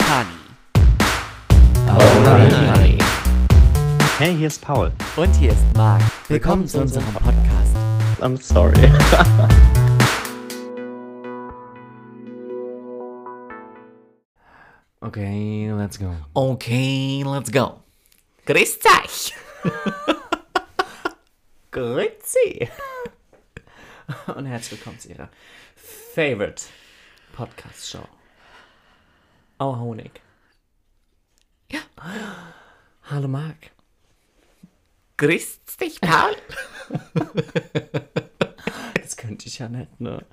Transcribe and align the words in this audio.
Honey. 0.00 0.28
Alright. 1.88 3.02
Hey, 4.18 4.36
hier 4.36 4.48
ist 4.48 4.60
Paul. 4.60 4.92
Und 5.16 5.32
hier 5.36 5.52
ist 5.52 5.64
Marc. 5.76 6.02
Willkommen 6.28 6.66
zu 6.68 6.80
unserem 6.80 7.04
Podcast. 7.14 7.74
I'm 8.20 8.36
sorry. 8.40 8.74
okay, 15.00 15.72
let's 15.72 15.98
go. 15.98 16.14
Okay, 16.34 17.22
let's 17.24 17.50
go. 17.50 17.80
Grüß 18.46 18.78
euch. 19.02 19.34
Grüezi. 21.70 22.68
Und 24.34 24.46
herzlich 24.46 24.78
willkommen 24.78 24.98
zu 24.98 25.08
Ihrer 25.08 25.28
Favorite 26.14 26.64
Podcast 27.34 27.90
Show. 27.90 28.06
Oh, 29.58 29.76
Honig. 29.76 30.20
Ja. 31.70 31.80
Hallo, 33.04 33.28
Marc. 33.28 33.70
Grüß 35.16 35.60
dich, 35.80 36.00
Paul. 36.00 36.36
Das 39.00 39.18
könnte 39.18 39.46
ich 39.48 39.58
ja 39.58 39.68
nicht, 39.68 40.00
ne? 40.00 40.24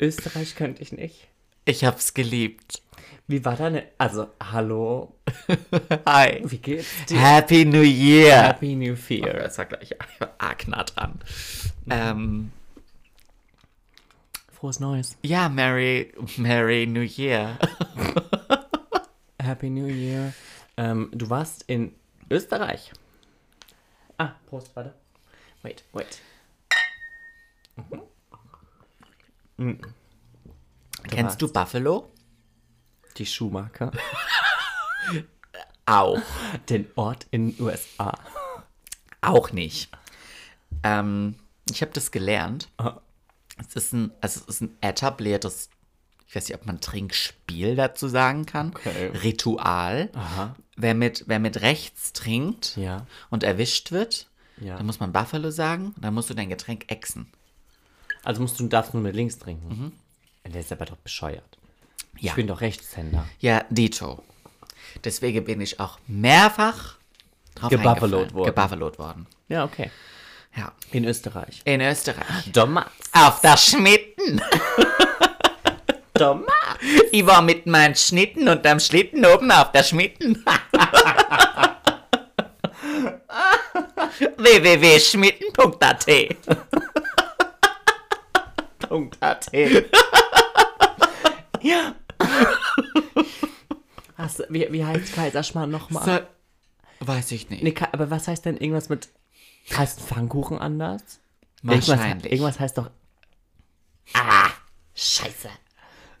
Österreich 0.00 0.54
könnte 0.54 0.80
ich 0.82 0.92
nicht. 0.92 1.28
Ich 1.66 1.84
hab's 1.84 2.14
geliebt. 2.14 2.80
Wie 3.26 3.44
war 3.44 3.54
deine. 3.54 3.84
Also, 3.98 4.28
hallo. 4.42 5.14
Hi. 6.06 6.40
Wie 6.44 6.56
geht's 6.56 6.86
dir? 7.06 7.20
Happy 7.20 7.66
New 7.66 7.82
Year. 7.82 8.44
Happy 8.44 8.74
New 8.74 8.96
Year. 9.08 9.34
Das 9.34 9.58
war 9.58 9.66
gleich 9.66 9.94
arg 10.38 10.68
nah 10.68 10.84
dran. 10.84 11.20
Ähm, 11.90 12.52
Frohes 14.56 14.80
Neues. 14.80 15.18
ja, 15.22 15.50
Merry, 15.50 16.14
Merry 16.38 16.86
New 16.86 17.02
Year. 17.02 17.58
Happy 19.38 19.68
New 19.68 19.86
Year. 19.86 20.32
Ähm, 20.78 21.10
du 21.12 21.28
warst 21.28 21.64
in 21.66 21.94
Österreich. 22.30 22.90
Ah, 24.16 24.32
Prost, 24.46 24.74
warte. 24.74 24.94
Wait, 25.62 25.84
wait. 25.92 26.22
Kennst 31.06 31.42
du 31.42 31.52
Buffalo? 31.52 32.10
Die 33.18 33.26
Schuhmarke? 33.26 33.90
Auch. 35.86 36.18
Den 36.70 36.86
Ort 36.96 37.26
in 37.30 37.54
den 37.54 37.62
USA. 37.62 38.18
Auch 39.20 39.52
nicht. 39.52 39.90
Ähm, 40.82 41.34
ich 41.70 41.82
habe 41.82 41.92
das 41.92 42.10
gelernt. 42.10 42.68
Ah. 42.78 43.00
Es 43.56 43.74
ist 43.74 43.92
ein, 43.92 44.10
also 44.20 44.40
es 44.40 44.46
ist 44.56 44.60
ein 44.62 44.76
etabliertes, 44.80 45.70
ich 46.28 46.34
weiß 46.36 46.48
nicht, 46.48 46.58
ob 46.58 46.66
man 46.66 46.80
Trinkspiel 46.80 47.76
dazu 47.76 48.08
sagen 48.08 48.46
kann. 48.46 48.68
Okay. 48.74 49.08
Ritual. 49.22 50.10
Aha. 50.14 50.54
Wer 50.76 50.94
mit, 50.94 51.24
wer 51.26 51.38
mit 51.38 51.62
rechts 51.62 52.12
trinkt 52.12 52.76
Ja. 52.76 53.06
und 53.30 53.42
erwischt 53.42 53.92
wird, 53.92 54.28
Ja. 54.60 54.76
dann 54.76 54.86
muss 54.86 55.00
man 55.00 55.12
Buffalo 55.12 55.50
sagen, 55.50 55.94
dann 55.96 56.12
musst 56.14 56.28
du 56.30 56.34
dein 56.34 56.48
Getränk 56.50 56.90
exen. 56.90 57.32
Also 58.24 58.42
musst 58.42 58.58
du 58.60 58.66
darfst 58.66 58.92
nur 58.92 59.02
mit 59.02 59.14
links 59.14 59.38
trinken. 59.38 59.92
Der 60.44 60.60
ist 60.60 60.70
aber 60.72 60.84
doch 60.84 60.96
bescheuert. 60.96 61.58
Ja. 62.18 62.30
Ich 62.30 62.34
bin 62.34 62.46
doch 62.46 62.60
Rechtshänder. 62.60 63.26
Ja, 63.40 63.64
Dito. 63.70 64.22
Deswegen 65.04 65.44
bin 65.44 65.60
ich 65.60 65.80
auch 65.80 65.98
mehrfach 66.06 66.96
drauf 67.54 67.70
Gebuffalot 67.70 68.32
worden. 68.32 68.98
Worden. 68.98 69.26
Ja, 69.48 69.64
okay. 69.64 69.90
Ja. 70.56 70.72
In 70.92 71.04
Österreich. 71.04 71.60
In 71.64 71.80
Österreich. 71.80 72.50
Domats. 72.52 72.90
Auf 73.12 73.40
der 73.40 73.56
Schmitten. 73.56 74.40
Domats. 76.14 76.52
Ich 77.10 77.24
war 77.24 77.40
mit 77.40 77.66
meinen 77.66 77.94
Schnitten 77.94 78.48
und 78.48 78.66
am 78.66 78.78
Schlitten 78.80 79.24
oben 79.24 79.50
auf 79.50 79.72
der 79.72 79.82
Schmitten. 79.82 80.44
www.schmitten.at 84.36 86.06
AT. 89.20 89.52
ja. 91.62 91.94
Hast, 94.16 94.44
wie, 94.48 94.66
wie 94.70 94.84
heißt 94.84 95.14
Kaiserschmarrn 95.14 95.70
nochmal? 95.70 96.04
so, 96.04 96.18
Weiß 97.06 97.32
ich 97.32 97.50
nicht. 97.50 97.62
Nee, 97.62 97.74
aber 97.92 98.10
was 98.10 98.28
heißt 98.28 98.44
denn 98.44 98.56
irgendwas 98.56 98.88
mit. 98.88 99.08
Heißt 99.74 100.00
Pfannkuchen 100.00 100.58
anders? 100.58 101.20
Irgendwas, 101.62 101.88
Wahrscheinlich. 101.88 102.32
irgendwas 102.32 102.60
heißt 102.60 102.78
doch. 102.78 102.90
Ah, 104.14 104.50
scheiße. 104.94 105.48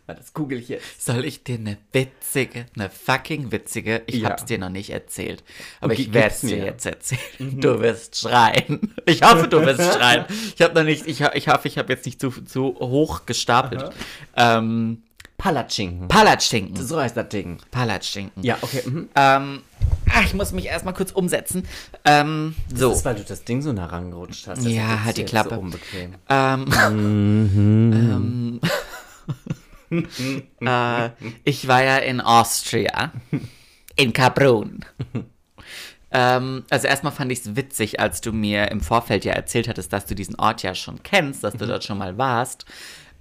Das 0.08 0.32
google 0.34 0.60
ich 0.60 0.68
jetzt. 0.68 1.04
Soll 1.04 1.24
ich 1.24 1.42
dir 1.42 1.56
eine 1.56 1.78
witzige, 1.92 2.66
eine 2.76 2.90
fucking 2.90 3.50
witzige, 3.50 4.02
ich 4.06 4.16
Ja. 4.16 4.30
hab's 4.30 4.44
dir 4.44 4.56
noch 4.58 4.68
nicht 4.68 4.90
erzählt, 4.90 5.42
aber 5.80 5.94
Okay, 5.94 6.02
ich 6.02 6.14
es 6.14 6.40
dir 6.42 6.58
jetzt 6.58 6.86
erzählen. 6.86 7.60
Du 7.60 7.80
wirst 7.80 8.16
schreien. 8.18 8.94
Ich 9.06 9.22
hoffe, 9.22 9.48
du 9.48 9.60
wirst 9.66 9.82
schreien. 9.94 10.24
Ich 10.54 10.62
habe 10.62 10.74
noch 10.74 10.84
nicht, 10.84 11.06
ich, 11.08 11.20
ich 11.20 11.48
hoffe, 11.48 11.66
ich 11.66 11.76
habe 11.78 11.92
jetzt 11.92 12.06
nicht 12.06 12.20
zu, 12.20 12.30
zu 12.30 12.76
hoch 12.78 13.26
gestapelt. 13.26 13.90
Ähm, 14.36 15.02
Palatschinken. 15.38 16.08
Palatschinken. 16.08 16.86
so 16.86 16.98
heißt 16.98 17.16
das 17.16 17.28
Ding. 17.28 17.58
Palatschinken. 17.70 18.42
Ja, 18.42 18.56
okay. 18.62 18.82
Mhm. 18.84 19.08
Ähm, 19.14 19.62
ah, 20.10 20.22
ich 20.24 20.34
muss 20.34 20.52
mich 20.52 20.66
erstmal 20.66 20.94
kurz 20.94 21.12
umsetzen. 21.12 21.66
Ähm, 22.04 22.54
so. 22.74 22.88
Das 22.88 22.98
ist, 22.98 23.04
weil 23.04 23.16
du 23.16 23.24
das 23.24 23.44
Ding 23.44 23.62
so 23.62 23.72
nah 23.72 23.86
rangerutscht 23.86 24.46
hast. 24.46 24.64
Ja, 24.64 24.82
Deshalb 24.82 25.04
halt 25.04 25.16
die 25.18 25.24
Klappe. 25.24 25.54
So 25.56 25.60
unbequem. 25.60 26.14
Ähm, 26.28 26.66
ähm, 29.90 30.42
äh, 30.60 31.10
ich 31.44 31.68
war 31.68 31.82
ja 31.82 31.98
in 31.98 32.20
Austria, 32.20 33.12
in 33.94 34.12
Kaprun. 34.12 34.84
ähm, 36.10 36.64
also 36.70 36.86
erstmal 36.86 37.12
fand 37.12 37.30
ich 37.30 37.40
es 37.40 37.56
witzig, 37.56 38.00
als 38.00 38.20
du 38.20 38.32
mir 38.32 38.70
im 38.70 38.80
Vorfeld 38.80 39.24
ja 39.24 39.32
erzählt 39.32 39.68
hattest, 39.68 39.92
dass 39.92 40.06
du 40.06 40.14
diesen 40.14 40.36
Ort 40.36 40.62
ja 40.62 40.74
schon 40.74 41.02
kennst, 41.02 41.44
dass 41.44 41.54
du 41.54 41.66
dort 41.66 41.84
schon 41.84 41.98
mal 41.98 42.16
warst. 42.16 42.64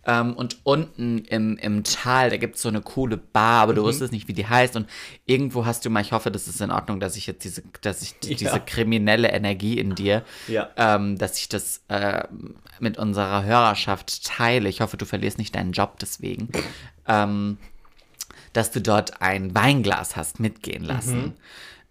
Ähm, 0.08 0.34
und 0.34 0.58
unten 0.64 1.20
im, 1.26 1.58
im 1.58 1.84
Tal, 1.84 2.30
da 2.30 2.38
gibt 2.38 2.56
es 2.58 2.62
so 2.62 2.70
eine 2.70 2.82
coole 2.82 3.18
Bar, 3.18 3.64
aber 3.64 3.74
du 3.74 3.84
wusstest 3.84 4.12
nicht, 4.12 4.28
wie 4.28 4.34
die 4.34 4.46
heißt. 4.48 4.76
Und 4.76 4.88
irgendwo 5.26 5.66
hast 5.66 5.84
du 5.86 5.90
mal, 5.90 6.02
ich 6.02 6.12
hoffe, 6.12 6.30
das 6.32 6.48
ist 6.48 6.62
in 6.62 6.72
Ordnung, 6.72 7.00
dass 7.00 7.16
ich 7.16 7.26
jetzt 7.28 7.44
diese, 7.44 7.64
dass 7.82 8.02
ich 8.02 8.14
Ja. 8.24 8.36
diese 8.36 8.60
kriminelle 8.60 9.30
Energie 9.32 9.80
in 9.80 9.96
dir, 9.96 10.24
Ja. 10.48 10.70
ähm, 10.78 11.18
dass 11.18 11.38
ich 11.40 11.50
das 11.50 11.82
äh, 11.88 12.24
mit 12.80 12.98
unserer 12.98 13.44
Hörerschaft 13.44 14.24
teile. 14.26 14.70
Ich 14.70 14.82
hoffe, 14.82 14.98
du 14.98 15.06
verlierst 15.06 15.38
nicht 15.38 15.56
deinen 15.56 15.72
Job 15.72 15.98
deswegen. 16.00 16.50
ähm, 17.08 17.58
dass 18.54 18.72
du 18.72 18.80
dort 18.82 19.22
ein 19.22 19.54
Weinglas 19.54 20.16
hast 20.16 20.40
mitgehen 20.40 20.84
lassen. 20.84 21.34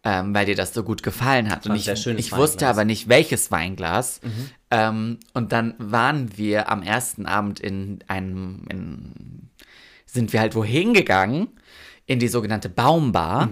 Ähm, 0.06 0.34
weil 0.34 0.44
dir 0.44 0.54
das 0.54 0.74
so 0.74 0.82
gut 0.82 1.02
gefallen 1.02 1.50
hat. 1.50 1.66
Und 1.66 1.76
ich, 1.76 1.88
ich 1.88 2.32
wusste 2.32 2.66
aber 2.68 2.84
nicht, 2.84 3.08
welches 3.08 3.50
Weinglas. 3.50 4.20
Ähm, 4.70 5.18
und 5.32 5.52
dann 5.52 5.74
waren 5.78 6.36
wir 6.36 6.68
am 6.68 6.82
ersten 6.82 7.24
Abend 7.24 7.58
in 7.58 8.00
einem, 8.06 8.66
in, 8.68 9.48
sind 10.04 10.34
wir 10.34 10.40
halt 10.40 10.54
wohin 10.54 10.92
gegangen? 10.92 11.48
In 12.06 12.18
die 12.18 12.28
sogenannte 12.28 12.68
Baumbar. 12.68 13.48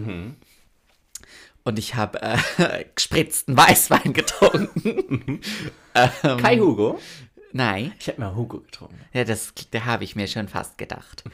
Und 1.64 1.78
ich 1.78 1.94
habe 1.94 2.20
äh, 2.20 2.84
gespritzten 2.94 3.56
Weißwein 3.56 4.12
getrunken. 4.12 5.40
ähm, 5.94 6.36
Kai 6.38 6.58
Hugo? 6.58 6.98
Nein. 7.52 7.92
Ich 7.98 8.06
hätte 8.06 8.20
mal 8.20 8.34
Hugo 8.34 8.60
getrunken. 8.60 8.98
Ja, 9.12 9.24
das 9.24 9.52
da 9.70 9.84
habe 9.84 10.04
ich 10.04 10.16
mir 10.16 10.26
schon 10.26 10.48
fast 10.48 10.78
gedacht. 10.78 11.24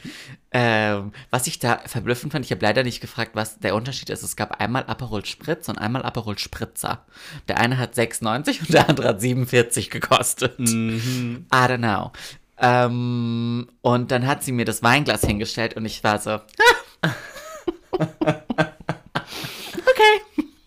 ähm, 0.51 1.11
was 1.29 1.47
ich 1.47 1.59
da 1.59 1.79
verblüffend 1.85 2.31
fand, 2.31 2.45
ich 2.45 2.51
habe 2.51 2.61
leider 2.65 2.83
nicht 2.83 3.01
gefragt, 3.01 3.31
was 3.33 3.59
der 3.59 3.75
Unterschied 3.75 4.09
ist. 4.09 4.23
Es 4.23 4.35
gab 4.35 4.59
einmal 4.59 4.85
Aperol 4.85 5.25
Spritz 5.25 5.69
und 5.69 5.77
einmal 5.77 6.03
Aperol 6.03 6.37
Spritzer. 6.37 7.05
Der 7.47 7.59
eine 7.59 7.77
hat 7.77 7.95
6,90 7.95 8.59
und 8.61 8.73
der 8.73 8.89
andere 8.89 9.07
hat 9.09 9.21
47 9.21 9.89
gekostet. 9.89 10.59
I 10.59 11.41
don't 11.51 11.77
know. 11.77 12.11
Ähm, 12.61 13.69
und 13.81 14.11
dann 14.11 14.27
hat 14.27 14.43
sie 14.43 14.51
mir 14.51 14.65
das 14.65 14.83
Weinglas 14.83 15.21
hingestellt 15.21 15.75
und 15.75 15.85
ich 15.85 16.03
war 16.03 16.19
so, 16.19 16.31
okay, 18.19 18.43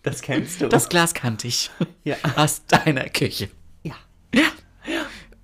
Das 0.03 0.21
kennst 0.21 0.61
du. 0.61 0.69
das 0.69 0.89
Glas 0.89 1.13
kannte 1.13 1.47
ich. 1.47 1.69
Ja. 2.03 2.15
Aus 2.35 2.65
deiner 2.65 3.05
Küche. 3.09 3.49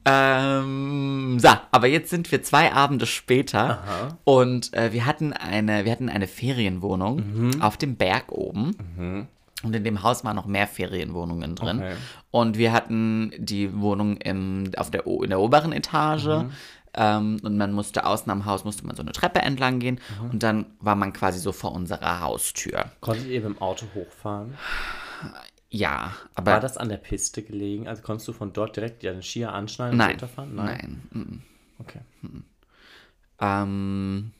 Ähm, 0.05 1.37
so, 1.39 1.49
aber 1.71 1.87
jetzt 1.87 2.09
sind 2.09 2.31
wir 2.31 2.41
zwei 2.43 2.71
Abende 2.73 3.05
später 3.05 3.79
und 4.23 4.73
äh, 4.73 4.93
wir 4.93 5.05
hatten 5.05 5.33
eine, 5.33 5.85
wir 5.85 5.91
hatten 5.91 6.09
eine 6.09 6.27
Ferienwohnung 6.27 7.23
Mhm. 7.53 7.61
auf 7.61 7.77
dem 7.77 7.95
Berg 7.95 8.31
oben. 8.31 9.27
Und 9.61 9.75
in 9.75 9.83
dem 9.83 10.03
Haus 10.03 10.23
waren 10.23 10.37
noch 10.37 10.45
mehr 10.45 10.67
Ferienwohnungen 10.67 11.55
drin. 11.55 11.79
Okay. 11.79 11.95
Und 12.31 12.57
wir 12.57 12.71
hatten 12.71 13.33
die 13.37 13.77
Wohnung 13.77 14.15
im, 14.17 14.71
auf 14.77 14.89
der, 14.89 15.05
in 15.05 15.29
der 15.29 15.39
oberen 15.41 15.73
Etage. 15.73 16.25
Mhm. 16.27 16.51
Ähm, 16.93 17.37
und 17.43 17.57
man 17.57 17.73
musste 17.73 18.05
außen 18.05 18.31
am 18.31 18.45
Haus, 18.45 18.63
musste 18.63 18.87
man 18.87 18.95
so 18.95 19.01
eine 19.03 19.11
Treppe 19.11 19.41
entlang 19.41 19.79
gehen. 19.79 19.99
Mhm. 20.23 20.29
Und 20.31 20.43
dann 20.43 20.65
war 20.79 20.95
man 20.95 21.11
quasi 21.11 21.39
so 21.39 21.51
vor 21.51 21.73
unserer 21.73 22.21
Haustür. 22.21 22.85
Konntet 23.01 23.27
ihr 23.27 23.41
mit 23.41 23.49
dem 23.49 23.61
Auto 23.61 23.85
hochfahren? 23.93 24.53
Ja, 25.71 26.15
aber 26.33 26.53
War 26.53 26.59
das 26.59 26.77
an 26.77 26.89
der 26.89 26.97
Piste 26.97 27.43
gelegen? 27.43 27.87
Also 27.87 28.01
konntest 28.01 28.27
du 28.27 28.33
von 28.33 28.53
dort 28.53 28.75
direkt 28.75 29.03
deinen 29.03 29.21
Skier 29.21 29.53
anschneiden 29.53 29.93
und 29.93 29.97
nein, 29.99 30.09
runterfahren? 30.11 30.55
nein. 30.55 31.01
mm, 31.11 31.43
Okay. 31.79 31.99
Ähm, 33.39 34.31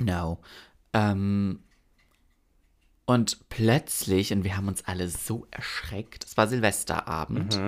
no. 0.00 0.38
Ähm, 0.92 1.60
und 3.06 3.48
plötzlich, 3.50 4.32
und 4.32 4.44
wir 4.44 4.56
haben 4.56 4.68
uns 4.68 4.84
alle 4.86 5.08
so 5.08 5.46
erschreckt, 5.50 6.24
es 6.24 6.36
war 6.38 6.48
Silvesterabend, 6.48 7.60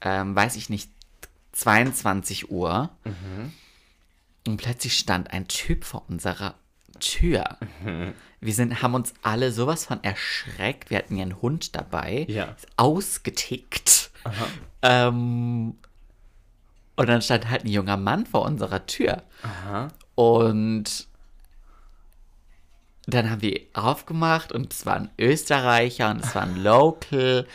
ähm, 0.00 0.36
weiß 0.36 0.54
ich 0.56 0.70
nicht, 0.70 0.90
22 1.52 2.50
Uhr. 2.50 2.90
Und 4.46 4.56
plötzlich 4.56 4.96
stand 4.96 5.32
ein 5.32 5.48
Typ 5.48 5.84
vor 5.84 6.04
unserer 6.08 6.54
Tür. 6.98 7.58
Wir 8.40 8.54
sind, 8.54 8.82
haben 8.82 8.94
uns 8.94 9.14
alle 9.22 9.52
sowas 9.52 9.84
von 9.84 10.02
erschreckt. 10.04 10.90
Wir 10.90 10.98
hatten 10.98 11.16
ja 11.16 11.22
einen 11.22 11.42
Hund 11.42 11.74
dabei. 11.74 12.26
Ja. 12.28 12.44
Ist 12.44 12.66
ausgetickt. 12.76 14.10
Ähm, 14.82 15.76
und 16.96 17.08
dann 17.08 17.22
stand 17.22 17.48
halt 17.48 17.64
ein 17.64 17.68
junger 17.68 17.96
Mann 17.96 18.26
vor 18.26 18.42
unserer 18.42 18.86
Tür. 18.86 19.22
Aha. 19.42 19.88
Und 20.14 21.08
dann 23.06 23.30
haben 23.30 23.40
wir 23.40 23.60
aufgemacht 23.72 24.52
und 24.52 24.72
es 24.72 24.84
war 24.84 24.96
ein 24.96 25.10
Österreicher 25.18 26.10
und 26.10 26.22
es 26.22 26.34
war 26.34 26.42
ein 26.42 26.62
Local. 26.62 27.46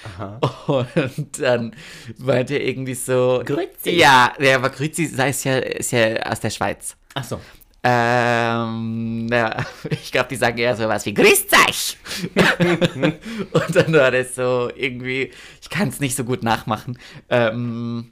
Und 0.65 1.39
dann 1.39 1.75
meinte 2.17 2.55
er 2.55 2.65
irgendwie 2.65 2.95
so. 2.95 3.43
Grüezi. 3.45 3.91
Ja, 3.91 4.33
der 4.39 4.61
war 4.63 4.71
Grüezi, 4.71 5.13
es 5.15 5.43
ja, 5.43 5.57
ist 5.57 5.91
ja 5.91 6.23
aus 6.23 6.39
der 6.39 6.49
Schweiz. 6.49 6.97
Ach 7.13 7.23
so. 7.23 7.39
Ähm, 7.85 9.27
ja, 9.29 9.57
ich 9.89 10.11
glaube, 10.11 10.29
die 10.29 10.37
sagen 10.37 10.57
eher 10.57 10.75
so 10.75 10.87
was 10.87 11.05
wie 11.05 11.13
Grüßt 11.13 11.53
euch! 11.67 11.97
und 13.51 13.75
dann 13.75 13.93
war 13.93 14.11
das 14.11 14.35
so 14.35 14.71
irgendwie, 14.73 15.31
ich 15.61 15.69
kann 15.69 15.89
es 15.89 15.99
nicht 15.99 16.15
so 16.15 16.23
gut 16.23 16.43
nachmachen, 16.43 16.97
ähm, 17.29 18.11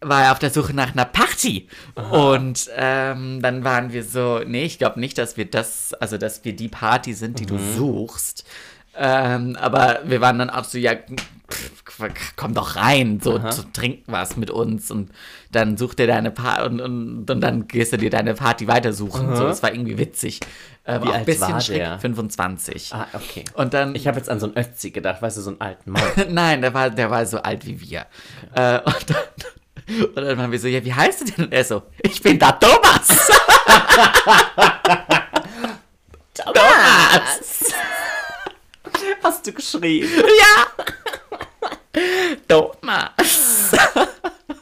war 0.00 0.24
er 0.24 0.32
auf 0.32 0.38
der 0.38 0.50
Suche 0.50 0.74
nach 0.74 0.92
einer 0.92 1.04
Party. 1.04 1.68
Und 2.10 2.70
ähm, 2.76 3.42
dann 3.42 3.64
waren 3.64 3.92
wir 3.92 4.04
so, 4.04 4.40
nee, 4.46 4.64
ich 4.64 4.78
glaube 4.78 5.00
nicht, 5.00 5.18
dass 5.18 5.36
wir 5.36 5.44
das, 5.44 5.92
also 5.94 6.16
dass 6.16 6.44
wir 6.44 6.54
die 6.54 6.68
Party 6.68 7.12
sind, 7.14 7.40
die 7.40 7.46
du 7.46 7.58
suchst. 7.58 8.46
Ähm, 8.96 9.56
aber 9.56 10.00
wir 10.04 10.20
waren 10.20 10.38
dann 10.38 10.50
auch 10.50 10.64
so, 10.64 10.78
ja, 10.78 10.94
komm 12.36 12.54
doch 12.54 12.76
rein, 12.76 13.20
so 13.22 13.36
Aha. 13.36 13.50
trinken 13.72 14.10
was 14.12 14.36
mit 14.36 14.50
uns 14.50 14.90
und 14.90 15.10
dann 15.50 15.76
such 15.76 15.94
dir 15.94 16.06
deine 16.06 16.30
Party 16.30 16.66
und, 16.66 16.80
und, 16.80 17.30
und 17.30 17.40
dann 17.40 17.66
gehst 17.68 17.92
du 17.92 17.96
dir 17.96 18.10
deine 18.10 18.34
Party 18.34 18.68
weitersuchen. 18.68 19.34
So, 19.36 19.44
das 19.44 19.62
war 19.62 19.72
irgendwie 19.72 19.98
witzig. 19.98 20.40
Ähm, 20.86 21.02
Wie 21.02 21.08
auch 21.08 21.12
ein 21.12 21.18
alt 21.18 21.26
bisschen 21.26 21.52
war 21.52 21.60
schräg, 21.60 21.78
der? 21.78 21.98
25. 21.98 22.94
Ah, 22.94 23.06
okay. 23.12 23.44
Und 23.54 23.74
dann, 23.74 23.94
Ich 23.94 24.06
habe 24.06 24.16
jetzt 24.16 24.30
an 24.30 24.40
so 24.40 24.46
einen 24.46 24.56
Ötzi 24.56 24.90
gedacht, 24.90 25.20
weißt 25.20 25.36
du, 25.36 25.42
so 25.42 25.50
einen 25.50 25.60
alten 25.60 25.90
Mann. 25.90 26.02
nein, 26.30 26.62
der 26.62 26.72
war, 26.72 26.88
der 26.90 27.10
war 27.10 27.26
so 27.26 27.38
alt 27.38 27.66
wie 27.66 27.80
wir. 27.80 28.06
Äh, 28.54 28.80
und, 28.80 29.10
dann, 29.10 29.16
und 30.14 30.16
dann 30.16 30.38
waren 30.38 30.50
wir 30.50 30.58
so, 30.58 30.66
ja, 30.68 30.84
wie 30.84 30.94
heißt 30.94 31.20
du 31.20 31.24
denn? 31.26 31.44
Und 31.46 31.52
er 31.52 31.64
so, 31.64 31.82
ich 32.02 32.22
bin 32.22 32.38
der 32.38 32.58
Thomas. 32.58 33.08
Thomas. 36.34 37.64
Hast 39.22 39.46
du 39.46 39.52
geschrieben? 39.52 40.08
Ja. 40.16 40.66
Thomas. 42.48 43.72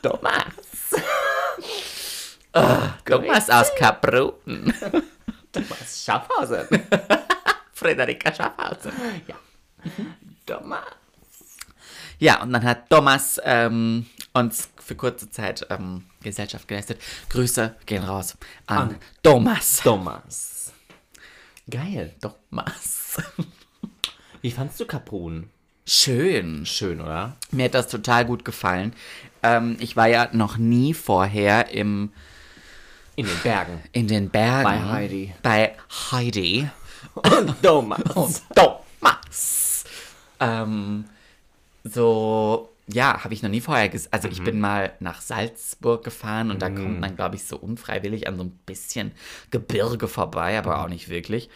Thomas. 0.03 0.95
Thomas 3.05 3.51
aus 3.51 3.75
Kaprun. 3.75 4.73
Thomas 5.53 6.05
Schaffhausen. 6.05 6.67
Frederika 7.73 8.35
Schaffhausen. 8.35 8.93
Thomas. 10.47 10.85
Ja, 12.19 12.43
und 12.43 12.53
dann 12.53 12.65
hat 12.65 12.89
Thomas 12.89 13.39
ähm, 13.45 14.07
uns 14.33 14.71
für 14.79 14.95
kurze 14.95 15.29
Zeit 15.31 15.67
ähm, 15.69 16.05
Gesellschaft 16.23 16.67
geleistet. 16.67 17.01
Grüße 17.29 17.77
gehen 17.85 18.05
raus 18.05 18.37
an, 18.67 18.79
An 18.79 18.97
Thomas. 19.23 19.81
Thomas. 19.83 20.73
Geil. 21.69 22.15
Thomas. 22.21 23.21
Wie 24.41 24.51
fandst 24.51 24.81
du 24.81 24.87
Kaprun? 24.87 25.51
Schön. 25.89 26.67
Schön, 26.67 27.01
oder? 27.01 27.37
Mir 27.53 27.67
hat 27.67 27.75
das 27.75 27.87
total 27.87 28.25
gut 28.25 28.45
gefallen. 28.45 28.93
Ähm, 29.45 29.77
ich 29.79 29.95
war 29.97 30.09
ja 30.09 30.29
noch 30.33 30.59
nie 30.59 30.93
vorher 30.95 31.71
im, 31.71 32.11
In 33.15 33.27
den 33.27 33.39
Bergen. 33.45 33.83
in 33.93 34.09
den 34.09 34.29
Bergen. 34.29 34.65
Bei 34.65 34.83
Heidi. 34.83 35.35
Bei 35.43 35.77
Heidi. 36.11 36.69
Und 37.15 37.55
Thomas. 37.63 38.43
Thomas. 38.55 39.85
Ähm, 40.41 41.05
so, 41.85 42.69
ja, 42.89 43.23
habe 43.23 43.33
ich 43.33 43.45
noch 43.45 43.51
nie 43.51 43.61
vorher 43.61 43.89
gesehen. 43.89 44.13
Also 44.13 44.27
ich 44.27 44.43
bin 44.43 44.59
mal 44.59 44.93
nach 44.99 45.21
Salzburg 45.21 46.03
gefahren 46.03 46.51
und 46.51 46.63
da 46.63 46.69
kommt 46.69 46.99
man, 46.99 47.15
glaube 47.15 47.37
ich, 47.37 47.45
so 47.45 47.57
unfreiwillig 47.57 48.27
an 48.27 48.37
so 48.37 48.43
ein 48.43 48.59
bisschen 48.67 49.13
Gebirge 49.53 50.09
vorbei, 50.09 50.59
aber 50.59 50.83
auch 50.83 50.89
nicht 50.89 51.09
wirklich. 51.09 51.49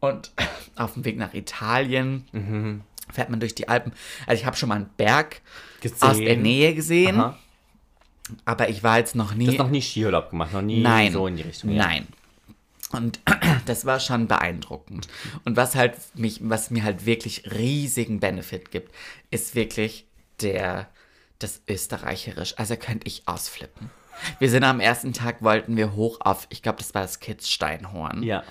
Und 0.00 0.32
auf 0.74 0.94
dem 0.94 1.04
Weg 1.04 1.18
nach 1.18 1.34
Italien 1.34 2.82
fährt 3.10 3.30
man 3.30 3.40
durch 3.40 3.54
die 3.54 3.68
Alpen. 3.68 3.92
Also 4.26 4.40
ich 4.40 4.46
habe 4.46 4.56
schon 4.56 4.68
mal 4.68 4.76
einen 4.76 4.90
Berg 4.96 5.40
Gesehen. 5.80 6.02
aus 6.02 6.16
der 6.18 6.36
Nähe 6.36 6.74
gesehen, 6.74 7.18
Aha. 7.20 7.38
aber 8.44 8.68
ich 8.68 8.82
war 8.82 8.98
jetzt 8.98 9.14
noch 9.14 9.34
nie. 9.34 9.46
Du 9.46 9.52
hast 9.52 9.58
noch 9.58 9.70
nie 9.70 9.82
Skiurlaub 9.82 10.30
gemacht, 10.30 10.52
noch 10.52 10.62
nie 10.62 10.80
Nein. 10.80 11.12
so 11.12 11.26
in 11.26 11.36
die 11.36 11.42
Richtung. 11.42 11.70
ja. 11.70 11.84
Nein. 11.86 12.06
Und 12.92 13.20
das 13.66 13.86
war 13.86 14.00
schon 14.00 14.28
beeindruckend. 14.28 15.08
Und 15.44 15.56
was 15.56 15.74
halt 15.74 15.96
mich, 16.14 16.40
was 16.42 16.70
mir 16.70 16.84
halt 16.84 17.06
wirklich 17.06 17.50
riesigen 17.50 18.20
Benefit 18.20 18.70
gibt, 18.70 18.94
ist 19.30 19.54
wirklich 19.54 20.06
der, 20.42 20.88
das 21.38 21.62
Österreicherisch. 21.66 22.54
Also 22.58 22.76
könnte 22.76 23.06
ich 23.06 23.26
ausflippen. 23.26 23.90
Wir 24.38 24.50
sind 24.50 24.62
am 24.64 24.78
ersten 24.78 25.14
Tag, 25.14 25.42
wollten 25.42 25.76
wir 25.76 25.94
hoch 25.94 26.20
auf, 26.20 26.46
ich 26.50 26.62
glaube, 26.62 26.78
das 26.78 26.94
war 26.94 27.00
das 27.02 27.18
Kitzsteinhorn. 27.18 28.22
Ja. 28.22 28.44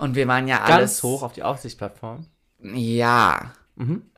Und 0.00 0.14
wir 0.16 0.26
waren 0.26 0.48
ja 0.48 0.56
Ganz 0.58 0.70
alles. 0.70 1.02
hoch 1.02 1.22
auf 1.22 1.34
die 1.34 1.42
Aussichtsplattform. 1.42 2.26
Ja. 2.62 3.52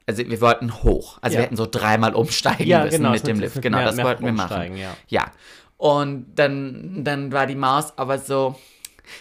Also 0.07 0.29
wir 0.29 0.41
wollten 0.41 0.83
hoch. 0.83 1.19
Also 1.23 1.35
Ja. 1.35 1.41
wir 1.41 1.45
hätten 1.45 1.57
so 1.57 1.67
dreimal 1.71 2.15
umsteigen 2.15 2.67
Ja, 2.67 2.85
müssen 2.85 2.97
genau, 2.99 3.11
mit 3.13 3.27
dem 3.27 3.39
Lift. 3.41 3.63
Genau, 3.63 3.79
mehr- 3.79 3.87
das 3.87 3.97
mehrfach 3.97 4.11
wollten 4.11 4.25
wir 4.25 4.33
machen. 4.33 4.77
ja. 4.77 4.97
ja. 5.09 5.31
Und 5.77 6.27
dann, 6.37 7.03
dann 7.05 7.33
war 7.33 7.47
die 7.47 7.57
Maus 7.57 7.97
aber 7.99 8.19
so, 8.19 8.59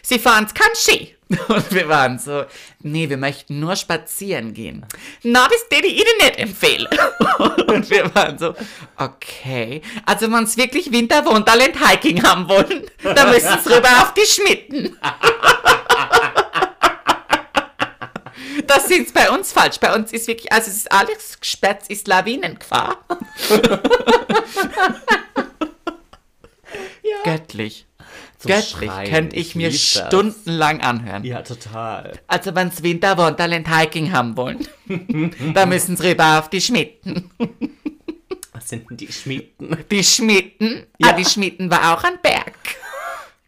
sie 0.03 0.19
fahren 0.19 0.47
kein 0.53 0.75
Ski. 0.75 1.15
Und 1.47 1.71
wir 1.71 1.87
waren 1.87 2.19
so, 2.19 2.43
nee, 2.81 3.09
wir 3.09 3.15
möchten 3.17 3.59
nur 3.61 3.75
spazieren 3.77 4.53
gehen. 4.53 4.85
Na, 5.23 5.47
das 5.47 5.65
würde 5.71 5.87
ich 5.87 5.93
Ihnen 5.95 6.17
nicht 6.19 6.37
empfehlen. 6.37 6.87
Und 7.67 7.89
wir 7.89 8.13
waren 8.13 8.37
so, 8.37 8.53
okay. 8.97 9.81
Also 10.05 10.29
wenn 10.31 10.45
Sie 10.45 10.57
wirklich 10.61 10.91
Winter-Wonderland 10.91 11.87
Hiking 11.87 12.21
haben 12.21 12.49
wollen, 12.49 12.83
dann 13.01 13.29
müssen 13.29 13.57
Sie 13.63 13.69
rüber 13.73 13.87
auf 14.01 14.13
die 14.13 14.25
Schmitten. 14.25 14.97
Das 18.73 18.87
sind 18.87 19.13
bei 19.13 19.29
uns 19.29 19.51
falsch. 19.51 19.79
Bei 19.79 19.93
uns 19.93 20.13
ist 20.13 20.27
wirklich, 20.27 20.51
also 20.51 20.69
es 20.69 20.77
ist 20.77 20.91
alles 20.91 21.39
gesperrt, 21.39 21.81
es 21.83 21.89
ist 21.89 22.07
Lawinengefahr. 22.07 23.05
Göttlich. 27.25 27.85
Zum 28.39 28.49
Göttlich. 28.49 28.89
Schreien. 28.89 29.13
Könnte 29.13 29.35
ich 29.35 29.55
mir 29.55 29.69
lieb 29.69 29.77
das. 29.77 30.07
stundenlang 30.07 30.79
anhören. 30.79 31.25
Ja, 31.25 31.41
total. 31.41 32.13
Also 32.27 32.55
wenn 32.55 32.71
Sie 32.71 32.81
Winter 32.83 33.17
Wonderland 33.17 33.67
Hiking 33.67 34.13
haben 34.13 34.37
wollen, 34.37 34.65
dann 35.53 35.67
müssen 35.69 35.97
Sie 35.97 36.09
rüber 36.09 36.39
auf 36.39 36.49
die 36.49 36.61
Schmitten. 36.61 37.29
Was 38.53 38.69
sind 38.69 38.89
denn 38.89 38.95
die 38.97 39.11
Schmieden? 39.11 39.85
Die 39.91 40.03
Schmitten? 40.03 40.87
Ja. 40.97 41.09
Ah, 41.09 41.13
die 41.13 41.25
Schmitten 41.25 41.69
war 41.69 41.93
auch 41.93 42.03
ein 42.05 42.19
Berg. 42.21 42.55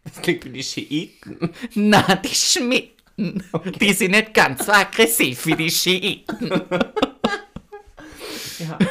Das 0.03 0.22
klingt 0.22 0.44
wie 0.46 0.50
die 0.50 0.63
Schiiten. 0.63 1.53
Na, 1.75 2.15
die 2.15 2.36
Schmitten. 2.36 2.92
Die 3.17 3.93
sind 3.93 4.12
nicht 4.12 4.34
ganz 4.34 4.65
so 4.65 4.72
aggressiv 4.72 5.46
wie 5.46 5.55
die 5.55 5.72
Schiiten. 5.72 6.50
Ja. 8.60 8.77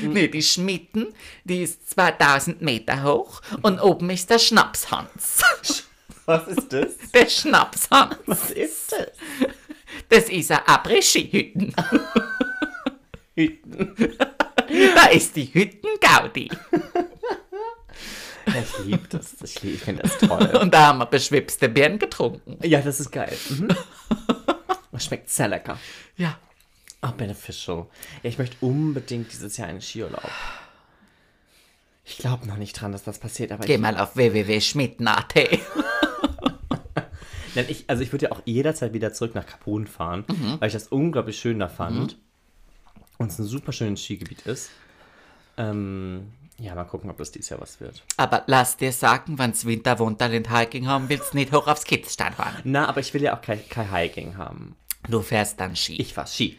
Nee, 0.00 0.26
die 0.28 0.42
Schmitten, 0.42 1.08
die 1.44 1.62
ist 1.62 1.90
2000 1.90 2.62
Meter 2.62 3.02
hoch 3.04 3.42
und 3.60 3.78
oben 3.78 4.08
ist 4.08 4.30
der 4.30 4.38
Schnapshans. 4.38 5.42
Was 6.24 6.48
ist 6.48 6.72
das? 6.72 6.96
Der 7.12 7.28
Schnapshans. 7.28 8.16
Was 8.24 8.50
ist 8.52 8.92
das? 8.92 9.08
Das 10.08 10.28
ist 10.30 10.50
ein 10.50 10.60
Après-Ski-Hütten. 10.60 11.74
Hüten. 13.34 13.94
Da 14.94 15.06
ist 15.06 15.36
die 15.36 15.52
Hüttengaudi. 15.52 16.50
Ich 18.60 18.78
liebe 18.84 19.08
das. 19.08 19.34
Ich, 19.42 19.62
lieb- 19.62 19.74
ich 19.76 19.80
finde 19.82 20.02
das 20.02 20.18
toll. 20.18 20.56
Und 20.60 20.72
da 20.74 20.88
haben 20.88 20.98
wir 20.98 21.06
beschwipste 21.06 21.68
Birnen 21.68 21.98
getrunken. 21.98 22.58
Ja, 22.66 22.80
das 22.80 23.00
ist 23.00 23.10
geil. 23.10 23.36
Mhm. 23.50 23.68
Das 24.92 25.06
schmeckt 25.06 25.30
sehr 25.30 25.48
lecker. 25.48 25.78
Ja. 26.18 26.38
Ah, 27.00 27.12
Beneficial. 27.12 27.86
Ja, 28.22 28.28
ich 28.28 28.36
möchte 28.36 28.56
unbedingt 28.60 29.32
dieses 29.32 29.56
Jahr 29.56 29.68
einen 29.68 29.80
Skiurlaub. 29.80 30.30
Ich 32.04 32.18
glaube 32.18 32.46
noch 32.46 32.58
nicht 32.58 32.74
dran, 32.78 32.92
dass 32.92 33.02
das 33.02 33.18
passiert, 33.18 33.52
aber 33.52 33.64
Geh 33.64 33.76
ich, 33.76 33.80
mal 33.80 33.96
auf 33.96 34.16
www.schmitten.at. 34.16 35.34
Denn 37.54 37.64
ich, 37.68 37.84
also 37.88 38.02
ich 38.02 38.12
würde 38.12 38.26
ja 38.26 38.32
auch 38.32 38.42
jederzeit 38.44 38.92
wieder 38.92 39.14
zurück 39.14 39.34
nach 39.34 39.46
Kaprun 39.46 39.86
fahren, 39.86 40.24
weil 40.60 40.66
ich 40.66 40.74
das 40.74 40.88
unglaublich 40.88 41.38
schön 41.38 41.58
da 41.58 41.68
fand. 41.68 42.18
Und 43.16 43.30
es 43.30 43.38
ein 43.38 43.44
super 43.46 43.72
schönes 43.72 44.02
Skigebiet 44.04 44.42
ist. 44.42 44.70
Ähm, 45.56 46.28
Ja, 46.58 46.74
mal 46.74 46.84
gucken, 46.84 47.10
ob 47.10 47.18
das 47.18 47.32
dieses 47.32 47.48
Jahr 47.48 47.60
was 47.60 47.80
wird. 47.80 48.02
Aber 48.16 48.44
lass 48.46 48.76
dir 48.76 48.92
sagen, 48.92 49.38
wenn's 49.38 49.64
Winter 49.64 49.98
Wonderland 49.98 50.50
Hiking 50.50 50.86
haben 50.86 51.08
willst, 51.08 51.34
nicht 51.34 51.52
hoch 51.52 51.66
aufs 51.66 51.84
Kitzstein 51.84 52.32
fahren. 52.34 52.60
Na, 52.64 52.88
aber 52.88 53.00
ich 53.00 53.12
will 53.14 53.22
ja 53.22 53.36
auch 53.36 53.42
kein, 53.42 53.66
kein 53.68 53.90
Hiking 53.92 54.36
haben. 54.36 54.76
Du 55.08 55.22
fährst 55.22 55.58
dann 55.58 55.74
Ski. 55.74 56.00
Ich 56.00 56.14
fahr 56.14 56.26
Ski. 56.26 56.58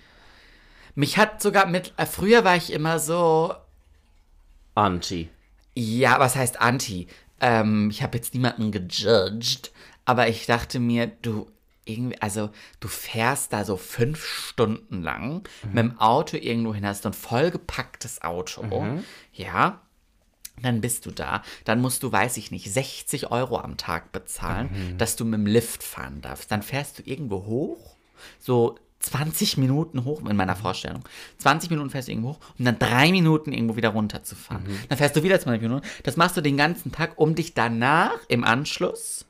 Mich 0.95 1.17
hat 1.17 1.41
sogar 1.41 1.65
mit, 1.67 1.93
äh, 1.97 2.05
früher 2.05 2.43
war 2.43 2.55
ich 2.55 2.73
immer 2.73 2.99
so, 2.99 3.55
Anti. 4.75 5.29
ja, 5.75 6.19
was 6.19 6.35
heißt 6.35 6.59
anti? 6.59 7.07
Ähm, 7.39 7.89
ich 7.89 8.03
habe 8.03 8.17
jetzt 8.17 8.33
niemanden 8.33 8.71
gejudged, 8.71 9.71
aber 10.05 10.27
ich 10.27 10.45
dachte 10.45 10.79
mir, 10.79 11.07
du 11.07 11.47
irgendwie, 11.85 12.21
also 12.21 12.49
du 12.79 12.87
fährst 12.87 13.51
da 13.53 13.65
so 13.65 13.77
fünf 13.77 14.23
Stunden 14.23 15.01
lang 15.01 15.47
mit 15.73 15.77
dem 15.77 15.99
Auto 15.99 16.37
irgendwo 16.37 16.73
hin, 16.73 16.85
hast 16.85 17.05
du 17.05 17.09
ein 17.09 17.13
vollgepacktes 17.13 18.21
Auto, 18.21 18.63
ja, 19.33 19.81
dann 20.61 20.81
bist 20.81 21.05
du 21.05 21.11
da, 21.11 21.41
dann 21.65 21.81
musst 21.81 22.03
du, 22.03 22.11
weiß 22.11 22.37
ich 22.37 22.51
nicht, 22.51 22.71
60 22.71 23.31
Euro 23.31 23.57
am 23.57 23.75
Tag 23.75 24.11
bezahlen, 24.11 24.69
dass 24.97 25.15
du 25.15 25.25
mit 25.25 25.33
dem 25.33 25.45
Lift 25.47 25.83
fahren 25.83 26.21
darfst. 26.21 26.51
Dann 26.51 26.61
fährst 26.61 26.99
du 26.99 27.03
irgendwo 27.05 27.45
hoch, 27.45 27.95
so 28.39 28.75
20 28.99 29.57
Minuten 29.57 30.05
hoch 30.05 30.21
in 30.21 30.37
meiner 30.37 30.55
Vorstellung. 30.55 31.03
20 31.39 31.69
Minuten 31.71 31.89
fährst 31.89 32.07
du 32.07 32.13
irgendwo 32.13 32.29
hoch 32.29 32.39
um 32.57 32.63
dann 32.63 32.79
drei 32.79 33.11
Minuten 33.11 33.51
irgendwo 33.51 33.75
wieder 33.75 33.89
runterzufahren. 33.89 34.63
Dann 34.87 34.97
fährst 34.97 35.15
du 35.17 35.23
wieder 35.23 35.37
20 35.39 35.61
Minuten. 35.61 35.85
Das 36.03 36.15
machst 36.15 36.37
du 36.37 36.41
den 36.41 36.55
ganzen 36.55 36.93
Tag, 36.93 37.13
um 37.17 37.35
dich 37.35 37.53
danach 37.53 38.17
im 38.29 38.45
Anschluss 38.45 39.25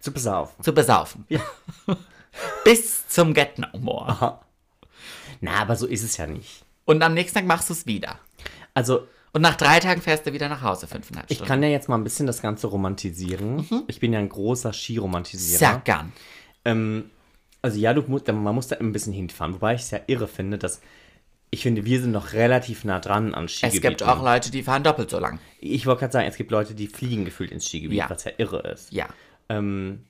Zu 0.00 0.12
besaufen. 0.12 0.62
zu 0.64 0.72
besaufen. 0.72 1.26
Bis 2.64 3.06
zum 3.08 3.34
Get 3.34 3.58
No 3.58 3.66
More. 3.78 4.38
Na, 5.40 5.52
aber 5.60 5.76
so 5.76 5.86
ist 5.86 6.02
es 6.02 6.16
ja 6.16 6.26
nicht. 6.26 6.64
Und 6.84 7.02
am 7.02 7.14
nächsten 7.14 7.38
Tag 7.38 7.46
machst 7.46 7.68
du 7.68 7.72
es 7.74 7.86
wieder. 7.86 8.18
Also, 8.74 9.06
Und 9.32 9.42
nach 9.42 9.56
drei 9.56 9.80
Tagen 9.80 10.00
fährst 10.02 10.26
du 10.26 10.32
wieder 10.32 10.48
nach 10.48 10.62
Hause, 10.62 10.86
fünfeinhalb 10.86 11.30
ich 11.30 11.36
Stunden. 11.38 11.48
kann 11.48 11.62
ja 11.62 11.68
jetzt 11.68 11.88
mal 11.88 11.96
ein 11.96 12.04
bisschen 12.04 12.26
das 12.26 12.42
Ganze 12.42 12.66
romantisieren. 12.66 13.84
Ich 13.88 14.00
bin 14.00 14.12
ja 14.12 14.18
ein 14.18 14.28
großer 14.28 14.72
Skiromantisierer. 14.72 15.58
Sehr 15.58 15.82
gern. 15.84 16.12
Ähm, 16.64 17.10
also 17.62 17.78
ja, 17.78 17.92
du 17.94 18.02
man 18.32 18.54
muss 18.54 18.68
da 18.68 18.76
ein 18.76 18.92
bisschen 18.92 19.12
hinfahren. 19.12 19.54
Wobei 19.54 19.74
ich 19.74 19.82
es 19.82 19.90
ja 19.90 20.00
irre 20.06 20.28
finde, 20.28 20.58
dass 20.58 20.80
ich 21.52 21.62
finde, 21.62 21.84
wir 21.84 22.00
sind 22.00 22.12
noch 22.12 22.32
relativ 22.32 22.84
nah 22.84 23.00
dran 23.00 23.34
an 23.34 23.46
Es 23.46 23.54
Skigebieten. 23.56 23.88
gibt 23.88 24.02
auch 24.04 24.22
Leute, 24.22 24.52
die 24.52 24.62
fahren 24.62 24.84
doppelt 24.84 25.10
so 25.10 25.18
lang. 25.18 25.40
Ich 25.58 25.84
wollte 25.84 26.00
gerade 26.00 26.12
sagen, 26.12 26.28
es 26.28 26.36
gibt 26.36 26.52
Leute, 26.52 26.74
die 26.74 26.86
fliegen 26.86 27.24
gefühlt 27.24 27.50
ins 27.50 27.66
Skigebiet, 27.66 27.98
Ja. 27.98 28.10
was 28.10 28.22
ja 28.24 28.30
irre 28.38 28.60
ist. 28.70 28.92
Ja. 28.92 29.08
Ähm, 29.50 30.06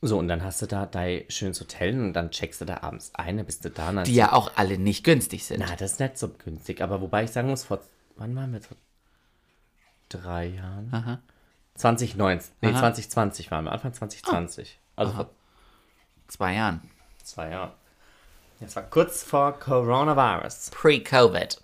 so, 0.00 0.18
und 0.18 0.28
dann 0.28 0.42
hast 0.42 0.60
du 0.62 0.66
da 0.66 0.86
dein 0.86 1.24
schönes 1.28 1.60
Hotel 1.60 1.98
und 1.98 2.12
dann 2.12 2.30
checkst 2.30 2.60
du 2.60 2.64
da 2.64 2.82
abends 2.82 3.10
ein, 3.14 3.38
dann 3.38 3.46
bist 3.46 3.64
du 3.64 3.70
da. 3.70 3.90
Die 4.04 4.14
ja 4.14 4.32
auch 4.32 4.52
alle 4.56 4.78
nicht 4.78 5.02
günstig 5.04 5.44
sind. 5.44 5.60
Na, 5.60 5.74
das 5.76 5.92
ist 5.92 6.00
nicht 6.00 6.18
so 6.18 6.28
günstig. 6.28 6.82
Aber 6.82 7.00
wobei 7.00 7.24
ich 7.24 7.30
sagen 7.30 7.48
muss, 7.48 7.64
vor, 7.64 7.80
wann 8.16 8.36
waren 8.36 8.52
wir? 8.52 8.60
Vor 8.60 8.76
drei 10.10 10.46
Jahren? 10.46 10.88
Aha. 10.92 11.20
2019. 11.74 12.54
Nee, 12.60 12.68
Aha. 12.68 12.78
2020 12.80 13.50
waren 13.50 13.64
wir. 13.64 13.72
Anfang 13.72 13.92
2020. 13.92 14.78
Also 14.96 15.12
vor 15.12 15.30
Zwei 16.28 16.54
Jahren. 16.54 16.82
zwei 17.22 17.50
Jahren. 17.50 17.72
Das 18.60 18.76
war 18.76 18.84
kurz 18.84 19.22
vor 19.22 19.58
Coronavirus. 19.58 20.70
Pre-Covid. 20.70 21.60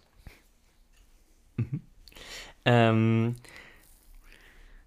Ähm, 2.64 3.36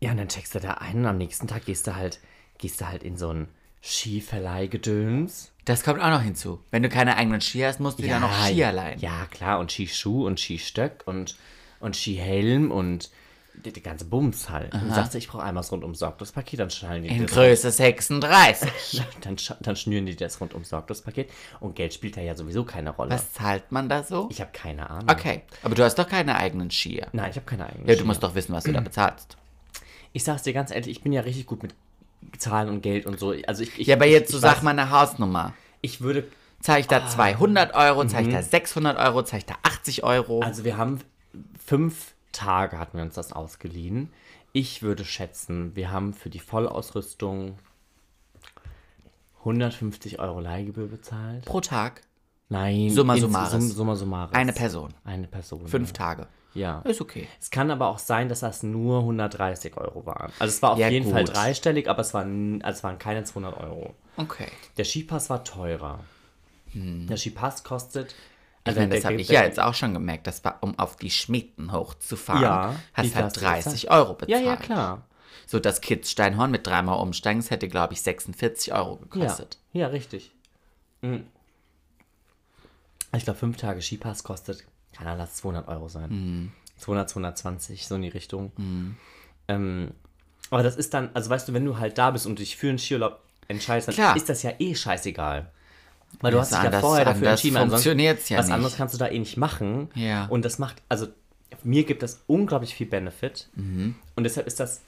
ja, 0.04 0.12
und 0.12 0.18
dann 0.18 0.28
checkst 0.28 0.54
du 0.54 0.60
da 0.60 0.74
ein 0.74 0.98
und 0.98 1.06
am 1.06 1.18
nächsten 1.18 1.48
Tag 1.48 1.66
gehst 1.66 1.88
du 1.88 1.96
halt, 1.96 2.20
gehst 2.58 2.82
du 2.82 2.88
halt 2.90 3.04
in 3.04 3.16
so 3.16 3.30
ein 3.30 3.48
Skiverleihgedöns. 3.82 5.54
Das 5.64 5.84
kommt 5.84 6.02
auch 6.02 6.10
noch 6.10 6.22
hinzu. 6.22 6.60
Wenn 6.72 6.84
du 6.84 6.90
keine 6.90 7.16
eigenen 7.16 7.40
Ski 7.40 7.62
hast, 7.62 7.80
musst 7.80 8.00
du 8.00 8.04
ja, 8.04 8.20
noch 8.20 8.34
Ski 8.46 8.66
allein. 8.66 9.00
Ja, 9.00 9.28
klar. 9.32 9.60
Und 9.60 9.72
Skischuh 9.72 10.28
und 10.28 10.42
Skistöck 10.42 11.04
und, 11.06 11.38
und 11.80 11.96
Skihelm 11.96 12.70
und 12.70 13.12
die, 13.54 13.72
die 13.72 13.82
ganze 13.82 14.04
Bums 14.04 14.50
halt. 14.50 14.74
Und 14.74 14.90
du 14.90 14.94
sagst, 14.94 15.16
ich 15.16 15.30
brauche 15.30 15.44
einmal 15.44 15.62
das 15.62 15.72
rundum 15.72 15.96
sorglos 15.96 16.34
Paket, 16.34 16.60
dann 16.60 16.70
schnallen 16.70 17.04
die 17.04 17.10
In 17.10 17.22
das 17.22 17.32
Größe 17.32 17.72
36. 17.72 19.02
dann, 19.22 19.38
dann 19.62 19.76
schnüren 19.78 20.06
die 20.06 20.18
das 20.18 20.42
rundum 20.42 20.66
sorglos 20.66 21.02
Paket. 21.02 21.30
Und 21.62 21.78
Geld 21.78 21.94
spielt 21.94 22.18
da 22.18 22.22
ja 22.22 22.36
sowieso 22.36 22.66
keine 22.66 22.90
Rolle. 22.90 23.12
Was 23.12 23.32
zahlt 23.32 23.72
man 23.72 23.88
da 23.88 24.04
so? 24.04 24.28
Ich 24.32 24.42
habe 24.42 24.52
keine 24.52 24.90
Ahnung. 24.90 25.10
Okay, 25.10 25.44
aber 25.62 25.76
du 25.76 25.84
hast 25.84 25.96
doch 25.98 26.10
keine 26.10 26.36
eigenen 26.36 26.72
Skier. 26.72 27.08
Nein, 27.14 27.30
ich 27.32 27.38
habe 27.38 27.46
keine 27.46 27.68
eigenen 27.68 27.88
Ja, 27.88 27.94
du 27.94 28.00
Skier. 28.00 28.08
musst 28.08 28.24
doch 28.24 28.36
wissen, 28.36 28.54
was 28.54 28.66
du 28.66 28.74
da 28.74 28.82
bezahlst. 28.82 29.38
Ich 30.14 30.24
sag's 30.24 30.44
dir 30.44 30.54
ganz 30.54 30.72
ehrlich, 30.72 30.88
ich 30.90 31.02
bin 31.04 31.12
ja 31.12 31.22
richtig 31.22 31.46
gut 31.48 31.62
mit 31.64 31.74
Zahlen 32.38 32.70
und 32.70 32.82
Geld 32.82 33.06
und 33.06 33.20
so. 33.20 33.34
Also 33.48 33.64
ich, 33.64 33.78
ich, 33.80 33.88
Ja, 33.88 33.96
aber 33.96 34.06
jetzt 34.06 34.30
ich 34.30 34.36
so 34.36 34.40
sag 34.40 34.64
mal 34.64 34.72
eine 34.72 34.90
Hausnummer. 34.90 35.54
Ich 35.82 36.00
würde 36.02 36.28
Zahle 36.62 36.80
ich 36.80 36.88
da 36.88 37.06
200 37.06 37.74
Euro, 37.76 38.06
zahle 38.06 38.28
ich 38.28 38.34
da 38.34 38.42
600 38.42 38.98
Euro, 38.98 39.24
zahle 39.24 39.40
ich 39.40 39.46
da 39.46 39.56
80 39.64 40.04
Euro? 40.06 40.40
Also 40.40 40.64
wir 40.64 40.78
haben 40.78 41.00
fünf 41.66 42.14
Tage 42.32 42.80
hatten 42.80 42.98
wir 42.98 43.04
uns 43.04 43.16
das 43.16 43.34
ausgeliehen. 43.34 44.10
Ich 44.54 44.82
würde 44.82 45.04
schätzen, 45.04 45.76
wir 45.76 45.92
haben 45.92 46.14
für 46.14 46.30
die 46.30 46.40
Vollausrüstung 46.40 47.58
150 49.40 50.20
Euro 50.20 50.40
Leihgebühr 50.40 50.88
bezahlt. 50.88 51.44
pro 51.46 51.60
Tag 51.60 52.02
Nein, 52.50 52.90
Summa 52.92 53.14
ins- 53.16 53.24
summaris. 53.24 53.52
Sum, 53.52 53.62
summa 53.72 53.96
summaris. 53.96 54.36
eine 54.36 54.54
Person. 54.54 54.94
Eine 55.04 55.28
Person. 55.28 55.68
Fünf 55.68 55.92
Tage. 55.92 56.28
Ja. 56.56 56.82
Ist 56.82 57.02
okay. 57.02 57.28
Es 57.42 57.50
kann 57.50 57.72
aber 57.72 57.88
auch 57.88 58.00
sein, 58.00 58.30
dass 58.30 58.42
das 58.42 58.64
nur 58.64 59.00
130 59.00 59.76
Euro 59.78 60.06
waren. 60.06 60.32
Also 60.40 60.54
es 60.56 60.62
war 60.62 60.72
auf 60.74 60.80
Ja, 60.80 60.90
jeden 60.90 61.10
Fall 61.10 61.24
gut. 61.26 61.34
dreistellig, 61.34 61.90
aber 61.90 62.02
es 62.02 62.14
waren, 62.14 62.62
also 62.62 62.78
es 62.78 62.84
waren 62.84 63.00
keine 63.00 63.24
200 63.24 63.60
Euro. 63.60 63.96
Okay. 64.18 64.48
Der 64.78 64.86
Skipass 64.86 65.30
war 65.30 65.44
teurer. 65.44 66.00
Der 66.74 67.18
Skipass 67.18 67.64
kostet... 67.64 68.14
Ich 68.66 68.68
Also 68.68 68.80
meine, 68.80 68.96
das 68.96 69.04
habe 69.04 69.16
ich 69.16 69.28
ja 69.28 69.44
jetzt 69.44 69.60
auch 69.60 69.74
schon 69.74 69.94
gemerkt, 69.94 70.26
dass 70.26 70.42
um 70.62 70.80
auf 70.80 70.96
die 70.96 71.10
Schmieden 71.12 71.72
hochzufahren, 71.74 72.42
Ja, 72.42 72.76
hast 72.94 73.16
halt 73.16 73.26
hast 73.26 73.36
du 73.38 73.42
30 73.42 73.92
Euro 73.92 74.14
Ja, 74.14 74.16
bezahlt. 74.16 74.46
ja, 74.46 74.56
klar. 74.56 75.02
So 75.46 75.60
das 75.60 75.82
Kitzsteinhorn 75.82 76.50
mit 76.52 76.66
dreimal 76.66 77.00
umsteigen, 77.00 77.42
das 77.42 77.52
hätte, 77.52 77.68
glaube 77.68 77.94
ich, 77.94 78.02
46 78.02 78.74
Euro 78.74 78.96
Ja, 78.96 79.02
gekostet. 79.02 79.58
ja 79.74 79.88
richtig. 79.88 80.32
Mhm. 81.02 81.28
Ich 83.16 83.26
glaube, 83.26 83.38
fünf 83.40 83.58
Tage 83.58 83.82
Skipass 83.82 84.24
kostet, 84.24 84.64
kann 84.94 85.08
ja 85.08 85.14
lass 85.16 85.36
200 85.36 85.68
Euro 85.68 85.88
sein. 85.90 86.52
200, 86.78 87.10
220, 87.10 87.88
so 87.88 87.96
in 87.96 88.02
die 88.04 88.10
Richtung. 88.10 88.52
Ähm, 89.48 89.92
aber 90.50 90.64
das 90.64 90.76
ist 90.76 90.94
dann, 90.94 91.10
also 91.14 91.30
weißt 91.30 91.48
du, 91.48 91.54
wenn 91.54 91.66
du 91.66 91.78
halt 91.80 91.98
da 91.98 92.12
bist 92.12 92.26
und 92.26 92.40
dich 92.40 92.56
für 92.58 92.70
einen 92.70 92.78
Skiurlaub 92.80 93.20
entscheidest, 93.48 93.88
dann 93.90 93.96
Klar. 93.96 94.16
ist 94.16 94.30
das 94.30 94.44
ja 94.44 94.52
eh 94.60 94.76
scheißegal. 94.76 95.50
Weil 96.22 96.32
du 96.32 96.38
Ja, 96.38 96.42
hast 96.44 96.52
dich 96.54 96.64
ja 96.64 96.80
vorher 96.80 97.06
dafür 97.06 97.30
entschieden. 97.32 97.58
ansonsten- 97.58 98.00
ja 98.00 98.14
Was 98.14 98.30
nicht. 98.30 98.54
anderes 98.54 98.76
kannst 98.78 98.94
du 98.94 99.00
da 99.00 99.08
eh 99.08 99.18
nicht 99.20 99.38
machen. 99.38 99.90
Ja. 99.96 100.26
Und 100.28 100.46
das 100.46 100.60
macht, 100.60 100.82
also 100.90 101.08
mir 101.64 101.84
gibt 101.86 102.04
das 102.04 102.22
unglaublich 102.28 102.76
viel 102.76 102.86
Benefit. 102.88 103.48
Mhm. 103.56 103.96
Und 104.16 104.24
deshalb 104.24 104.46
ist 104.48 104.60
das 104.60 104.82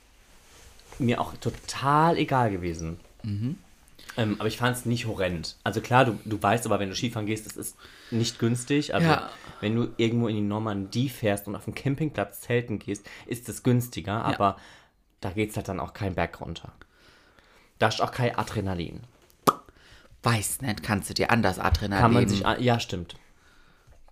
mir 1.00 1.20
auch 1.20 1.34
total 1.38 2.18
egal 2.18 2.52
gewesen. 2.52 3.00
Mhm. 3.24 3.58
Ähm, 4.18 4.36
aber 4.40 4.48
ich 4.48 4.58
fand 4.58 4.78
es 4.78 4.86
nicht 4.86 5.08
horrend. 5.08 5.58
Also 5.64 5.82
klar, 5.82 6.06
du, 6.06 6.18
du 6.26 6.42
weißt 6.42 6.66
aber, 6.66 6.80
wenn 6.80 6.90
du 6.90 6.96
Skifahren 6.96 7.26
gehst, 7.26 7.46
das 7.46 7.58
ist 7.58 7.76
nicht 8.12 8.40
günstig. 8.40 8.94
Also 8.94 9.08
Ja. 9.08 9.30
wenn 9.60 9.76
du 9.76 9.90
irgendwo 9.98 10.28
in 10.28 10.36
die 10.36 10.42
Normandie 10.42 11.10
fährst 11.10 11.48
und 11.48 11.56
auf 11.56 11.66
dem 11.66 11.76
Campingplatz 11.76 12.42
zelten 12.42 12.80
gehst, 12.80 13.06
ist 13.26 13.50
es 13.50 13.62
günstiger. 13.64 14.24
Aber 14.24 14.58
da 15.22 15.32
geht 15.32 15.50
es 15.52 15.58
halt 15.58 15.68
dann 15.68 15.80
auch 15.80 15.94
kein 15.94 16.16
Berg 16.16 16.40
runter. 16.40 16.72
Da 17.80 17.88
ist 17.90 18.02
auch 18.02 18.12
kein 18.12 18.38
Adrenalin. 18.38 19.02
Weiß 20.24 20.62
nicht, 20.62 20.82
kannst 20.82 21.10
du 21.10 21.14
dir 21.14 21.30
anders 21.30 21.60
Adrenalin 21.60 22.02
Kann 22.02 22.14
man 22.14 22.28
sich, 22.28 22.40
ja 22.60 22.80
stimmt. 22.80 23.16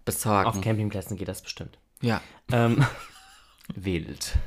besorgen. 0.06 0.48
Auf 0.48 0.62
Campingplätzen 0.62 1.18
geht 1.18 1.28
das 1.28 1.42
bestimmt. 1.42 1.78
Ja. 2.02 2.22
Ähm, 2.52 2.86
wild. 3.76 4.38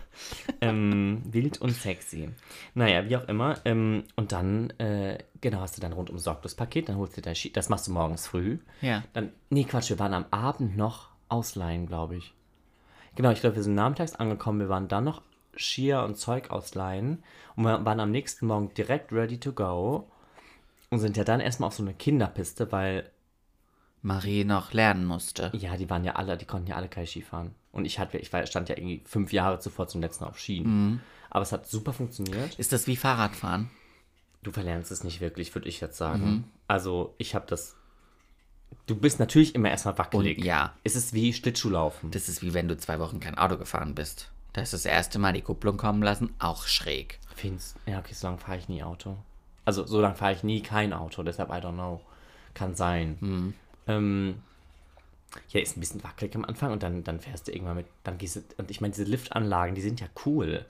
ähm, 0.61 1.23
wild 1.25 1.61
und 1.61 1.70
sexy. 1.70 2.30
Naja, 2.75 3.08
wie 3.08 3.16
auch 3.16 3.28
immer. 3.28 3.58
Ähm, 3.64 4.04
und 4.14 4.32
dann, 4.32 4.70
äh, 4.78 5.18
genau, 5.40 5.61
hast 5.61 5.76
du 5.76 5.80
dann 5.80 5.92
rundum 5.92 6.18
sorglos 6.18 6.54
Paket, 6.54 6.88
dann 6.88 6.96
holst 6.96 7.16
du 7.16 7.23
dein 7.23 7.35
Ski, 7.35 7.52
das 7.52 7.68
machst 7.68 7.87
du 7.87 7.92
morgens 7.92 8.26
früh. 8.26 8.58
Ja. 8.80 9.02
Dann, 9.12 9.32
nee, 9.50 9.64
Quatsch, 9.64 9.90
wir 9.90 9.99
waren 9.99 10.14
am 10.14 10.26
Abend 10.30 10.76
noch 10.76 11.08
ausleihen, 11.28 11.87
glaube 11.87 12.16
ich. 12.16 12.35
Genau, 13.14 13.30
ich 13.30 13.40
glaube, 13.40 13.56
wir 13.56 13.62
sind 13.62 13.75
nachmittags 13.75 14.14
angekommen, 14.14 14.61
wir 14.61 14.68
waren 14.68 14.88
dann 14.88 15.04
noch 15.04 15.23
Skier 15.56 16.02
und 16.02 16.18
Zeug 16.18 16.50
ausleihen 16.50 17.23
und 17.56 17.64
wir 17.64 17.85
waren 17.85 18.00
am 18.00 18.11
nächsten 18.11 18.46
Morgen 18.46 18.75
direkt 18.75 19.11
ready 19.12 19.40
to 19.40 19.52
go 19.52 20.11
und 20.90 20.99
sind 20.99 21.16
ja 21.16 21.25
dann 21.25 21.40
erstmal 21.40 21.68
auf 21.68 21.75
so 21.75 21.82
eine 21.82 21.94
Kinderpiste, 21.94 22.70
weil 22.73 23.11
Marie 24.06 24.44
noch 24.44 24.72
lernen 24.72 25.04
musste. 25.04 25.50
ja, 25.52 25.76
die 25.76 25.90
waren 25.90 26.04
ja 26.04 26.14
alle, 26.14 26.36
die 26.36 26.44
konnten 26.44 26.68
ja 26.68 26.76
alle 26.76 26.88
kein 26.88 27.06
Ski 27.06 27.22
fahren. 27.22 27.54
Und 27.72 27.84
ich 27.84 27.98
hatte, 27.98 28.18
ich 28.18 28.32
war, 28.32 28.46
stand 28.46 28.68
ja 28.68 28.76
irgendwie 28.76 29.02
fünf 29.04 29.32
Jahre 29.32 29.58
zuvor 29.58 29.88
zum 29.88 30.00
letzten 30.00 30.25
Mal 30.25 30.30
auf 30.30 30.38
Skien. 30.38 31.00
Aber 31.28 31.42
es 31.42 31.52
hat 31.52 31.66
super 31.66 31.92
funktioniert. 31.92 32.54
Ist 32.58 32.72
das 32.72 32.86
wie 32.86 32.96
Fahrradfahren? 32.96 33.68
Du 34.42 34.52
verlernst 34.52 34.92
es 34.92 35.02
nicht 35.02 35.20
wirklich, 35.20 35.54
würde 35.54 35.68
ich 35.68 35.80
jetzt 35.80 35.98
sagen. 35.98 36.44
Also 36.68 37.14
ich 37.18 37.34
habe 37.34 37.46
das. 37.48 37.75
Du 38.86 38.94
bist 38.94 39.18
natürlich 39.18 39.54
immer 39.54 39.70
erstmal 39.70 39.98
wackelig. 39.98 40.38
Und 40.38 40.44
ja. 40.44 40.75
Es 40.84 40.94
ist 40.94 41.12
wie 41.12 41.32
Schlittschuhlaufen. 41.32 42.12
Das 42.12 42.28
ist 42.28 42.42
wie 42.42 42.54
wenn 42.54 42.68
du 42.68 42.76
zwei 42.78 43.00
Wochen 43.00 43.18
kein 43.18 43.36
Auto 43.36 43.58
gefahren 43.58 43.94
bist. 43.94 44.30
Da 44.52 44.62
ist 44.62 44.72
das 44.72 44.86
erste 44.86 45.18
Mal 45.18 45.32
die 45.32 45.42
Kupplung 45.42 45.76
kommen 45.76 46.02
lassen, 46.02 46.32
auch 46.38 46.66
schräg. 46.66 47.18
Find's, 47.34 47.75
ja, 47.86 47.98
okay, 47.98 48.14
so 48.14 48.28
lange 48.28 48.38
fahre 48.38 48.56
ich 48.56 48.68
nie 48.68 48.82
Auto. 48.82 49.16
Also 49.64 49.84
so 49.84 50.00
lange 50.00 50.14
fahre 50.14 50.32
ich 50.32 50.44
nie 50.44 50.62
kein 50.62 50.92
Auto, 50.92 51.22
deshalb 51.22 51.50
I 51.50 51.54
don't 51.54 51.75
know. 51.75 52.00
Kann 52.54 52.75
sein. 52.75 53.54
Ähm, 53.87 54.37
ja, 55.50 55.61
ist 55.61 55.76
ein 55.76 55.81
bisschen 55.81 56.02
wackelig 56.02 56.35
am 56.35 56.45
Anfang 56.45 56.73
und 56.73 56.83
dann, 56.83 57.05
dann 57.05 57.21
fährst 57.21 57.49
du 57.49 57.52
irgendwann 57.52 57.76
mit, 57.76 57.87
dann 58.05 58.19
gehst 58.19 58.37
du, 58.37 58.40
und 58.59 58.71
ich 58.71 58.81
meine, 58.81 58.95
diese 58.95 59.09
Liftanlagen, 59.09 59.75
die 59.75 59.83
sind 59.83 60.00
ja 60.00 60.07
cool. 60.25 60.64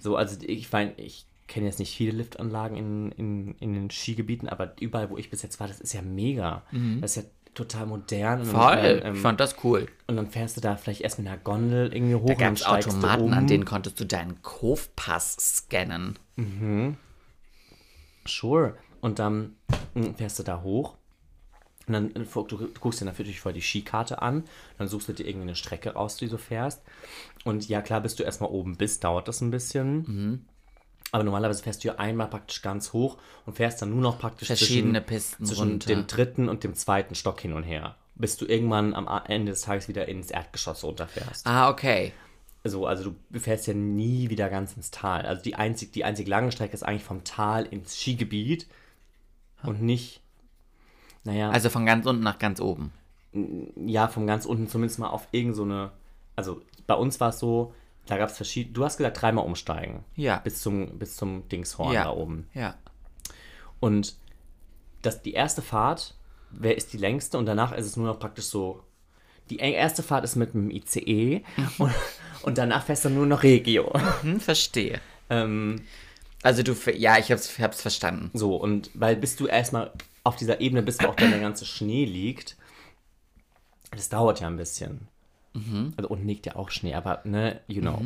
So, 0.00 0.16
also 0.16 0.36
ich 0.42 0.70
meine, 0.72 0.92
ich 0.98 1.24
kenne 1.46 1.66
jetzt 1.66 1.78
nicht 1.78 1.96
viele 1.96 2.12
Liftanlagen 2.12 2.76
in, 2.76 3.12
in, 3.12 3.54
in 3.60 3.74
den 3.74 3.90
Skigebieten, 3.90 4.48
aber 4.48 4.74
überall, 4.80 5.10
wo 5.10 5.16
ich 5.16 5.30
bis 5.30 5.42
jetzt 5.42 5.60
war, 5.60 5.68
das 5.68 5.80
ist 5.80 5.92
ja 5.92 6.02
mega. 6.02 6.62
Das 7.00 7.16
ist 7.16 7.24
ja 7.24 7.30
total 7.54 7.86
modern. 7.86 8.40
Und 8.40 8.46
Voll. 8.46 8.76
dann, 8.76 8.98
ich 8.98 9.04
ähm, 9.04 9.16
fand 9.16 9.40
das 9.40 9.56
cool. 9.64 9.88
und 10.06 10.16
dann 10.16 10.28
fährst 10.28 10.56
du 10.56 10.60
da 10.60 10.76
vielleicht 10.76 11.00
erst 11.00 11.18
mit 11.18 11.28
einer 11.28 11.38
Gondel 11.38 11.94
irgendwie 11.94 12.14
hoch 12.14 12.26
Da 12.26 12.34
gab 12.34 12.54
es 12.54 12.64
Automaten, 12.64 13.24
um. 13.24 13.32
an 13.32 13.46
denen 13.46 13.64
konntest 13.64 13.98
du 14.00 14.04
deinen 14.04 14.42
Kofpass 14.42 15.36
scannen. 15.38 16.18
Sure. 18.26 18.74
Und 19.00 19.18
dann 19.18 19.54
mm, 19.94 20.14
fährst 20.16 20.38
du 20.38 20.42
da 20.42 20.62
hoch. 20.62 20.94
Und 21.86 21.92
dann, 21.94 22.10
äh, 22.14 22.24
du, 22.24 22.42
du 22.42 22.68
guckst 22.80 23.00
dir 23.00 23.04
natürlich 23.04 23.40
vorher 23.40 23.54
die 23.54 23.62
Skikarte 23.62 24.22
an. 24.22 24.44
Dann 24.78 24.88
suchst 24.88 25.08
du 25.08 25.12
dir 25.12 25.26
irgendwie 25.26 25.48
eine 25.48 25.56
Strecke 25.56 25.94
raus, 25.94 26.16
die 26.16 26.28
du 26.28 26.38
fährst. 26.38 26.82
Und 27.44 27.68
ja, 27.68 27.82
klar, 27.82 28.00
bis 28.00 28.14
du 28.16 28.22
erstmal 28.22 28.50
oben 28.50 28.76
bist, 28.76 29.04
dauert 29.04 29.28
das 29.28 29.40
ein 29.40 29.50
bisschen. 29.50 30.04
Aber 31.12 31.22
normalerweise 31.22 31.62
fährst 31.62 31.84
du 31.84 31.88
ja 31.88 31.94
einmal 31.96 32.28
praktisch 32.28 32.60
ganz 32.62 32.92
hoch 32.92 33.18
und 33.46 33.54
fährst 33.56 33.80
dann 33.80 33.90
nur 33.90 34.00
noch 34.00 34.18
praktisch 34.18 34.48
Verschiedene 34.48 34.94
zwischen, 34.98 35.06
Pisten 35.06 35.46
zwischen 35.46 35.68
runter. 35.68 35.86
dem 35.86 36.06
dritten 36.06 36.48
und 36.48 36.64
dem 36.64 36.74
zweiten 36.74 37.14
Stock 37.14 37.40
hin 37.40 37.52
und 37.52 37.62
her. 37.62 37.94
Bis 38.16 38.36
du 38.36 38.46
irgendwann 38.46 38.94
am 38.94 39.08
Ende 39.26 39.52
des 39.52 39.62
Tages 39.62 39.86
wieder 39.88 40.08
ins 40.08 40.30
Erdgeschoss 40.30 40.82
runterfährst. 40.82 41.46
Ah, 41.46 41.68
okay. 41.68 42.12
So, 42.64 42.86
also 42.86 43.14
du 43.30 43.38
fährst 43.38 43.66
ja 43.66 43.74
nie 43.74 44.30
wieder 44.30 44.48
ganz 44.48 44.72
ins 44.72 44.90
Tal. 44.90 45.26
Also 45.26 45.42
die 45.42 45.54
einzig, 45.54 45.92
die 45.92 46.04
einzig 46.04 46.26
lange 46.26 46.50
Strecke 46.50 46.72
ist 46.74 46.82
eigentlich 46.82 47.04
vom 47.04 47.22
Tal 47.22 47.66
ins 47.66 47.96
Skigebiet 47.96 48.66
und 49.62 49.82
nicht, 49.82 50.20
naja, 51.24 51.50
Also 51.50 51.70
von 51.70 51.84
ganz 51.86 52.06
unten 52.06 52.22
nach 52.22 52.38
ganz 52.38 52.60
oben. 52.60 52.92
ja, 53.86 54.08
vom 54.08 54.26
ganz 54.26 54.46
unten 54.46 54.68
zumindest 54.68 54.98
mal 55.00 55.08
auf 55.08 55.26
irgend 55.32 55.56
so 55.56 55.62
eine, 55.64 55.90
also 56.36 56.62
bei 56.86 56.94
uns 56.94 57.18
war 57.20 57.30
es 57.30 57.38
so, 57.38 57.74
da 58.06 58.18
gab 58.18 58.28
es 58.30 58.36
verschiedene, 58.36 58.74
du 58.74 58.84
hast 58.84 58.98
gesagt 58.98 59.20
dreimal 59.20 59.44
umsteigen. 59.44 60.04
Ja. 60.14 60.36
Bis 60.38 60.60
zum, 60.60 60.98
bis 60.98 61.16
zum 61.16 61.48
Dingshorn 61.48 61.92
Ja. 61.94 62.04
da 62.04 62.10
oben. 62.10 62.48
Ja. 62.54 62.74
Und 63.80 64.16
das, 65.02 65.22
die 65.22 65.32
erste 65.32 65.62
Fahrt, 65.62 66.14
wer 66.50 66.76
ist 66.76 66.92
die 66.92 66.98
längste? 66.98 67.38
Und 67.38 67.46
danach 67.46 67.72
ist 67.72 67.86
es 67.86 67.96
nur 67.96 68.06
noch 68.06 68.18
praktisch 68.18 68.46
so. 68.46 68.82
Die 69.50 69.56
erste 69.58 70.02
Fahrt 70.02 70.24
ist 70.24 70.36
mit 70.36 70.54
dem 70.54 70.70
ICE 70.70 71.42
und, 71.78 71.92
und 72.42 72.56
danach 72.58 72.84
fährst 72.84 73.04
du 73.04 73.10
nur 73.10 73.26
noch 73.26 73.42
Regio. 73.42 73.92
Hm, 74.22 74.40
verstehe. 74.40 75.00
ähm, 75.28 75.82
Also 76.42 76.62
du, 76.62 76.74
ja, 76.96 77.18
ich 77.18 77.30
hab's, 77.30 77.58
hab's 77.58 77.82
verstanden. 77.82 78.30
so, 78.32 78.56
und 78.56 78.90
weil 78.94 79.16
bis 79.16 79.36
du 79.36 79.46
erstmal 79.46 79.92
auf 80.24 80.36
dieser 80.36 80.60
Ebene 80.60 80.82
bist, 80.82 81.02
wo 81.02 81.08
auch 81.08 81.14
dann 81.14 81.30
der 81.30 81.40
ganze 81.40 81.64
Schnee 81.64 82.04
liegt, 82.04 82.56
das 83.92 84.08
dauert 84.08 84.40
ja 84.40 84.48
ein 84.48 84.56
bisschen. 84.56 85.06
Also 85.96 86.08
unten 86.08 86.26
liegt 86.26 86.46
ja 86.46 86.56
auch 86.56 86.70
Schnee, 86.70 86.94
aber 86.94 87.20
ne, 87.24 87.60
you 87.68 87.80
know. 87.80 87.98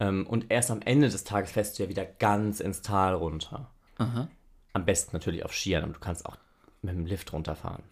Ähm, 0.00 0.26
und 0.26 0.50
erst 0.50 0.70
am 0.70 0.82
Ende 0.82 1.08
des 1.08 1.22
Tages 1.22 1.52
fährst 1.52 1.78
du 1.78 1.84
ja 1.84 1.88
wieder 1.88 2.04
ganz 2.04 2.58
ins 2.58 2.82
Tal 2.82 3.14
runter. 3.14 3.70
Am 4.72 4.84
besten 4.84 5.14
natürlich 5.14 5.44
auf 5.44 5.54
Skiern, 5.54 5.84
aber 5.84 5.92
du 5.92 6.00
kannst 6.00 6.26
auch 6.26 6.36
mit 6.82 6.94
dem 6.94 7.06
Lift 7.06 7.32
runterfahren. 7.32 7.82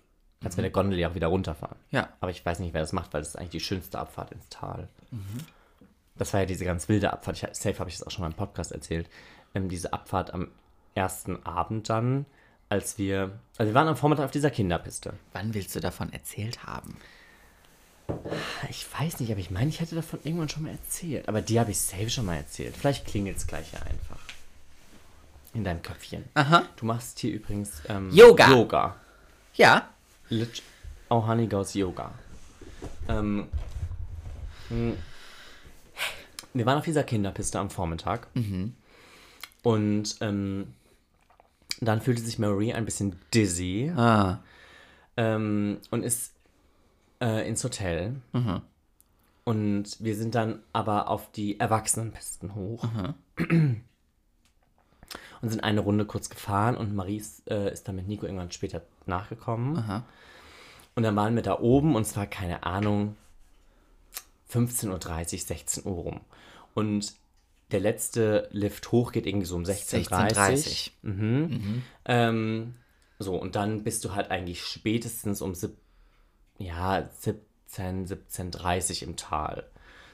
Kannst 0.40 0.56
mit 0.56 0.64
der 0.64 0.70
Gondel 0.70 0.98
ja 0.98 1.10
auch 1.10 1.14
wieder 1.14 1.26
runterfahren. 1.26 1.76
Ja. 1.90 2.08
Aber 2.20 2.30
ich 2.30 2.44
weiß 2.44 2.60
nicht, 2.60 2.72
wer 2.72 2.80
das 2.80 2.92
macht, 2.92 3.12
weil 3.12 3.20
das 3.20 3.30
ist 3.30 3.36
eigentlich 3.36 3.50
die 3.50 3.60
schönste 3.60 3.98
Abfahrt 3.98 4.32
ins 4.32 4.48
Tal. 4.48 4.88
Das 6.16 6.32
war 6.32 6.40
ja 6.40 6.46
diese 6.46 6.64
ganz 6.64 6.88
wilde 6.88 7.12
Abfahrt. 7.12 7.36
Ich, 7.36 7.56
safe 7.56 7.78
habe 7.78 7.90
ich 7.90 7.98
das 7.98 8.06
auch 8.06 8.10
schon 8.10 8.22
mal 8.22 8.28
im 8.28 8.36
Podcast 8.36 8.72
erzählt. 8.72 9.08
Ähm, 9.54 9.68
diese 9.68 9.92
Abfahrt 9.92 10.32
am 10.32 10.48
ersten 10.94 11.44
Abend 11.44 11.88
dann, 11.88 12.24
als 12.68 12.98
wir, 12.98 13.38
also 13.56 13.70
wir 13.70 13.74
waren 13.74 13.88
am 13.88 13.96
Vormittag 13.96 14.24
auf 14.24 14.30
dieser 14.30 14.50
Kinderpiste. 14.50 15.14
Wann 15.32 15.54
willst 15.54 15.74
du 15.74 15.80
davon 15.80 16.12
erzählt 16.12 16.64
haben? 16.64 16.96
Ich 18.68 18.86
weiß 18.98 19.20
nicht, 19.20 19.30
aber 19.30 19.40
ich 19.40 19.50
meine, 19.50 19.68
ich 19.68 19.80
hätte 19.80 19.94
davon 19.94 20.20
irgendwann 20.24 20.48
schon 20.48 20.64
mal 20.64 20.72
erzählt. 20.72 21.28
Aber 21.28 21.42
die 21.42 21.60
habe 21.60 21.70
ich 21.70 21.80
safe 21.80 22.10
schon 22.10 22.26
mal 22.26 22.36
erzählt. 22.36 22.76
Vielleicht 22.76 23.06
klingelt 23.06 23.36
es 23.36 23.46
gleich 23.46 23.72
ja 23.72 23.80
einfach. 23.80 24.20
In 25.54 25.64
deinem 25.64 25.82
Köpfchen. 25.82 26.24
Aha. 26.34 26.64
Du 26.76 26.86
machst 26.86 27.18
hier 27.18 27.32
übrigens 27.32 27.82
ähm, 27.88 28.10
Yoga. 28.10 28.50
Yoga. 28.50 28.96
Ja. 29.54 29.88
Lit 30.28 30.62
oh, 31.08 31.26
Honey 31.26 31.46
Goes 31.46 31.74
Yoga. 31.74 32.12
Ähm, 33.08 33.48
mh, 34.68 34.94
wir 36.54 36.66
waren 36.66 36.78
auf 36.78 36.84
dieser 36.84 37.04
Kinderpiste 37.04 37.58
am 37.58 37.70
Vormittag. 37.70 38.28
Und 39.62 40.16
ähm, 40.20 40.74
dann 41.80 42.00
fühlte 42.00 42.22
sich 42.22 42.38
Marie 42.38 42.72
ein 42.74 42.84
bisschen 42.84 43.18
dizzy 43.32 43.92
Ah. 43.96 44.40
ähm, 45.16 45.78
und 45.90 46.02
ist 46.02 46.32
äh, 47.20 47.48
ins 47.48 47.62
Hotel. 47.64 48.16
Und 49.44 49.96
wir 50.00 50.14
sind 50.16 50.34
dann 50.34 50.60
aber 50.72 51.08
auf 51.08 51.30
die 51.32 51.58
Erwachsenenpisten 51.58 52.54
hoch. 52.54 52.84
Und 55.40 55.50
sind 55.50 55.62
eine 55.62 55.80
Runde 55.80 56.04
kurz 56.04 56.28
gefahren 56.30 56.76
und 56.76 56.94
Marie 56.96 57.16
ist, 57.16 57.48
äh, 57.48 57.72
ist 57.72 57.86
dann 57.86 57.94
mit 57.94 58.08
Nico 58.08 58.26
irgendwann 58.26 58.50
später 58.50 58.82
nachgekommen. 59.06 59.76
Und 60.96 61.02
dann 61.04 61.14
waren 61.14 61.36
wir 61.36 61.42
da 61.44 61.60
oben 61.60 61.94
und 61.94 62.02
es 62.02 62.16
war, 62.16 62.26
keine 62.26 62.64
Ahnung, 62.64 63.16
15.30 64.52 64.90
Uhr, 64.90 65.38
16 65.38 65.86
Uhr 65.86 65.92
rum. 65.94 66.20
Und 66.74 67.14
der 67.70 67.80
letzte 67.80 68.48
Lift 68.50 68.92
hoch 68.92 69.12
geht 69.12 69.26
irgendwie 69.26 69.46
so 69.46 69.56
um 69.56 69.62
16.30 69.62 69.98
Uhr. 69.98 70.18
16.30 70.18 70.90
Mhm. 71.02 71.82
Ähm, 72.04 72.74
so, 73.18 73.36
und 73.36 73.56
dann 73.56 73.82
bist 73.84 74.04
du 74.04 74.14
halt 74.14 74.30
eigentlich 74.30 74.64
spätestens 74.64 75.42
um 75.42 75.54
sieb 75.54 75.76
ja, 76.58 77.08
17, 77.18 78.06
17.30 78.06 79.04
im 79.04 79.16
Tal. 79.16 79.64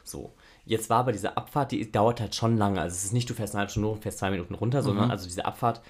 So. 0.03 0.35
Jetzt 0.67 0.91
war 0.91 1.01
aber 1.01 1.13
diese 1.13 1.37
Abfahrt, 1.37 1.73
die 1.73 1.91
dauert 1.91 2.21
halt 2.21 2.35
schon 2.35 2.57
lange. 2.57 2.81
Also 2.81 2.95
es 2.95 3.05
ist 3.05 3.13
nicht, 3.13 3.29
du 3.29 3.35
fährst 3.35 3.55
eine 3.55 3.61
halbe 3.61 3.71
Stunde 3.71 3.89
hoch 3.89 3.95
und 3.95 4.03
fährst 4.03 4.19
zwei 4.19 4.31
Minuten 4.31 4.55
runter, 4.55 4.83
sondern 4.83 5.11
also 5.11 5.25
diese 5.27 5.45
Abfahrt 5.45 5.83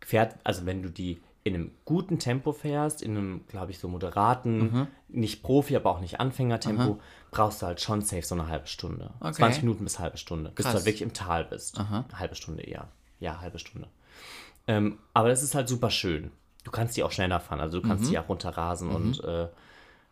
fährt, 0.00 0.34
also 0.44 0.66
wenn 0.66 0.82
du 0.82 0.90
die 0.90 1.20
in 1.46 1.54
einem 1.54 1.70
guten 1.84 2.18
Tempo 2.18 2.52
fährst, 2.52 3.02
in 3.02 3.16
einem, 3.16 3.46
glaube 3.46 3.70
ich, 3.70 3.78
so 3.78 3.86
moderaten, 3.86 4.88
nicht 5.08 5.44
Profi, 5.44 5.76
aber 5.76 5.90
auch 5.90 6.00
nicht 6.00 6.18
Anfängertempo, 6.18 6.98
brauchst 7.30 7.62
du 7.62 7.66
halt 7.66 7.80
schon 7.80 8.02
safe 8.02 8.22
so 8.22 8.34
eine 8.34 8.48
halbe 8.48 8.66
Stunde. 8.66 9.12
Okay. 9.20 9.34
20 9.34 9.62
Minuten 9.62 9.84
bis 9.84 10.00
halbe 10.00 10.18
Stunde. 10.18 10.50
Bis 10.54 10.66
du 10.66 10.72
halt 10.72 10.84
wirklich 10.84 11.02
im 11.02 11.12
Tal 11.12 11.44
bist. 11.44 11.78
Eine 11.78 12.18
halbe 12.18 12.34
Stunde 12.34 12.64
eher. 12.64 12.88
Ja, 13.20 13.40
halbe 13.40 13.60
Stunde. 13.60 13.88
Ähm, 14.66 14.98
aber 15.14 15.28
das 15.28 15.44
ist 15.44 15.54
halt 15.54 15.68
super 15.68 15.90
schön. 15.90 16.32
Du 16.64 16.72
kannst 16.72 16.96
die 16.96 17.04
auch 17.04 17.12
schneller 17.12 17.38
fahren, 17.38 17.60
also 17.60 17.80
du 17.80 17.86
kannst 17.86 18.10
die 18.10 18.18
auch 18.18 18.28
runterrasen 18.28 18.90
und 18.90 19.22
äh, 19.22 19.46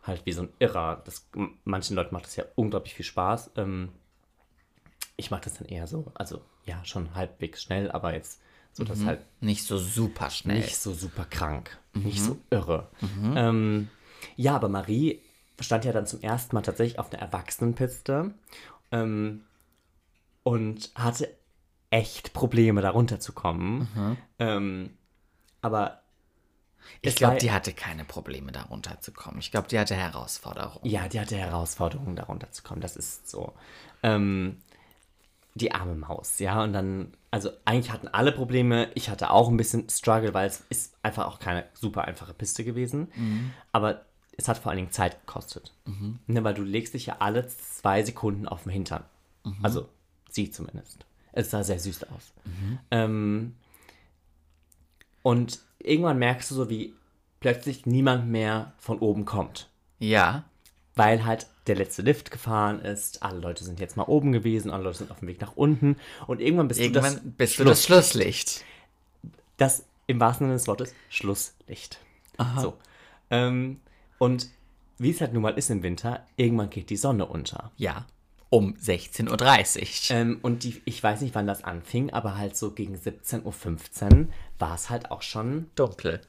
halt 0.03 0.25
wie 0.25 0.31
so 0.31 0.43
ein 0.43 0.49
Irrer. 0.59 1.01
Das, 1.03 1.27
manchen 1.65 1.97
Leuten 1.97 2.13
macht 2.13 2.25
das 2.25 2.37
ja 2.37 2.45
unglaublich 2.55 2.93
viel 2.93 3.03
Spaß. 3.03 3.51
Ähm, 3.57 3.89
ich 5.17 5.31
mache 5.31 5.41
das 5.41 5.55
dann 5.55 5.67
eher 5.67 5.87
so, 5.87 6.13
also 6.13 6.39
ja, 6.63 6.83
schon 6.85 7.13
halbwegs 7.13 7.61
schnell, 7.61 7.91
aber 7.91 8.13
jetzt 8.13 8.41
so, 8.75 8.83
dass 8.83 9.05
halt 9.05 9.21
Nicht 9.41 9.63
so 9.65 9.77
super 9.77 10.29
schnell. 10.29 10.57
nicht 10.57 10.77
so 10.77 10.93
super 10.93 11.25
krank, 11.25 11.77
nicht 11.93 12.21
so 12.21 12.37
irre. 12.49 12.89
Ähm, 13.35 13.89
ja, 14.35 14.55
aber 14.55 14.67
Marie 14.69 15.21
stand 15.61 15.85
ja 15.85 15.93
dann 15.93 16.05
zum 16.05 16.19
ersten 16.21 16.55
Mal 16.55 16.61
tatsächlich 16.61 16.99
auf 16.99 17.11
einer 17.11 17.21
Erwachsenenpiste 17.21 18.33
ähm, 18.91 19.45
und 20.43 20.91
hatte 20.95 21.29
echt 21.89 22.33
Probleme, 22.33 22.81
da 22.81 22.89
runterzukommen. 22.89 24.17
Ähm, 24.39 24.97
aber 25.61 26.01
ich 27.01 27.15
glaube, 27.15 27.37
die 27.37 27.51
hatte 27.51 27.71
keine 27.73 28.03
Probleme, 28.03 28.51
da 28.51 28.63
runterzukommen. 28.63 29.39
Ich 29.39 29.51
glaube, 29.51 29.67
die 29.69 29.79
hatte 29.79 29.95
Herausforderungen. 29.95 30.85
Ja, 30.85 31.07
die 31.07 31.19
hatte 31.19 31.37
Herausforderungen, 31.37 32.15
darunter 32.15 32.51
zu 32.51 32.61
kommen. 32.61 32.81
Das 32.81 32.95
ist 32.95 33.27
so. 33.29 33.53
Ähm, 34.03 34.61
die 35.55 35.71
arme 35.71 35.95
Maus, 35.95 36.39
ja. 36.39 36.61
Und 36.63 36.73
dann, 36.73 37.13
also 37.31 37.49
eigentlich 37.65 37.91
hatten 37.91 38.07
alle 38.09 38.31
Probleme. 38.31 38.89
Ich 38.93 39.09
hatte 39.09 39.31
auch 39.31 39.49
ein 39.49 39.57
bisschen 39.57 39.89
Struggle, 39.89 40.33
weil 40.33 40.47
es 40.47 40.63
ist 40.69 40.95
einfach 41.01 41.25
auch 41.25 41.39
keine 41.39 41.65
super 41.73 42.03
einfache 42.03 42.33
Piste 42.33 42.63
gewesen. 42.63 43.07
Aber 43.71 44.05
es 44.37 44.47
hat 44.49 44.57
vor 44.57 44.69
allen 44.69 44.77
Dingen 44.77 44.91
Zeit 44.91 45.19
gekostet. 45.25 45.73
Ne, 46.27 46.43
weil 46.43 46.53
du 46.53 46.61
legst 46.63 46.93
dich 46.93 47.05
ja 47.07 47.17
alle 47.19 47.47
zwei 47.47 48.03
Sekunden 48.03 48.47
auf 48.47 48.63
den 48.63 48.71
Hintern. 48.73 49.03
Also 49.63 49.87
sie 50.29 50.51
zumindest. 50.51 51.05
Es 51.31 51.51
sah 51.51 51.63
sehr 51.63 51.79
süß 51.79 52.03
aus. 52.05 52.33
Ähm, 52.91 53.55
und 55.21 55.59
irgendwann 55.79 56.19
merkst 56.19 56.51
du 56.51 56.55
so, 56.55 56.69
wie 56.69 56.93
plötzlich 57.39 57.85
niemand 57.85 58.27
mehr 58.27 58.73
von 58.77 58.99
oben 58.99 59.23
kommt 59.25 59.69
Ja. 59.99 60.43
Weil 60.95 61.25
halt 61.25 61.47
der 61.67 61.75
letzte 61.75 62.01
Lift 62.01 62.31
gefahren 62.31 62.79
ist. 62.79 63.23
Alle 63.23 63.39
Leute 63.39 63.63
sind 63.63 63.79
jetzt 63.79 63.97
mal 63.97 64.03
oben 64.03 64.31
gewesen, 64.31 64.71
alle 64.71 64.83
Leute 64.83 64.99
sind 64.99 65.11
auf 65.11 65.19
dem 65.19 65.27
Weg 65.27 65.41
nach 65.41 65.55
unten 65.55 65.97
und 66.27 66.41
irgendwann 66.41 66.67
bist 66.67 66.79
Irgendwann 66.79 67.15
du 67.15 67.21
das, 67.21 67.33
bist 67.37 67.59
du 67.59 67.63
das 67.63 67.83
Schlusslicht. 67.83 68.63
das 69.57 69.85
im 70.07 70.19
wahrsten 70.19 70.45
Sinne 70.45 70.57
des 70.57 70.67
Wortes 70.67 70.93
Schlusslicht. 71.09 71.99
So. 72.59 72.77
Ähm, 73.29 73.79
und 74.19 74.49
wie 74.97 75.11
es 75.11 75.21
halt 75.21 75.33
nun 75.33 75.41
mal 75.41 75.57
ist 75.57 75.69
im 75.69 75.83
Winter, 75.83 76.25
irgendwann 76.37 76.69
geht 76.69 76.89
die 76.89 76.97
Sonne 76.97 77.25
unter. 77.25 77.71
Ja. 77.77 78.05
Um 78.49 78.73
16.30 78.75 80.11
Uhr. 80.11 80.17
Ähm, 80.17 80.39
und 80.41 80.63
die, 80.63 80.81
ich 80.85 81.01
weiß 81.01 81.21
nicht, 81.21 81.35
wann 81.35 81.47
das 81.47 81.63
anfing, 81.63 82.11
aber 82.11 82.37
halt 82.37 82.55
so 82.55 82.71
gegen 82.71 82.95
17.15 82.95 83.43
Uhr 83.43 84.27
war 84.59 84.75
es 84.75 84.89
halt 84.89 85.11
auch 85.11 85.21
schon 85.21 85.69
Dunkel. 85.75 86.21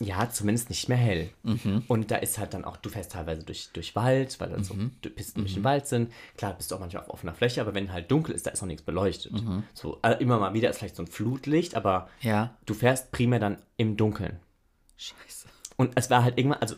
Ja, 0.00 0.30
zumindest 0.30 0.68
nicht 0.70 0.88
mehr 0.88 0.96
hell. 0.98 1.30
Mhm. 1.42 1.82
Und 1.88 2.10
da 2.10 2.16
ist 2.16 2.38
halt 2.38 2.54
dann 2.54 2.64
auch, 2.64 2.76
du 2.76 2.88
fährst 2.88 3.12
teilweise 3.12 3.42
durch, 3.44 3.70
durch 3.72 3.96
Wald, 3.96 4.38
weil 4.40 4.50
dann 4.50 4.62
so 4.64 4.74
Mhm. 4.74 4.92
Pisten 5.14 5.40
durch 5.40 5.54
den 5.54 5.64
Wald 5.64 5.86
sind. 5.86 6.12
Klar, 6.36 6.54
bist 6.54 6.70
du 6.70 6.76
auch 6.76 6.80
manchmal 6.80 7.02
auf 7.04 7.10
offener 7.10 7.34
Fläche, 7.34 7.60
aber 7.60 7.74
wenn 7.74 7.92
halt 7.92 8.10
dunkel 8.10 8.34
ist, 8.34 8.46
da 8.46 8.50
ist 8.52 8.62
auch 8.62 8.66
nichts 8.66 8.82
beleuchtet. 8.82 9.32
Mhm. 9.32 9.64
So, 9.74 9.98
äh, 10.02 10.12
immer 10.22 10.38
mal 10.38 10.54
wieder 10.54 10.70
ist 10.70 10.78
vielleicht 10.78 10.96
so 10.96 11.02
ein 11.02 11.08
Flutlicht, 11.08 11.74
aber 11.74 12.08
Ja. 12.20 12.54
du 12.66 12.74
fährst 12.74 13.10
primär 13.10 13.40
dann 13.40 13.58
im 13.76 13.96
Dunkeln. 13.96 14.38
Scheiße. 14.96 15.48
Und 15.76 15.92
es 15.96 16.10
war 16.10 16.22
halt 16.24 16.38
irgendwann, 16.38 16.60
also 16.60 16.76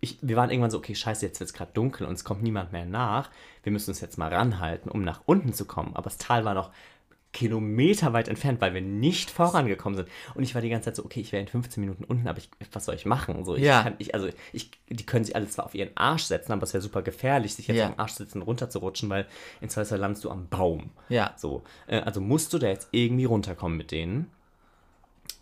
ich, 0.00 0.18
wir 0.20 0.36
waren 0.36 0.50
irgendwann 0.50 0.70
so, 0.72 0.78
okay, 0.78 0.94
scheiße, 0.96 1.24
jetzt 1.24 1.38
wird 1.38 1.48
es 1.50 1.54
gerade 1.54 1.70
dunkel 1.72 2.06
und 2.08 2.14
es 2.14 2.24
kommt 2.24 2.42
niemand 2.42 2.72
mehr 2.72 2.84
nach. 2.84 3.30
Wir 3.62 3.70
müssen 3.70 3.90
uns 3.90 4.00
jetzt 4.00 4.18
mal 4.18 4.34
ranhalten, 4.34 4.90
um 4.90 5.02
nach 5.04 5.20
unten 5.26 5.52
zu 5.52 5.64
kommen. 5.64 5.94
Aber 5.94 6.04
das 6.04 6.18
Tal 6.18 6.44
war 6.44 6.54
noch 6.54 6.72
Kilometer 7.32 8.12
weit 8.12 8.28
entfernt, 8.28 8.60
weil 8.60 8.74
wir 8.74 8.82
nicht 8.82 9.30
vorangekommen 9.30 9.96
sind. 9.96 10.08
Und 10.34 10.42
ich 10.42 10.54
war 10.54 10.60
die 10.62 10.68
ganze 10.68 10.86
Zeit 10.86 10.96
so, 10.96 11.04
okay, 11.04 11.20
ich 11.20 11.32
wäre 11.32 11.40
in 11.40 11.48
15 11.48 11.80
Minuten 11.80 12.04
unten, 12.04 12.28
aber 12.28 12.38
ich, 12.38 12.48
was 12.72 12.84
soll 12.84 12.94
ich 12.94 13.06
machen? 13.06 13.44
So, 13.44 13.56
ich 13.56 13.62
Ja. 13.62 13.82
kann, 13.82 13.94
ich, 13.98 14.14
also 14.14 14.28
ich, 14.52 14.70
die 14.90 15.06
können 15.06 15.24
sich 15.24 15.34
alle 15.34 15.48
zwar 15.48 15.64
auf 15.64 15.74
ihren 15.74 15.96
Arsch 15.96 16.24
setzen, 16.24 16.52
aber 16.52 16.64
es 16.64 16.74
wäre 16.74 16.82
super 16.82 17.00
gefährlich, 17.02 17.54
sich 17.54 17.66
jetzt 17.68 17.78
Ja. 17.78 17.86
auf 17.88 17.94
den 17.94 17.98
Arsch 17.98 18.12
sitzen 18.12 18.38
und 18.42 18.46
runterzurutschen, 18.46 19.08
weil 19.08 19.26
in 19.60 19.68
Zweifelsfall 19.70 19.98
landest 19.98 20.24
du 20.24 20.30
am 20.30 20.46
Baum. 20.48 20.90
Ja. 21.08 21.32
So, 21.38 21.62
äh, 21.86 22.00
also 22.00 22.20
musst 22.20 22.52
du 22.52 22.58
da 22.58 22.68
jetzt 22.68 22.88
irgendwie 22.92 23.24
runterkommen 23.24 23.78
mit 23.78 23.90
denen. 23.92 24.30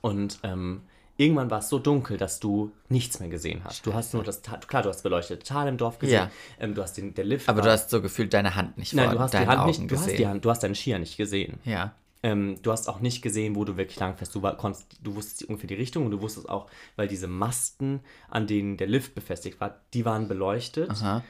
Und 0.01 0.39
ähm, 0.45 0.83
irgendwann 1.21 1.51
war 1.51 1.59
es 1.61 1.69
so 1.69 1.79
dunkel, 1.79 2.17
dass 2.17 2.41
du 2.41 2.73
nichts 2.89 3.21
mehr 3.21 3.29
gesehen 3.29 3.61
hast. 3.65 3.85
Du 3.87 3.95
hast 3.95 4.15
nur 4.15 4.25
das 4.25 4.43
Tal, 4.43 4.59
klar, 4.61 4.83
du 4.83 4.89
hast 4.89 5.03
beleuchtete 5.03 5.45
Tal 5.45 5.69
im 5.69 5.77
Dorf 5.77 5.99
gesehen. 5.99 6.15
Ja. 6.15 6.31
Ähm, 6.59 6.75
du 6.75 6.83
hast 6.83 6.97
den, 6.97 7.15
der 7.15 7.25
Lift. 7.25 7.49
Aber 7.49 7.59
war- 7.59 7.65
du 7.67 7.71
hast 7.73 7.91
so 7.91 8.01
gefühlt 8.03 8.33
deine 8.33 8.55
Hand 8.57 8.79
nicht 8.79 8.95
Nein, 8.95 9.07
vor 9.07 9.15
du 9.15 9.21
hast 9.21 9.35
die 9.35 9.39
Hand 9.39 9.61
Augen 9.61 9.67
nicht, 9.69 9.81
du 9.83 9.87
gesehen. 9.87 10.07
hast 10.11 10.19
die 10.19 10.27
Hand, 10.27 10.45
du 10.45 10.51
hast 10.51 10.63
deinen 10.63 10.75
Skier 10.75 10.99
nicht 10.99 11.17
gesehen. 11.17 11.59
Ja. 11.65 11.95
Ähm, 12.23 12.57
du 12.63 12.71
hast 12.73 12.87
auch 12.89 13.01
nicht 13.01 13.23
gesehen, 13.23 13.55
wo 13.57 13.65
du 13.65 13.77
wirklich 13.79 13.99
lang 13.99 14.15
fährst. 14.17 14.35
Du, 14.35 14.43
war, 14.43 14.57
konntest, 14.57 14.87
du 15.03 15.15
wusstest 15.15 15.45
ungefähr 15.49 15.69
die 15.69 15.75
Richtung 15.75 16.05
und 16.05 16.11
du 16.11 16.21
wusstest 16.21 16.49
auch, 16.51 16.67
weil 16.97 17.09
diese 17.09 17.29
Masten, 17.29 18.01
an 18.29 18.47
denen 18.47 18.77
der 18.77 18.89
Lift 18.89 19.15
befestigt 19.15 19.59
war, 19.61 19.77
die 19.95 20.05
waren 20.05 20.29
beleuchtet. 20.29 20.91
Aha. 20.91 21.23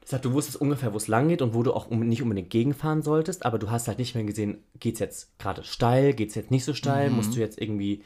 Das 0.00 0.12
heißt, 0.12 0.24
du 0.24 0.32
wusstest 0.32 0.60
ungefähr, 0.60 0.92
wo 0.92 0.96
es 0.98 1.08
lang 1.08 1.28
geht 1.28 1.42
und 1.42 1.52
wo 1.52 1.62
du 1.64 1.72
auch 1.74 1.88
um, 1.90 2.00
nicht 2.00 2.22
unbedingt 2.22 2.48
gegenfahren 2.48 3.02
solltest, 3.02 3.44
aber 3.44 3.58
du 3.58 3.70
hast 3.70 3.88
halt 3.88 3.98
nicht 3.98 4.14
mehr 4.14 4.22
gesehen, 4.24 4.62
geht 4.78 4.94
es 4.94 5.00
jetzt 5.00 5.36
gerade 5.38 5.64
steil, 5.64 6.14
geht 6.14 6.28
es 6.28 6.34
jetzt 6.36 6.50
nicht 6.52 6.64
so 6.64 6.74
steil, 6.74 7.10
Mhm. 7.10 7.16
musst 7.16 7.34
du 7.34 7.40
jetzt 7.40 7.60
irgendwie, 7.60 8.02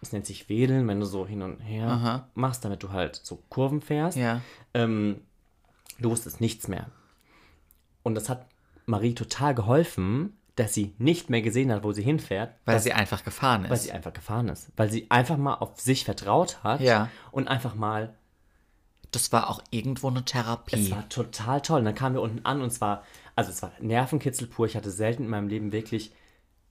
es 0.00 0.12
nennt 0.12 0.26
sich 0.26 0.48
Wedeln, 0.48 0.86
wenn 0.88 1.00
du 1.00 1.06
so 1.06 1.26
hin 1.26 1.42
und 1.42 1.60
her 1.60 1.88
Aha. 1.88 2.28
machst, 2.34 2.64
damit 2.64 2.82
du 2.82 2.90
halt 2.92 3.16
so 3.16 3.42
Kurven 3.48 3.80
fährst. 3.80 4.16
Ja. 4.16 4.40
Ähm, 4.74 5.20
du 5.98 6.10
wusstest 6.10 6.40
nichts 6.40 6.68
mehr. 6.68 6.86
Und 8.02 8.14
das 8.14 8.28
hat 8.28 8.46
Marie 8.86 9.14
total 9.14 9.54
geholfen, 9.54 10.34
dass 10.56 10.74
sie 10.74 10.94
nicht 10.98 11.30
mehr 11.30 11.42
gesehen 11.42 11.70
hat, 11.72 11.84
wo 11.84 11.92
sie 11.92 12.02
hinfährt, 12.02 12.54
Weil 12.64 12.74
dass- 12.76 12.84
sie 12.84 12.92
einfach 12.92 13.22
gefahren 13.24 13.64
ist. 13.64 13.70
weil 13.70 13.76
sie 13.78 13.92
einfach 13.92 14.12
gefahren 14.12 14.48
ist. 14.48 14.70
Weil 14.76 14.90
sie 14.90 15.06
einfach 15.10 15.36
mal 15.36 15.54
auf 15.54 15.80
sich 15.80 16.04
vertraut 16.04 16.62
hat 16.64 16.80
Ja. 16.80 17.10
und 17.32 17.48
einfach 17.48 17.74
mal 17.74 18.14
das 19.10 19.32
war 19.32 19.48
auch 19.48 19.62
irgendwo 19.70 20.08
eine 20.08 20.18
Es 20.18 20.26
Therapie. 20.26 20.90
war 20.90 21.08
total 21.08 21.62
toll. 21.62 21.78
Und 21.78 21.86
dann 21.86 21.94
kamen 21.94 22.14
wir 22.14 22.20
unten 22.20 22.44
an 22.44 22.60
und 22.60 22.70
zwar, 22.70 23.04
also 23.36 23.50
es 23.50 23.62
war 23.62 23.72
Nervenkitzel 23.80 24.46
pur. 24.48 24.66
Ich 24.66 24.76
hatte 24.76 24.90
selten 24.90 25.22
in 25.24 25.30
meinem 25.30 25.48
Leben 25.48 25.72
wirklich 25.72 26.12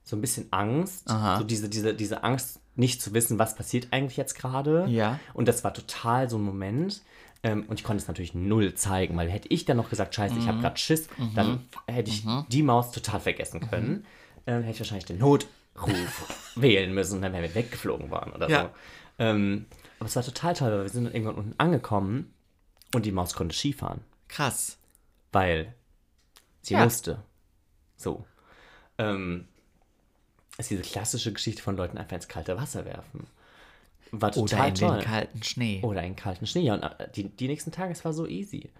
so 0.04 0.14
ein 0.14 0.20
bisschen 0.20 0.46
Angst. 0.52 1.10
Aha. 1.10 1.38
So 1.38 1.44
diese, 1.44 1.68
diese, 1.68 1.94
diese 1.94 2.22
Angst, 2.22 2.60
nicht 2.78 3.02
zu 3.02 3.12
wissen, 3.14 3.38
was 3.38 3.54
passiert 3.56 3.88
eigentlich 3.90 4.16
jetzt 4.16 4.34
gerade. 4.34 4.86
Ja. 4.88 5.18
Und 5.34 5.48
das 5.48 5.64
war 5.64 5.74
total 5.74 6.30
so 6.30 6.38
ein 6.38 6.42
Moment. 6.42 7.02
Ähm, 7.42 7.64
und 7.68 7.78
ich 7.78 7.84
konnte 7.84 8.02
es 8.02 8.08
natürlich 8.08 8.34
null 8.34 8.74
zeigen, 8.74 9.16
weil 9.16 9.30
hätte 9.30 9.48
ich 9.48 9.64
dann 9.64 9.76
noch 9.76 9.90
gesagt, 9.90 10.14
scheiße, 10.14 10.38
ich 10.38 10.44
Mhm. 10.44 10.48
habe 10.48 10.60
gerade 10.60 10.76
Schiss, 10.76 11.08
dann 11.34 11.64
hätte 11.86 12.10
ich 12.10 12.24
die 12.48 12.62
Maus 12.62 12.90
total 12.90 13.20
vergessen 13.20 13.60
Mhm. 13.60 13.68
können. 13.70 14.06
Ähm, 14.46 14.62
hätte 14.62 14.72
ich 14.74 14.80
wahrscheinlich 14.80 15.04
den 15.06 15.18
Notruf 15.18 15.48
wählen 16.56 16.92
müssen 16.94 17.16
und 17.16 17.22
dann 17.22 17.32
wären 17.32 17.42
wir 17.44 17.54
weggeflogen 17.54 18.10
waren 18.10 18.32
oder 18.32 18.48
Ja. 18.48 18.62
so. 18.62 18.70
Ähm, 19.20 19.66
aber 20.00 20.06
es 20.08 20.16
war 20.16 20.22
total 20.24 20.54
toll, 20.54 20.70
weil 20.70 20.82
wir 20.82 20.88
sind 20.88 21.04
dann 21.04 21.12
irgendwann 21.14 21.34
unten 21.36 21.54
angekommen 21.58 22.32
und 22.94 23.04
die 23.06 23.12
Maus 23.12 23.34
konnte 23.34 23.54
Skifahren 23.54 24.00
Krass. 24.28 24.78
weil 25.32 25.74
sie 26.62 26.74
Ja. 26.74 26.84
musste. 26.84 27.22
So. 27.96 28.24
Ähm, 28.98 29.47
ist 30.58 30.70
diese 30.70 30.82
klassische 30.82 31.32
Geschichte 31.32 31.62
von 31.62 31.76
Leuten 31.76 31.98
einfach 31.98 32.16
ins 32.16 32.28
kalte 32.28 32.56
Wasser 32.56 32.84
werfen. 32.84 33.26
War 34.10 34.36
Oder 34.36 34.66
in 34.66 34.74
toll. 34.74 34.96
den 34.96 35.04
kalten 35.04 35.42
Schnee. 35.42 35.80
Oder 35.82 36.02
in 36.02 36.16
kalten 36.16 36.46
Schnee. 36.46 36.62
Ja, 36.62 36.74
und 36.74 36.82
äh, 36.82 37.10
die, 37.14 37.24
die 37.28 37.46
nächsten 37.46 37.72
Tage, 37.72 37.92
es 37.92 38.04
war 38.04 38.12
so 38.12 38.26
easy. 38.26 38.70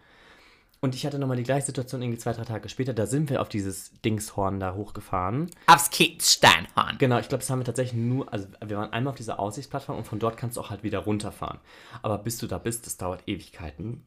Und 0.80 0.94
ich 0.94 1.04
hatte 1.04 1.18
nochmal 1.18 1.36
die 1.36 1.42
gleiche 1.42 1.66
Situation 1.66 2.02
irgendwie 2.02 2.18
zwei, 2.18 2.32
drei 2.32 2.44
Tage 2.44 2.68
später. 2.68 2.94
Da 2.94 3.06
sind 3.06 3.30
wir 3.30 3.42
auf 3.42 3.48
dieses 3.48 3.92
Dingshorn 4.02 4.60
da 4.60 4.74
hochgefahren. 4.74 5.50
Aufs 5.66 5.90
Kiezsteinhorn. 5.90 6.98
Genau, 6.98 7.18
ich 7.18 7.28
glaube, 7.28 7.42
das 7.42 7.50
haben 7.50 7.58
wir 7.58 7.64
tatsächlich 7.64 8.00
nur, 8.00 8.32
also 8.32 8.46
wir 8.64 8.76
waren 8.76 8.92
einmal 8.92 9.10
auf 9.12 9.16
dieser 9.16 9.40
Aussichtsplattform 9.40 9.98
und 9.98 10.04
von 10.04 10.20
dort 10.20 10.36
kannst 10.36 10.56
du 10.56 10.60
auch 10.60 10.70
halt 10.70 10.84
wieder 10.84 11.00
runterfahren. 11.00 11.58
Aber 12.02 12.18
bis 12.18 12.38
du 12.38 12.46
da 12.46 12.58
bist, 12.58 12.86
das 12.86 12.96
dauert 12.96 13.22
Ewigkeiten. 13.26 14.04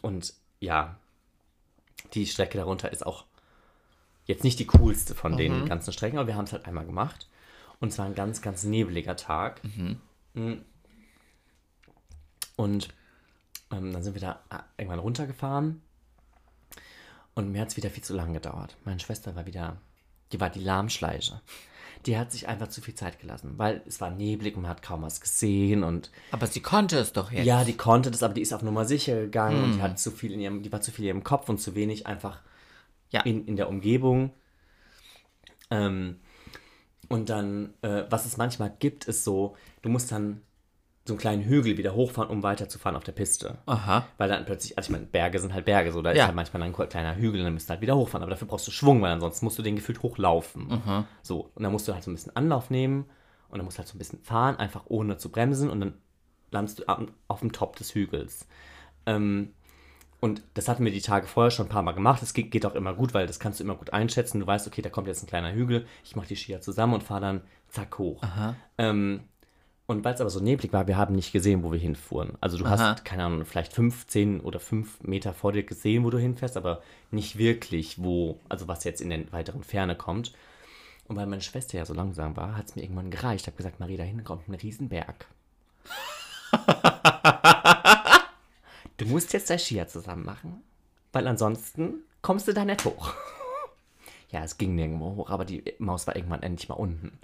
Und 0.00 0.34
ja, 0.58 0.96
die 2.14 2.26
Strecke 2.26 2.58
darunter 2.58 2.90
ist 2.92 3.06
auch 3.06 3.24
jetzt 4.24 4.44
nicht 4.44 4.58
die 4.58 4.66
coolste 4.66 5.14
von 5.14 5.36
den 5.36 5.66
ganzen 5.66 5.92
Strecken, 5.92 6.18
aber 6.18 6.28
wir 6.28 6.36
haben 6.36 6.44
es 6.44 6.52
halt 6.52 6.66
einmal 6.66 6.86
gemacht. 6.86 7.28
Und 7.80 7.88
es 7.88 7.98
war 7.98 8.06
ein 8.06 8.14
ganz, 8.14 8.42
ganz 8.42 8.62
nebeliger 8.64 9.16
Tag. 9.16 9.60
Mhm. 9.64 10.62
Und 12.56 12.88
ähm, 13.72 13.92
dann 13.92 14.02
sind 14.02 14.14
wir 14.14 14.20
da 14.20 14.40
äh, 14.50 14.58
irgendwann 14.78 15.00
runtergefahren. 15.00 15.82
Und 17.34 17.50
mir 17.50 17.62
hat 17.62 17.68
es 17.68 17.76
wieder 17.76 17.90
viel 17.90 18.04
zu 18.04 18.14
lange 18.14 18.34
gedauert. 18.34 18.76
Meine 18.84 19.00
Schwester 19.00 19.34
war 19.34 19.46
wieder, 19.46 19.78
die 20.32 20.40
war 20.40 20.50
die 20.50 20.60
Lahmschleiche. 20.60 21.40
Die 22.06 22.18
hat 22.18 22.32
sich 22.32 22.48
einfach 22.48 22.68
zu 22.68 22.80
viel 22.80 22.94
Zeit 22.94 23.20
gelassen, 23.20 23.54
weil 23.58 23.80
es 23.86 24.00
war 24.00 24.10
neblig 24.10 24.56
und 24.56 24.62
man 24.62 24.70
hat 24.72 24.82
kaum 24.82 25.02
was 25.02 25.20
gesehen 25.20 25.84
und 25.84 26.10
Aber 26.32 26.48
sie 26.48 26.60
konnte 26.60 26.98
es 26.98 27.12
doch 27.12 27.30
jetzt. 27.30 27.46
ja, 27.46 27.62
die 27.64 27.76
konnte 27.76 28.10
das, 28.10 28.24
aber 28.24 28.34
die 28.34 28.42
ist 28.42 28.52
auf 28.52 28.62
Nummer 28.62 28.84
sicher 28.84 29.14
gegangen 29.20 29.62
und 29.62 29.76
die 29.76 29.82
hat 29.82 30.00
zu 30.00 30.10
viel 30.10 30.32
in 30.32 30.40
ihrem, 30.40 30.62
die 30.62 30.72
war 30.72 30.80
zu 30.80 30.90
viel 30.90 31.04
in 31.04 31.08
ihrem 31.10 31.24
Kopf 31.24 31.48
und 31.48 31.58
zu 31.58 31.76
wenig 31.76 32.06
einfach 32.08 32.40
Ja. 33.12 33.20
in, 33.22 33.46
in 33.46 33.56
der 33.56 33.68
Umgebung. 33.68 34.32
Ähm, 35.70 36.20
und 37.08 37.28
dann, 37.28 37.74
äh, 37.82 38.04
was 38.10 38.26
es 38.26 38.36
manchmal 38.36 38.74
gibt, 38.78 39.04
ist 39.06 39.24
so, 39.24 39.56
du 39.82 39.88
musst 39.88 40.10
dann 40.12 40.42
so 41.04 41.14
einen 41.14 41.18
kleinen 41.18 41.42
Hügel 41.42 41.76
wieder 41.76 41.94
hochfahren, 41.94 42.30
um 42.30 42.42
weiterzufahren 42.44 42.96
auf 42.96 43.02
der 43.02 43.12
Piste. 43.12 43.58
Aha. 43.66 44.06
Weil 44.18 44.28
dann 44.28 44.44
plötzlich, 44.44 44.78
also 44.78 44.88
ich 44.88 44.92
meine, 44.92 45.06
Berge 45.06 45.40
sind 45.40 45.52
halt 45.52 45.64
Berge, 45.64 45.90
so 45.92 46.00
da 46.00 46.12
ist 46.12 46.18
Ja. 46.18 46.26
halt 46.26 46.36
manchmal 46.36 46.62
ein 46.62 46.72
kleiner 46.72 47.16
Hügel 47.16 47.40
und 47.40 47.44
dann 47.46 47.54
müsst 47.54 47.68
du 47.68 47.70
halt 47.70 47.80
wieder 47.80 47.96
hochfahren. 47.96 48.22
Aber 48.22 48.30
dafür 48.30 48.46
brauchst 48.46 48.66
du 48.68 48.70
Schwung, 48.70 49.02
weil 49.02 49.10
ansonsten 49.10 49.44
musst 49.44 49.58
du 49.58 49.62
den 49.62 49.74
gefühlt 49.76 50.02
hochlaufen. 50.02 50.68
So, 51.22 51.50
und 51.54 51.62
dann 51.64 51.72
musst 51.72 51.88
du 51.88 51.92
halt 51.94 52.04
so 52.04 52.10
ein 52.10 52.14
bisschen 52.14 52.36
Anlauf 52.36 52.70
nehmen 52.70 53.06
und 53.48 53.58
dann 53.58 53.64
musst 53.64 53.78
du 53.78 53.80
halt 53.80 53.88
so 53.88 53.96
ein 53.96 53.98
bisschen 53.98 54.20
fahren, 54.22 54.56
einfach 54.56 54.84
ohne 54.86 55.16
zu 55.16 55.30
bremsen 55.30 55.70
und 55.70 55.80
dann 55.80 55.94
landest 56.52 56.78
du 56.78 56.84
auf 57.26 57.40
dem 57.40 57.50
Top 57.52 57.74
des 57.76 57.94
Hügels. 57.94 58.46
Ähm, 59.04 59.54
und 60.22 60.40
das 60.54 60.68
hatten 60.68 60.84
wir 60.84 60.92
die 60.92 61.00
Tage 61.00 61.26
vorher 61.26 61.50
schon 61.50 61.66
ein 61.66 61.68
paar 61.68 61.82
Mal 61.82 61.94
gemacht. 61.94 62.22
Das 62.22 62.32
geht, 62.32 62.64
auch 62.64 62.76
immer 62.76 62.94
gut, 62.94 63.12
weil 63.12 63.26
das 63.26 63.40
kannst 63.40 63.58
du 63.58 63.64
immer 63.64 63.74
gut 63.74 63.92
einschätzen. 63.92 64.38
Du 64.38 64.46
weißt, 64.46 64.68
okay, 64.68 64.80
da 64.80 64.88
kommt 64.88 65.08
jetzt 65.08 65.24
ein 65.24 65.26
kleiner 65.26 65.52
Hügel. 65.52 65.84
Ich 66.04 66.14
mache 66.14 66.28
die 66.28 66.36
Skier 66.36 66.60
zusammen 66.60 66.94
und 66.94 67.02
fahre 67.02 67.22
dann 67.22 67.40
zack 67.70 67.98
hoch. 67.98 68.22
Ähm, 68.78 69.24
und 69.86 70.04
weil 70.04 70.14
es 70.14 70.20
aber 70.20 70.30
so 70.30 70.38
neblig 70.38 70.72
war, 70.72 70.86
wir 70.86 70.96
haben 70.96 71.16
nicht 71.16 71.32
gesehen, 71.32 71.64
wo 71.64 71.72
wir 71.72 71.78
hinfuhren. 71.80 72.34
Also 72.40 72.56
du 72.56 72.64
Aha. 72.66 72.78
hast, 72.78 73.04
keine 73.04 73.24
Ahnung, 73.24 73.44
vielleicht 73.44 73.72
15 73.72 74.42
oder 74.42 74.60
5 74.60 75.02
Meter 75.02 75.34
vor 75.34 75.50
dir 75.50 75.64
gesehen, 75.64 76.04
wo 76.04 76.10
du 76.10 76.18
hinfährst, 76.18 76.56
aber 76.56 76.82
nicht 77.10 77.36
wirklich, 77.36 78.00
wo, 78.00 78.38
also 78.48 78.68
was 78.68 78.84
jetzt 78.84 79.00
in 79.00 79.10
der 79.10 79.32
weiteren 79.32 79.64
Ferne 79.64 79.96
kommt. 79.96 80.34
Und 81.08 81.16
weil 81.16 81.26
meine 81.26 81.42
Schwester 81.42 81.78
ja 81.78 81.84
so 81.84 81.94
langsam 81.94 82.36
war, 82.36 82.56
hat 82.56 82.68
es 82.68 82.76
mir 82.76 82.82
irgendwann 82.82 83.10
gereicht. 83.10 83.42
Ich 83.42 83.46
habe 83.48 83.56
gesagt, 83.56 83.80
Marie, 83.80 83.96
da 83.96 84.04
hinten 84.04 84.22
kommt 84.22 84.46
ein 84.48 84.54
Riesenberg. 84.54 85.26
du 89.02 89.08
musst 89.08 89.32
jetzt 89.32 89.50
dein 89.50 89.58
Skier 89.58 89.88
zusammen 89.88 90.24
machen, 90.24 90.62
weil 91.12 91.26
ansonsten 91.26 92.00
kommst 92.22 92.48
du 92.48 92.52
da 92.52 92.64
nicht 92.64 92.84
hoch. 92.84 93.12
ja, 94.30 94.44
es 94.44 94.58
ging 94.58 94.74
nirgendwo 94.74 95.16
hoch, 95.16 95.30
aber 95.30 95.44
die 95.44 95.62
Maus 95.78 96.06
war 96.06 96.16
irgendwann 96.16 96.42
endlich 96.42 96.68
mal 96.68 96.74
unten. 96.74 97.18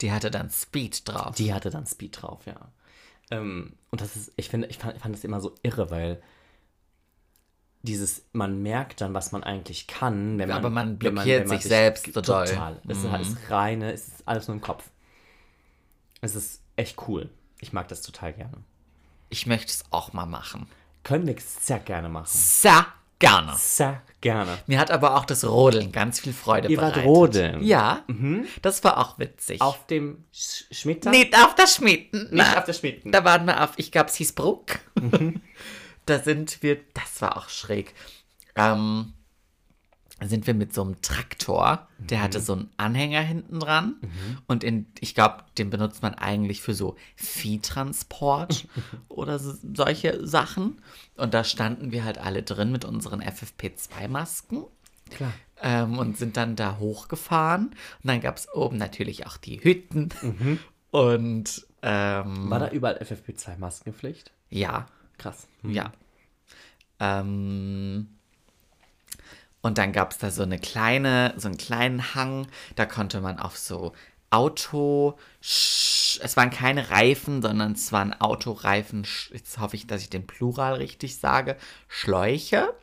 Die 0.00 0.12
hatte 0.12 0.30
dann 0.30 0.50
Speed 0.50 1.08
drauf. 1.08 1.34
Die 1.34 1.52
hatte 1.52 1.70
dann 1.70 1.86
Speed 1.86 2.22
drauf, 2.22 2.46
ja. 2.46 2.56
Ähm, 3.30 3.74
und 3.90 4.00
das 4.00 4.16
ist, 4.16 4.32
ich 4.36 4.48
finde, 4.48 4.68
ich 4.68 4.78
fand, 4.78 4.96
ich 4.96 5.02
fand 5.02 5.14
das 5.14 5.24
immer 5.24 5.40
so 5.40 5.54
irre, 5.62 5.90
weil 5.90 6.22
dieses, 7.82 8.24
man 8.32 8.62
merkt 8.62 9.00
dann, 9.00 9.14
was 9.14 9.32
man 9.32 9.44
eigentlich 9.44 9.86
kann, 9.86 10.38
wenn 10.38 10.48
man. 10.48 10.58
Aber 10.58 10.70
man 10.70 11.00
wenn 11.00 11.14
blockiert 11.14 11.48
sich 11.48 11.62
selbst 11.62 12.04
so. 12.04 12.10
Mhm. 12.10 12.24
Total. 12.24 12.80
Es 12.88 12.98
ist, 12.98 13.10
halt 13.10 13.26
das 13.26 13.50
reine, 13.50 13.92
es 13.92 14.08
ist 14.08 14.28
alles 14.28 14.48
nur 14.48 14.56
im 14.56 14.62
Kopf. 14.62 14.90
Es 16.20 16.34
ist 16.34 16.62
echt 16.76 16.96
cool. 17.06 17.28
Ich 17.60 17.72
mag 17.72 17.88
das 17.88 18.02
total 18.02 18.32
gerne. 18.32 18.58
Ich 19.28 19.46
möchte 19.46 19.70
es 19.70 19.84
auch 19.90 20.12
mal 20.12 20.26
machen. 20.26 20.66
Können 21.08 21.26
wir 21.26 21.36
sehr 21.38 21.78
gerne 21.78 22.10
machen. 22.10 22.26
Sehr 22.28 22.84
gerne. 23.18 23.54
Sehr 23.56 24.02
gerne. 24.20 24.58
Mir 24.66 24.78
hat 24.78 24.90
aber 24.90 25.16
auch 25.16 25.24
das 25.24 25.42
Rodeln 25.42 25.90
ganz 25.90 26.20
viel 26.20 26.34
Freude 26.34 26.68
Ihr 26.68 26.76
wart 26.76 26.96
bereitet. 26.96 27.08
rodeln? 27.08 27.62
Ja, 27.64 28.04
das 28.60 28.84
war 28.84 28.98
auch 28.98 29.18
witzig. 29.18 29.62
Auf 29.62 29.86
dem 29.86 30.24
Sch 30.30 30.64
Schmitter? 30.70 31.08
Nicht 31.08 31.34
auf 31.34 31.54
der 31.54 31.66
Schmieden. 31.66 32.24
Nicht 32.24 32.32
na. 32.32 32.58
auf 32.58 32.64
der 32.64 32.74
Schmitten. 32.74 33.10
Da 33.10 33.24
waren 33.24 33.46
wir 33.46 33.64
auf, 33.64 33.70
ich 33.76 33.90
glaube, 33.90 34.10
es 34.10 34.16
hieß 34.16 34.34
Bruck. 34.34 34.80
da 36.04 36.18
sind 36.18 36.62
wir, 36.62 36.76
das 36.92 37.22
war 37.22 37.38
auch 37.38 37.48
schräg. 37.48 37.94
Ähm, 38.54 39.14
sind 40.24 40.46
wir 40.48 40.54
mit 40.54 40.74
so 40.74 40.82
einem 40.82 41.00
Traktor, 41.00 41.86
der 41.98 42.22
hatte 42.22 42.40
so 42.40 42.54
einen 42.54 42.70
Anhänger 42.76 43.20
hinten 43.20 43.60
dran 43.60 43.96
und 44.48 44.64
in, 44.64 44.86
ich 44.98 45.14
glaube, 45.14 45.44
den 45.58 45.70
benutzt 45.70 46.02
man 46.02 46.14
eigentlich 46.14 46.60
für 46.60 46.74
so 46.74 46.96
Viehtransport 47.16 48.66
oder 49.08 49.38
so, 49.38 49.54
solche 49.74 50.26
Sachen. 50.26 50.80
Und 51.16 51.34
da 51.34 51.44
standen 51.44 51.92
wir 51.92 52.04
halt 52.04 52.18
alle 52.18 52.42
drin 52.42 52.72
mit 52.72 52.84
unseren 52.84 53.22
FFP2-Masken 53.22 54.64
Klar. 55.10 55.32
ähm, 55.62 55.98
und 55.98 56.16
sind 56.16 56.36
dann 56.36 56.56
da 56.56 56.78
hochgefahren. 56.78 57.66
Und 57.68 57.76
dann 58.02 58.20
gab 58.20 58.36
es 58.38 58.52
oben 58.52 58.76
natürlich 58.76 59.26
auch 59.26 59.36
die 59.36 59.62
Hütten 59.62 60.08
und 60.90 61.66
ähm, 61.82 62.50
War 62.50 62.58
da 62.58 62.70
überall 62.70 62.98
FFP2-Maskenpflicht? 62.98 64.32
ja, 64.50 64.86
Krass. 65.16 65.46
ja. 65.62 65.92
Ähm, 67.00 68.08
und 69.62 69.78
dann 69.78 69.92
gab 69.92 70.12
es 70.12 70.18
da 70.18 70.30
so 70.30 70.42
eine 70.42 70.58
kleine, 70.58 71.34
so 71.36 71.48
einen 71.48 71.58
kleinen 71.58 72.14
Hang, 72.14 72.46
da 72.76 72.86
konnte 72.86 73.20
man 73.20 73.38
auf 73.38 73.56
so 73.58 73.92
Auto, 74.30 75.16
es 75.40 76.36
waren 76.36 76.50
keine 76.50 76.90
Reifen, 76.90 77.40
sondern 77.40 77.72
es 77.72 77.92
waren 77.92 78.12
Autoreifen, 78.20 79.06
jetzt 79.32 79.58
hoffe 79.58 79.76
ich, 79.76 79.86
dass 79.86 80.02
ich 80.02 80.10
den 80.10 80.26
Plural 80.26 80.74
richtig 80.74 81.16
sage, 81.18 81.56
Schläuche, 81.88 82.74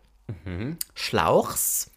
Schlauchs. 0.95 1.91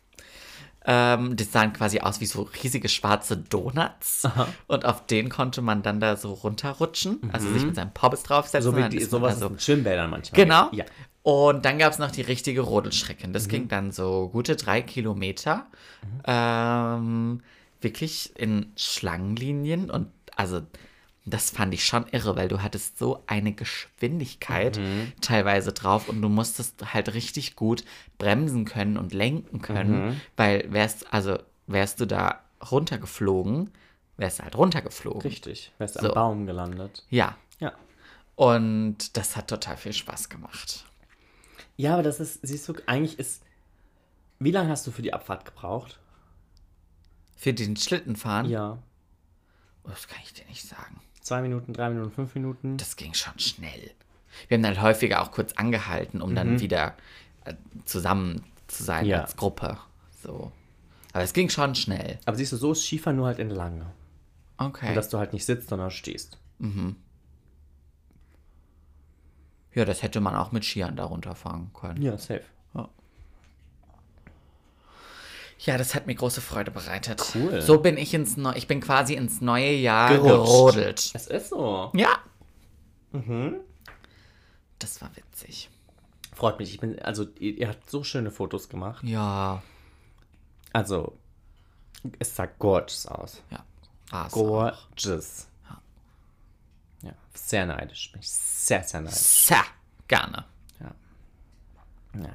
Ähm, 0.84 1.36
das 1.36 1.52
sahen 1.52 1.72
quasi 1.74 2.00
aus 2.00 2.20
wie 2.20 2.26
so 2.26 2.42
riesige 2.62 2.88
schwarze 2.88 3.36
Donuts. 3.36 4.26
Und 4.68 4.84
auf 4.86 5.06
denen 5.06 5.28
konnte 5.28 5.60
man 5.60 5.82
dann 5.82 6.00
da 6.00 6.16
so 6.16 6.32
runterrutschen, 6.32 7.30
also 7.32 7.50
sich 7.52 7.64
mit 7.64 7.74
seinem 7.74 7.92
Pommes 7.92 8.22
draufsetzen. 8.22 8.70
So 8.70 8.76
wie 8.76 8.88
die, 8.88 9.02
sowas 9.02 9.38
so 9.38 9.48
in 9.48 9.58
Schwimmbädern 9.58 10.08
manchmal. 10.08 10.42
Genau. 10.42 10.68
Ja. 10.72 10.84
Und 11.22 11.64
dann 11.64 11.78
gab 11.78 11.92
es 11.92 11.98
noch 11.98 12.10
die 12.10 12.22
richtige 12.22 12.62
Rodelstrecke. 12.62 13.28
Das 13.28 13.48
ging 13.48 13.68
dann 13.68 13.92
so 13.92 14.28
gute 14.28 14.56
drei 14.56 14.80
Kilometer. 14.82 15.66
Ähm, 16.24 17.42
wirklich 17.80 18.32
in 18.36 18.72
Schlangenlinien. 18.76 19.90
Und 19.90 20.08
also, 20.36 20.62
das 21.26 21.50
fand 21.50 21.74
ich 21.74 21.84
schon 21.84 22.06
irre, 22.12 22.36
weil 22.36 22.48
du 22.48 22.62
hattest 22.62 22.98
so 22.98 23.22
eine 23.26 23.52
Geschwindigkeit 23.52 24.80
teilweise 25.20 25.72
drauf 25.72 26.08
und 26.08 26.22
du 26.22 26.28
musstest 26.28 26.94
halt 26.94 27.12
richtig 27.12 27.56
gut 27.56 27.84
bremsen 28.16 28.64
können 28.64 28.96
und 28.96 29.12
lenken 29.12 29.60
können. 29.60 30.20
Weil 30.36 30.72
wärst, 30.72 31.12
also 31.12 31.38
wärst 31.66 32.00
du 32.00 32.06
da 32.06 32.42
runtergeflogen, 32.70 33.70
wärst 34.16 34.38
du 34.38 34.44
halt 34.44 34.56
runtergeflogen. 34.56 35.20
Richtig. 35.22 35.72
Wärst 35.78 36.00
So. 36.00 36.08
am 36.08 36.14
Baum 36.14 36.46
gelandet. 36.46 37.04
Ja. 37.10 37.36
Ja. 37.58 37.72
Und 38.34 39.16
das 39.16 39.36
hat 39.36 39.48
total 39.48 39.76
viel 39.76 39.92
Spaß 39.92 40.28
gemacht. 40.30 40.86
Ja, 41.78 41.94
aber 41.94 42.02
das 42.02 42.20
ist, 42.20 42.40
siehst 42.42 42.68
du, 42.68 42.74
eigentlich 42.86 43.18
ist. 43.18 43.42
Wie 44.40 44.50
lange 44.50 44.68
hast 44.68 44.86
du 44.86 44.90
für 44.90 45.00
die 45.02 45.14
Abfahrt 45.14 45.44
gebraucht? 45.46 45.98
Für 47.36 47.54
den 47.54 47.76
Schlittenfahren? 47.76 48.48
Ja. 48.50 48.78
Oh, 49.84 49.88
das 49.88 50.06
kann 50.08 50.18
ich 50.24 50.32
dir 50.34 50.44
nicht 50.46 50.64
sagen. 50.66 51.00
Zwei 51.22 51.40
Minuten, 51.40 51.72
drei 51.72 51.88
Minuten, 51.88 52.10
fünf 52.10 52.34
Minuten? 52.34 52.76
Das 52.76 52.96
ging 52.96 53.14
schon 53.14 53.38
schnell. 53.38 53.92
Wir 54.48 54.56
haben 54.56 54.62
dann 54.62 54.82
häufiger 54.82 55.22
auch 55.22 55.30
kurz 55.30 55.52
angehalten, 55.54 56.20
um 56.20 56.34
dann 56.34 56.60
wieder 56.60 56.96
äh, 57.44 57.54
zusammen 57.84 58.44
zu 58.66 58.82
sein 58.82 59.06
Ja. 59.06 59.22
als 59.22 59.36
Gruppe. 59.36 59.78
So. 60.22 60.52
Aber 61.12 61.22
es 61.24 61.32
ging 61.32 61.48
schon 61.48 61.74
schnell. 61.74 62.18
Aber 62.26 62.36
siehst 62.36 62.52
du, 62.52 62.56
so 62.56 62.72
ist 62.72 62.84
Skifahren 62.84 63.16
nur 63.16 63.26
halt 63.26 63.38
entlang. 63.38 63.86
Okay. 64.58 64.88
Und 64.90 64.94
dass 64.96 65.08
du 65.08 65.18
halt 65.18 65.32
nicht 65.32 65.44
sitzt, 65.44 65.68
sondern 65.68 65.90
stehst. 65.90 66.38
Ja, 69.74 69.84
das 69.84 70.02
hätte 70.02 70.20
man 70.20 70.34
auch 70.34 70.52
mit 70.52 70.64
Skiern 70.64 70.96
da 70.96 71.04
runterfahren 71.04 71.70
können. 71.72 72.02
Ja, 72.02 72.16
safe. 72.18 72.44
Ja, 75.60 75.76
das 75.76 75.94
hat 75.94 76.06
mir 76.06 76.14
große 76.14 76.40
Freude 76.40 76.70
bereitet. 76.70 77.22
Cool. 77.34 77.60
So 77.60 77.78
bin 77.80 77.96
ich 77.96 78.14
ins 78.14 78.36
Neu 78.36 78.52
ich 78.54 78.68
bin 78.68 78.80
quasi 78.80 79.14
ins 79.14 79.40
neue 79.40 79.72
Jahr 79.72 80.10
Gerutscht. 80.10 80.30
gerodelt. 80.30 81.10
Es 81.14 81.26
ist 81.26 81.48
so. 81.48 81.90
Ja. 81.94 82.18
Mhm. 83.12 83.56
Das 84.78 85.02
war 85.02 85.10
witzig. 85.16 85.68
Freut 86.32 86.60
mich. 86.60 86.72
Ich 86.72 86.78
bin, 86.78 87.00
also, 87.00 87.26
ihr, 87.40 87.58
ihr 87.58 87.68
habt 87.68 87.90
so 87.90 88.04
schöne 88.04 88.30
Fotos 88.30 88.68
gemacht. 88.68 89.02
Ja. 89.02 89.62
Also, 90.72 91.18
es 92.20 92.36
sah 92.36 92.46
gorgeous 92.46 93.06
aus. 93.06 93.42
Ja. 93.50 93.64
Ah. 94.12 94.28
Gorgeous. 94.30 95.48
Ja, 97.02 97.12
sehr 97.34 97.66
neidisch. 97.66 98.10
Bin 98.12 98.20
ich 98.20 98.30
sehr, 98.30 98.82
sehr 98.82 99.00
neidisch. 99.00 99.18
Sa, 99.18 99.62
gerne. 100.08 100.44
Ja. 100.80 100.94
Naja. 102.14 102.34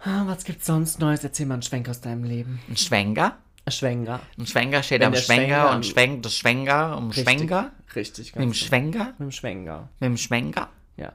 Ah, 0.00 0.26
Was 0.26 0.44
gibt's 0.44 0.66
sonst 0.66 1.00
Neues? 1.00 1.24
Erzähl 1.24 1.46
mal 1.46 1.54
einen 1.54 1.62
Schwenk 1.62 1.88
aus 1.88 2.00
deinem 2.00 2.24
Leben. 2.24 2.60
Ein 2.68 2.76
Schwenker. 2.76 3.38
Ein 3.64 3.72
Schwenker. 3.72 4.20
Ein 4.38 4.46
Schwenker 4.46 4.82
steht 4.82 5.00
Wenn 5.00 5.08
am 5.08 5.16
Schwenker 5.16 5.70
am- 5.70 5.76
und 5.76 5.86
schwenkt 5.86 6.24
das 6.24 6.34
Schwenker 6.36 6.96
um 6.96 7.12
Schwenker. 7.12 7.72
Richtig, 7.94 8.34
Mit 8.34 8.42
dem 8.42 8.48
ganz 8.50 8.58
genau. 8.58 8.68
Schwenker? 8.68 9.04
Mit 9.18 9.20
dem 9.20 9.32
Schwenker. 9.32 9.88
Mit 10.00 10.06
dem 10.08 10.16
Schwenker? 10.16 10.68
Ja. 10.96 11.12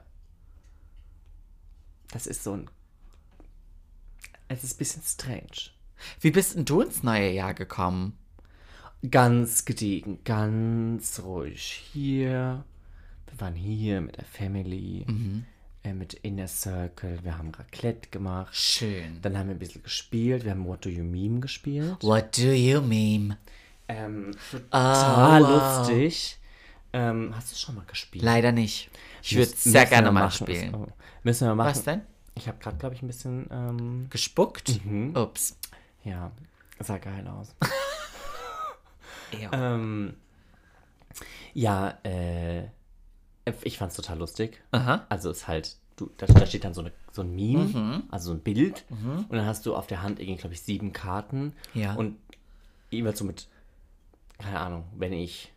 Das 2.12 2.26
ist 2.26 2.44
so 2.44 2.56
ein. 2.56 2.70
Es 4.48 4.62
ist 4.62 4.74
ein 4.74 4.78
bisschen 4.78 5.02
strange. 5.02 5.70
Wie 6.20 6.30
bist 6.30 6.54
denn 6.54 6.64
du 6.64 6.82
ins 6.82 7.02
neue 7.02 7.30
Jahr 7.30 7.54
gekommen? 7.54 8.18
Ganz 9.10 9.64
gediegen, 9.64 10.18
ganz 10.24 11.20
ruhig 11.22 11.82
hier. 11.92 12.64
Wir 13.30 13.40
waren 13.40 13.54
hier 13.54 14.00
mit 14.00 14.16
der 14.16 14.24
Family, 14.24 15.04
äh, 15.82 15.92
mit 15.92 16.14
Inner 16.14 16.48
Circle. 16.48 17.18
Wir 17.22 17.36
haben 17.36 17.50
Raclette 17.50 18.08
gemacht. 18.10 18.54
Schön. 18.54 19.18
Dann 19.20 19.36
haben 19.36 19.48
wir 19.48 19.56
ein 19.56 19.58
bisschen 19.58 19.82
gespielt. 19.82 20.44
Wir 20.44 20.52
haben 20.52 20.64
What 20.66 20.84
Do 20.86 20.88
You 20.88 21.04
Meme 21.04 21.40
gespielt. 21.40 21.96
What 22.02 22.36
do 22.38 22.52
you 22.52 22.80
mean? 22.80 23.36
Ähm, 23.88 24.30
total 24.50 25.42
Oh, 25.42 25.46
wow. 25.48 25.78
lustig. 25.88 26.38
Ähm, 26.94 27.32
hast 27.36 27.52
du 27.52 27.56
schon 27.56 27.74
mal 27.74 27.84
gespielt? 27.86 28.24
Leider 28.24 28.52
nicht. 28.52 28.88
Ich 29.22 29.36
würde 29.36 29.52
sehr 29.54 29.84
gerne 29.84 30.12
mal 30.12 30.24
machen. 30.24 30.46
spielen. 30.46 30.74
Oh, 30.74 30.86
Müssen 31.24 31.46
wir 31.48 31.54
machen. 31.54 31.68
Was 31.70 31.84
denn? 31.84 32.00
Ich 32.36 32.48
habe 32.48 32.58
gerade, 32.58 32.78
glaube 32.78 32.94
ich, 32.94 33.02
ein 33.02 33.08
bisschen. 33.08 33.48
Ähm, 33.50 34.06
Gespuckt? 34.08 34.82
Mhm. 34.84 35.14
Ups. 35.14 35.58
ja, 36.04 36.30
sah 36.80 36.96
geil 36.98 37.26
aus. 37.28 37.54
Ew. 39.40 39.48
ähm, 39.52 40.14
ja, 41.52 41.98
äh, 42.04 42.64
ich 43.62 43.78
fand's 43.78 43.94
total 43.96 44.18
lustig. 44.18 44.62
Aha. 44.72 45.06
Also 45.08 45.30
ist 45.30 45.46
halt, 45.48 45.76
du, 45.96 46.10
da, 46.16 46.26
da 46.26 46.46
steht 46.46 46.64
dann 46.64 46.74
so, 46.74 46.80
eine, 46.80 46.92
so 47.12 47.22
ein 47.22 47.34
Meme, 47.34 47.64
Mhm. 47.64 48.02
also 48.10 48.28
so 48.28 48.32
ein 48.34 48.40
Bild. 48.40 48.84
Und 48.90 49.30
dann 49.36 49.46
hast 49.46 49.66
du 49.66 49.76
auf 49.76 49.86
der 49.86 50.02
Hand 50.02 50.18
irgendwie, 50.18 50.36
glaube 50.40 50.54
ich, 50.54 50.62
sieben 50.62 50.92
Karten. 50.92 51.52
Ja. 51.74 51.94
Und 51.94 52.16
immer 52.90 53.14
so 53.14 53.24
mit, 53.24 53.46
keine 54.38 54.58
Ahnung, 54.60 54.84
wenn 54.96 55.12
ich, 55.12 55.52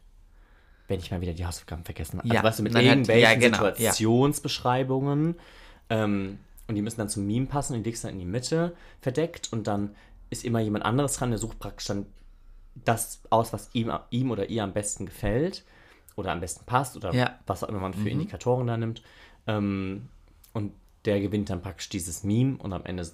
wenn 0.88 1.00
ich 1.00 1.12
mal 1.12 1.22
wieder 1.22 1.34
die 1.34 1.46
Hausaufgaben 1.46 1.84
vergessen 1.86 2.20
habe. 2.20 2.28
Ja, 2.28 2.36
Also 2.42 2.48
weißt 2.48 2.60
du, 2.60 2.64
mit 2.64 2.76
hat- 2.76 2.84
irgendwelchen 2.84 3.24
ja, 3.24 3.36
genau, 3.36 3.66
ja. 3.66 3.74
Situationsbeschreibungen. 3.92 5.36
Ähm, 5.90 6.40
und 6.68 6.76
die 6.76 6.82
müssen 6.82 6.98
dann 6.98 7.10
zum 7.10 7.26
Meme 7.26 7.46
passen 7.46 7.74
und 7.76 7.84
die 7.84 7.90
legst 7.90 8.04
dann 8.04 8.12
in 8.12 8.20
die 8.20 8.26
Mitte 8.26 8.76
verdeckt. 9.02 9.52
Und 9.54 9.68
dann 9.68 9.96
ist 10.30 10.44
immer 10.44 10.60
jemand 10.60 10.84
anderes 10.86 11.14
dran, 11.16 11.30
der 11.30 11.40
sucht 11.40 11.60
praktisch 11.60 11.88
dann 11.88 12.06
das 12.86 13.22
aus, 13.30 13.54
was 13.54 13.70
ihm, 13.74 13.92
ihm 14.10 14.32
oder 14.32 14.50
ihr 14.50 14.64
am 14.64 14.74
besten 14.74 15.06
gefällt 15.06 15.64
oder 16.16 16.32
am 16.32 16.40
besten 16.40 16.66
passt 16.66 16.96
oder 16.96 17.14
Ja. 17.14 17.30
Mhm. 17.30 17.34
was 17.48 17.64
auch 17.64 17.70
immer 17.70 17.80
man 17.80 17.94
für 17.94 18.10
Indikatoren 18.10 18.68
da 18.68 18.78
nimmt. 18.78 19.02
Ähm, 19.48 20.10
und 20.54 20.74
der 21.06 21.20
gewinnt 21.22 21.50
dann 21.50 21.62
praktisch 21.62 21.90
dieses 21.90 22.24
Meme 22.24 22.58
und 22.58 22.74
am 22.74 22.86
Ende, 22.86 23.10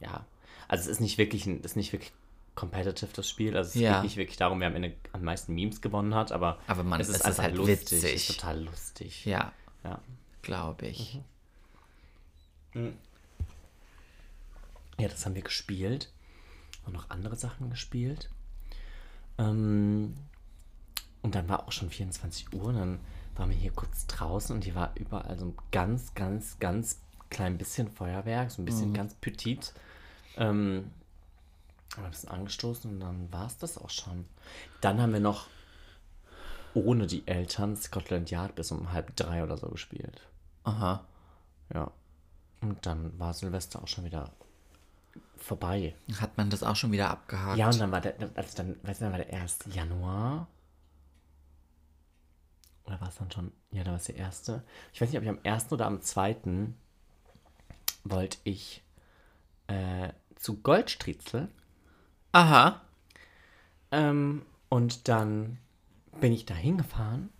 ja, 0.00 0.24
also 0.68 0.82
es 0.82 0.86
ist 0.88 1.00
nicht 1.00 1.18
wirklich, 1.18 1.46
ein, 1.46 1.60
ist 1.60 1.76
nicht 1.76 1.92
wirklich 1.92 2.12
competitive, 2.54 3.10
das 3.12 3.28
Spiel. 3.28 3.56
Also 3.56 3.68
es 3.70 3.74
Ja. 3.74 3.94
geht 3.96 4.04
nicht 4.04 4.16
wirklich 4.16 4.38
darum, 4.38 4.60
wer 4.60 4.68
am 4.68 4.76
Ende 4.76 4.94
am 5.12 5.22
meisten 5.24 5.54
Memes 5.54 5.80
gewonnen 5.82 6.14
hat, 6.14 6.32
aber, 6.32 6.58
Aber 6.66 6.82
man- 6.84 7.00
es 7.00 7.08
ist, 7.08 7.20
es 7.20 7.26
ist 7.32 7.38
halt 7.38 7.54
lustig. 7.56 7.80
witzig. 7.82 8.04
Es 8.14 8.28
ist 8.30 8.36
total 8.40 8.62
lustig. 8.64 9.24
Ja, 9.26 9.52
Ja. 9.84 10.00
glaube 10.42 10.86
ich. 10.86 11.20
Ja, 14.98 15.08
das 15.08 15.24
haben 15.26 15.34
wir 15.34 15.42
gespielt. 15.42 16.10
Und 16.86 16.92
noch 16.92 17.10
andere 17.10 17.36
Sachen 17.36 17.68
gespielt. 17.70 18.30
Ähm, 19.38 20.14
und 21.22 21.34
dann 21.34 21.48
war 21.48 21.66
auch 21.66 21.72
schon 21.72 21.90
24 21.90 22.52
Uhr. 22.52 22.66
Und 22.66 22.76
dann 22.76 23.00
waren 23.34 23.50
wir 23.50 23.56
hier 23.56 23.72
kurz 23.72 24.06
draußen 24.06 24.54
und 24.54 24.64
hier 24.64 24.74
war 24.74 24.92
überall 24.94 25.38
so 25.38 25.46
ein 25.46 25.56
ganz, 25.72 26.14
ganz, 26.14 26.58
ganz 26.58 27.00
klein 27.30 27.58
bisschen 27.58 27.90
Feuerwerk, 27.90 28.50
so 28.50 28.62
ein 28.62 28.64
bisschen 28.64 28.94
ganz 28.94 29.14
petit. 29.14 29.74
Ähm, 30.36 30.90
haben 31.92 32.02
wir 32.02 32.04
ein 32.06 32.10
bisschen 32.10 32.30
angestoßen 32.30 32.90
und 32.90 33.00
dann 33.00 33.32
war 33.32 33.46
es 33.46 33.58
das 33.58 33.78
auch 33.78 33.90
schon. 33.90 34.26
Dann 34.80 35.00
haben 35.00 35.12
wir 35.12 35.20
noch 35.20 35.46
ohne 36.74 37.06
die 37.06 37.26
Eltern 37.26 37.76
Scotland 37.76 38.30
Yard 38.30 38.54
bis 38.54 38.70
um 38.70 38.92
halb 38.92 39.16
drei 39.16 39.42
oder 39.42 39.56
so 39.56 39.68
gespielt. 39.68 40.20
Aha. 40.64 41.04
Ja. 41.72 41.90
Und 42.60 42.84
dann 42.86 43.18
war 43.18 43.32
Silvester 43.34 43.82
auch 43.82 43.88
schon 43.88 44.04
wieder 44.04 44.30
vorbei. 45.46 45.94
Hat 46.20 46.36
man 46.36 46.50
das 46.50 46.62
auch 46.62 46.76
schon 46.76 46.92
wieder 46.92 47.10
abgehakt? 47.10 47.56
Ja, 47.56 47.68
und 47.68 47.80
dann 47.80 47.92
war 47.92 48.00
der, 48.00 48.14
also 48.34 48.56
dann, 48.56 48.76
weißt 48.82 49.00
du, 49.00 49.04
dann 49.04 49.12
war 49.12 49.24
der 49.24 49.32
1. 49.32 49.60
Januar. 49.72 50.48
Oder 52.84 53.00
war 53.00 53.08
es 53.08 53.16
dann 53.16 53.30
schon? 53.30 53.52
Ja, 53.70 53.84
da 53.84 53.90
war 53.92 53.98
es 53.98 54.04
der 54.04 54.16
erste. 54.16 54.62
Ich 54.92 55.00
weiß 55.00 55.08
nicht, 55.08 55.18
ob 55.18 55.24
ich 55.24 55.30
am 55.30 55.40
1. 55.42 55.72
oder 55.72 55.86
am 55.86 56.02
2. 56.02 56.36
wollte 58.04 58.38
ich 58.44 58.82
äh, 59.68 60.10
zu 60.36 60.60
Goldstriezel. 60.60 61.48
Aha. 62.32 62.82
Ähm, 63.90 64.44
und 64.68 65.08
dann 65.08 65.58
bin 66.20 66.32
ich 66.32 66.44
da 66.44 66.54
hingefahren. 66.54 67.30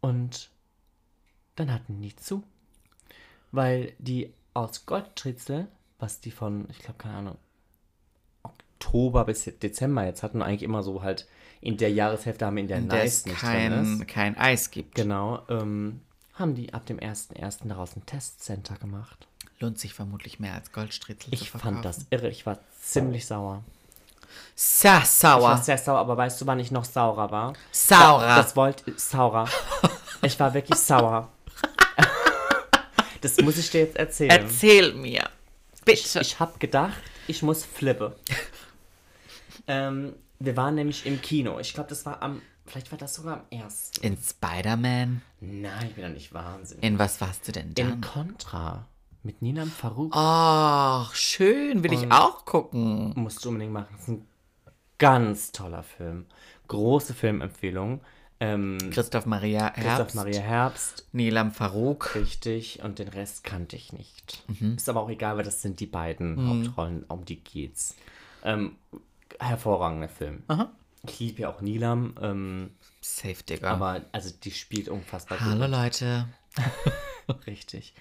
Und 0.00 0.50
dann 1.56 1.72
hatten 1.72 2.00
die 2.00 2.14
zu. 2.16 2.44
Weil 3.52 3.94
die 3.98 4.32
aus 4.54 4.86
Goldstriezel, 4.86 5.68
was 5.98 6.20
die 6.20 6.30
von, 6.30 6.66
ich 6.70 6.78
glaube, 6.78 6.98
keine 6.98 7.14
Ahnung, 7.14 7.36
Oktober 8.42 9.24
bis 9.24 9.44
Dezember 9.44 10.04
jetzt 10.04 10.22
hatten, 10.22 10.42
eigentlich 10.42 10.62
immer 10.62 10.82
so 10.82 11.02
halt 11.02 11.26
in 11.60 11.76
der 11.76 11.90
Jahreshälfte 11.90 12.46
haben 12.46 12.58
in 12.58 12.68
der 12.68 12.80
Nice 12.80 13.18
es 13.18 13.26
nicht 13.26 13.38
kein, 13.38 14.06
kein 14.06 14.36
Eis 14.36 14.70
gibt. 14.70 14.94
Genau, 14.94 15.42
ähm, 15.48 16.00
haben 16.34 16.54
die 16.54 16.74
ab 16.74 16.86
dem 16.86 16.98
1.1. 16.98 17.66
daraus 17.68 17.96
ein 17.96 18.04
Testcenter 18.06 18.76
gemacht. 18.76 19.26
Lohnt 19.58 19.78
sich 19.78 19.94
vermutlich 19.94 20.38
mehr 20.38 20.52
als 20.54 20.70
Goldstriezel 20.70 21.32
Ich 21.32 21.50
fand 21.50 21.82
das 21.84 22.06
irre. 22.10 22.28
Ich 22.28 22.44
war 22.44 22.58
ziemlich 22.78 23.26
sauer. 23.26 23.64
Sehr 24.54 24.98
Ich 24.98 25.22
war 25.22 25.40
sauer. 25.40 25.56
sehr 25.58 25.78
sauer, 25.78 25.98
aber 25.98 26.16
weißt 26.18 26.40
du, 26.40 26.46
wann 26.46 26.60
ich 26.60 26.70
noch 26.70 26.84
saurer 26.84 27.30
war? 27.30 27.54
Saurer. 27.72 28.36
Das 28.36 28.54
wollte 28.54 28.92
saurer. 28.98 29.48
Ich 30.22 30.38
war 30.38 30.52
wirklich 30.54 30.78
sauer. 30.78 31.28
Das 33.22 33.38
muss 33.40 33.56
ich 33.56 33.70
dir 33.70 33.80
jetzt 33.80 33.96
erzählen. 33.96 34.30
Erzähl 34.30 34.92
mir. 34.94 35.28
Bitte. 35.86 36.20
Ich 36.20 36.38
habe 36.40 36.58
gedacht, 36.58 37.00
ich 37.28 37.42
muss 37.42 37.64
flippen. 37.64 38.12
ähm, 39.68 40.14
wir 40.38 40.56
waren 40.56 40.74
nämlich 40.74 41.06
im 41.06 41.22
Kino. 41.22 41.58
Ich 41.60 41.72
glaube, 41.72 41.88
das 41.88 42.04
war 42.04 42.20
am. 42.22 42.42
Vielleicht 42.66 42.90
war 42.90 42.98
das 42.98 43.14
sogar 43.14 43.34
am 43.34 43.42
ersten. 43.56 44.04
In 44.04 44.18
Spider-Man? 44.18 45.22
Nein, 45.40 45.86
ich 45.88 45.94
bin 45.94 46.04
doch 46.04 46.10
nicht 46.10 46.34
wahnsinnig. 46.34 46.82
In 46.82 46.98
was 46.98 47.20
warst 47.20 47.46
du 47.46 47.52
denn 47.52 47.68
In 47.68 47.74
dann? 47.74 48.00
Contra. 48.00 48.88
Mit 49.22 49.40
Nina 49.40 49.64
Farouk. 49.66 50.12
Ach, 50.14 51.14
schön. 51.14 51.84
Will 51.84 51.92
ich 51.92 52.10
auch 52.10 52.44
gucken. 52.44 53.12
Musst 53.14 53.44
du 53.44 53.50
unbedingt 53.50 53.72
machen. 53.72 53.88
Das 53.92 54.02
ist 54.02 54.08
ein 54.08 54.26
ganz 54.98 55.52
toller 55.52 55.84
Film. 55.84 56.26
Große 56.66 57.14
Filmempfehlung. 57.14 58.00
Ähm, 58.38 58.78
Christoph 58.90 59.24
Maria 59.26 59.70
Christoph 59.70 59.84
Herbst. 59.98 60.14
Maria 60.16 60.40
Herbst. 60.40 61.08
Nilam 61.12 61.52
Farouk. 61.52 62.14
Richtig. 62.14 62.82
Und 62.82 62.98
den 62.98 63.08
Rest 63.08 63.44
kannte 63.44 63.76
ich 63.76 63.92
nicht. 63.92 64.42
Mhm. 64.48 64.74
Ist 64.76 64.88
aber 64.88 65.00
auch 65.00 65.08
egal, 65.10 65.36
weil 65.38 65.44
das 65.44 65.62
sind 65.62 65.80
die 65.80 65.86
beiden 65.86 66.46
Hauptrollen, 66.66 67.04
um 67.08 67.24
die 67.24 67.42
geht's. 67.42 67.96
Ähm, 68.44 68.76
hervorragender 69.40 70.08
Film. 70.08 70.42
Ich 71.08 71.18
liebe 71.20 71.42
ja 71.42 71.48
auch 71.50 71.60
Nilam, 71.60 72.14
ähm, 72.20 72.70
Safe, 73.00 73.42
Digga. 73.48 73.70
aber 73.70 74.02
also 74.12 74.30
die 74.42 74.50
spielt 74.50 74.88
unfassbar 74.88 75.40
Hallo, 75.40 75.66
Leute. 75.66 76.26
gut. 77.26 77.36
Richtig. 77.46 77.94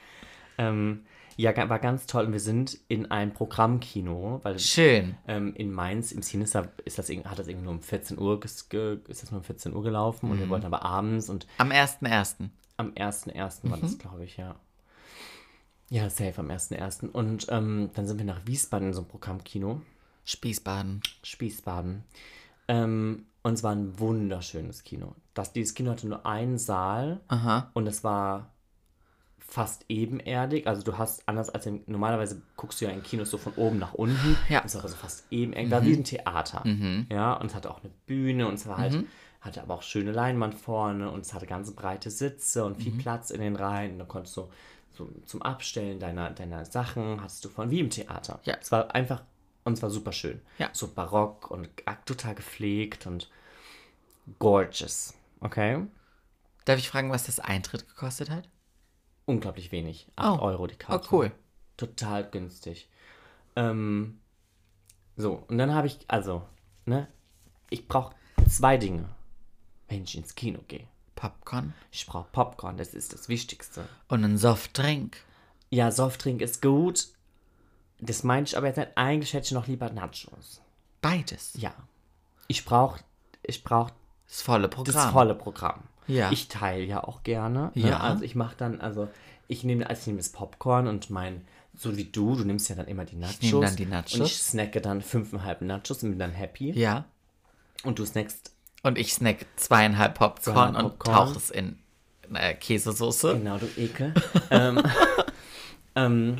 Ähm, 0.58 1.06
ja, 1.36 1.70
war 1.70 1.80
ganz 1.80 2.06
toll. 2.06 2.26
Und 2.26 2.34
wir 2.34 2.40
sind 2.40 2.80
in 2.88 3.12
einem 3.12 3.34
Programmkino, 3.34 4.40
weil 4.44 4.60
Schön. 4.60 5.16
ähm, 5.28 5.54
in 5.56 5.72
Mainz 5.72 6.12
im 6.12 6.22
Sinister 6.22 6.72
ist 6.86 6.98
das, 6.98 7.10
hat 7.10 7.40
das 7.40 7.48
irgendwie 7.48 7.66
nur 7.66 7.74
um 7.74 7.82
14 7.82 8.18
Uhr, 8.18 8.44
ist 8.44 8.72
das 9.24 9.32
nur 9.32 9.40
um 9.40 9.44
14 9.44 9.74
Uhr 9.74 9.84
gelaufen 9.84 10.32
und 10.32 10.40
wir 10.40 10.50
wollten 10.50 10.66
aber 10.66 10.84
abends 10.84 11.30
und 11.30 11.48
Am 11.58 11.72
1.1. 11.72 12.50
am 12.78 12.92
1.1. 12.92 13.70
war 13.70 13.78
das, 13.78 13.98
glaube 13.98 14.24
ich, 14.24 14.38
ja. 14.38 14.56
Ja, 15.90 16.10
safe 16.10 16.34
am 16.38 16.50
1.1. 16.50 17.10
Und 17.10 17.48
ähm, 17.50 17.92
dann 17.94 18.08
sind 18.08 18.18
wir 18.18 18.26
nach 18.26 18.42
Wiesbaden 18.46 18.88
in 18.88 18.94
so 18.94 19.02
einem 19.02 19.08
Programmkino, 19.10 19.82
Spießbaden. 20.24 21.02
Spießbaden. 21.24 22.04
Ähm, 22.68 23.26
und 23.44 23.54
es 23.54 23.62
war 23.64 23.74
ein 23.74 24.00
wunderschönes 24.00 24.84
Kino. 24.84 25.14
Das, 25.36 25.54
dieses 25.54 25.76
Kino 25.76 25.92
hatte 25.92 26.08
nur 26.08 26.26
einen 26.26 26.58
Saal 26.58 27.22
Aha. 27.28 27.70
und 27.74 27.86
es 27.86 28.04
war 28.04 28.55
fast 29.48 29.86
ebenerdig. 29.90 30.68
Also 30.68 30.82
du 30.82 30.98
hast, 30.98 31.28
anders 31.28 31.50
als 31.50 31.66
im, 31.66 31.82
normalerweise 31.86 32.42
guckst 32.56 32.82
du 32.82 32.86
ja 32.86 32.92
in 32.92 33.04
Kinos 33.04 33.30
so 33.30 33.38
von 33.38 33.54
oben 33.54 33.80
nach 33.80 33.94
unten. 33.94 34.38
Ja. 34.50 34.64
Es 34.66 34.76
war 34.76 34.84
also 34.84 34.96
fast 34.96 35.26
ebenerdig. 35.32 35.72
War 35.72 35.86
wie 35.86 35.94
ein 35.94 36.04
Theater. 36.04 36.64
Ja, 37.12 37.34
und 37.34 37.48
es 37.48 37.56
hatte 37.56 37.72
auch 37.72 37.82
eine 37.84 37.92
Bühne 38.06 38.48
und 38.48 38.56
es 38.56 38.68
war 38.68 38.78
halt, 38.78 39.06
hatte 39.42 39.62
aber 39.62 39.76
auch 39.76 39.82
schöne 39.82 40.12
Leinwand 40.12 40.56
vorne 40.56 41.10
und 41.10 41.22
es 41.22 41.34
hatte 41.34 41.46
ganz 41.46 41.72
breite 41.72 42.10
Sitze 42.10 42.66
und 42.66 42.82
viel 42.82 42.94
Platz 42.94 43.30
in 43.30 43.42
den 43.42 43.56
Reihen. 43.56 43.94
Und 43.94 44.00
da 44.00 44.06
konntest 44.06 44.36
du 44.38 44.50
so 44.94 45.10
zum 45.26 45.42
Abstellen 45.42 46.00
deiner, 46.00 46.32
deiner 46.32 46.66
Sachen, 46.66 47.22
hattest 47.22 47.46
du 47.46 47.50
von 47.50 47.70
wie 47.70 47.80
im 47.80 47.90
Theater. 47.90 48.40
Ja. 48.44 48.58
Es 48.60 48.72
war 48.72 48.94
einfach, 48.96 49.24
und 49.64 49.74
es 49.74 49.82
war 49.82 49.90
super 49.90 50.12
schön. 50.12 50.42
Ja. 50.58 50.70
So 50.74 50.88
barock 50.88 51.52
und 51.52 51.70
total 52.06 52.36
gepflegt 52.36 53.06
und 53.08 53.30
gorgeous. 54.40 55.14
Okay? 55.42 55.86
Darf 56.66 56.80
ich 56.80 56.90
fragen, 56.90 57.12
was 57.12 57.26
das 57.26 57.40
Eintritt 57.40 57.88
gekostet 57.88 58.30
hat? 58.30 58.50
Unglaublich 59.26 59.72
wenig. 59.72 60.08
8 60.16 60.40
Oh. 60.40 60.44
Euro 60.44 60.68
die 60.68 60.76
Oh, 60.76 60.78
Karte. 60.80 61.08
cool. 61.12 61.32
Total 61.78 62.30
günstig. 62.30 62.90
Ähm, 63.56 64.20
so, 65.18 65.44
und 65.48 65.58
dann 65.58 65.74
habe 65.74 65.88
ich, 65.88 66.00
also, 66.08 66.44
ne, 66.86 67.08
ich 67.70 67.88
brauche 67.88 68.14
zwei 68.50 68.78
Dinge, 68.78 69.10
wenn 69.88 70.04
ich 70.04 70.16
ins 70.18 70.36
Kino 70.36 70.60
gehe. 70.68 70.88
Popcorn 71.16 71.74
Ich 71.92 72.06
brauche 72.06 72.28
Popcorn, 72.32 72.76
das 72.78 72.94
ist 72.94 73.14
das 73.14 73.30
Wichtigste. 73.30 73.88
und 74.10 74.24
einen 74.24 74.38
Softdrink. 74.38 75.18
Ja, 75.70 75.90
Softdrink 75.92 76.42
ist 76.42 76.62
gut. 76.62 77.08
Das 78.00 78.24
meine 78.24 78.46
ich 78.46 78.58
aber 78.58 78.68
jetzt 78.68 78.76
nicht. 78.78 78.92
Eigentlich 78.98 79.34
hätte 79.34 79.46
ich 79.46 79.52
noch 79.54 79.68
lieber 79.68 79.90
Nachos. 79.90 80.62
Beides. 81.02 81.54
Ja. 81.56 81.74
Ich 82.48 82.66
brauche 82.66 83.00
ich 83.44 83.64
brauch 83.64 83.90
Das 84.28 84.42
volle 84.42 84.68
Programm. 84.68 84.94
das 84.94 85.12
volle 85.12 85.36
Programm. 85.36 85.84
Ja. 86.08 86.32
Ich 86.32 86.48
teile 86.48 86.84
ja 86.84 87.04
auch 87.04 87.24
gerne. 87.24 87.72
Ne? 87.74 87.90
Ja. 87.90 88.00
Also 88.00 88.24
ich 88.24 88.36
mache 88.36 88.56
dann, 88.58 88.82
also 88.82 89.08
ich 89.48 89.64
nehme, 89.64 89.90
also 89.90 90.02
ich 90.02 90.08
nehme 90.08 90.18
das 90.20 90.30
Popcorn 90.30 90.88
und 90.88 91.10
mein, 91.10 91.42
so 91.76 91.96
wie 91.98 92.06
du, 92.06 92.36
du 92.36 92.44
nimmst 92.44 92.70
ja 92.70 92.76
dann 92.76 92.88
immer 92.88 93.06
die 93.06 93.16
Nachos. 93.16 93.42
nehme 93.42 93.62
dann 93.62 93.76
die 93.76 93.86
Nachos. 93.86 94.16
Und 94.16 94.26
ich 94.26 94.38
snacke 94.38 94.82
dann 94.82 95.02
fünfeinhalb 95.02 95.62
Nachos 95.62 96.04
und 96.04 96.12
bin 96.12 96.20
dann 96.20 96.32
happy. 96.32 96.72
Ja. 96.72 97.06
Und 97.84 98.00
du 98.00 98.06
snackst 98.06 98.52
Und 98.84 98.98
ich 98.98 99.14
snack 99.14 99.46
zweieinhalb 99.56 100.16
Popcorn 100.16 100.56
Zweieinhalb 100.56 100.86
und 100.86 101.00
Popcorn. 101.00 101.28
tauche 101.28 101.38
es 101.38 101.50
in 101.52 101.78
äh, 102.34 102.54
Käsesoße. 102.56 103.34
Genau, 103.38 103.58
du 103.58 103.68
Ekel. 103.78 104.14
ähm, 104.52 104.82
ähm, 105.96 106.38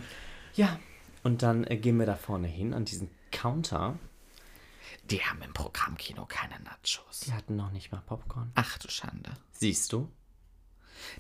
ja, 0.56 0.80
und 1.24 1.44
dann 1.44 1.66
äh, 1.66 1.78
gehen 1.78 1.98
wir 1.98 2.06
da 2.06 2.16
vorne 2.16 2.48
hin 2.48 2.74
an 2.74 2.86
diesen 2.86 3.10
Counter. 3.32 3.96
Die 5.12 5.22
haben 5.22 5.42
im 5.44 5.54
Programmkino 5.54 6.26
keine 6.26 6.60
Nachos. 6.64 7.22
Die 7.26 7.34
hatten 7.34 7.56
noch 7.56 7.72
nicht 7.72 7.92
mal 7.92 8.02
Popcorn. 8.06 8.52
Ach 8.56 8.78
du 8.80 8.90
Schande. 8.90 9.32
Siehst 9.52 9.94
du? 9.94 10.10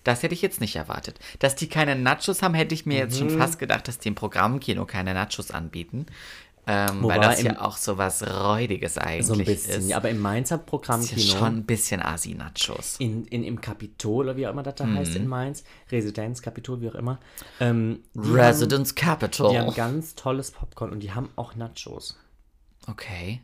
Das 0.04 0.24
hätte 0.24 0.34
ich 0.34 0.42
jetzt 0.42 0.62
nicht 0.62 0.76
erwartet. 0.76 1.20
Dass 1.40 1.56
die 1.56 1.68
keine 1.70 1.96
Nachos 1.96 2.42
haben, 2.42 2.54
hätte 2.56 2.74
ich 2.74 2.86
mir 2.86 2.98
jetzt 2.98 3.16
Mhm. 3.16 3.30
schon 3.30 3.38
fast 3.38 3.60
gedacht, 3.60 3.88
dass 3.88 4.00
die 4.00 4.08
im 4.08 4.16
Programmkino 4.16 4.86
keine 4.86 5.14
Nachos 5.14 5.52
anbieten. 5.52 6.08
Ähm, 6.68 7.04
Wobei 7.04 7.16
weil 7.20 7.22
das 7.30 7.44
ja 7.44 7.62
auch 7.62 7.78
so 7.78 8.00
was 8.00 8.24
Räudiges 8.24 8.98
eigentlich 8.98 9.28
So 9.28 9.34
ein 9.34 9.46
bisschen. 9.46 9.82
ist. 9.82 9.88
Ja, 9.90 9.98
aber 9.98 10.10
im 10.10 10.20
Mainzer 10.20 10.56
ist 10.56 10.62
ja 10.62 10.66
Programmkino. 10.66 11.22
schon 11.22 11.58
ein 11.58 11.66
bisschen 11.66 12.02
Asi-Nachos. 12.02 12.96
in, 12.98 13.26
in, 13.26 13.44
im 13.44 13.62
Kapitol, 13.62 14.26
oder 14.26 14.36
wie 14.36 14.48
auch 14.48 14.52
immer 14.52 14.64
das 14.64 14.74
da 14.74 14.86
Mhm. 14.88 14.96
heißt 14.98 15.16
in 15.16 15.28
Mainz, 15.28 15.64
Residenz, 15.92 16.42
Kapitol, 16.42 16.82
wie 16.82 16.90
auch 16.90 16.96
immer. 16.96 17.20
Ähm, 17.60 18.00
Residence 18.16 18.96
Haben, 18.96 18.96
die 18.96 19.06
haben 19.06 19.20
Capital. 19.20 19.74
ganz 19.76 20.16
tolles 20.16 20.50
Popcorn 20.50 20.92
und 20.92 21.02
die 21.02 21.12
haben 21.12 21.30
auch 21.36 21.54
Nachos. 21.54 22.18
Okay. 22.88 23.42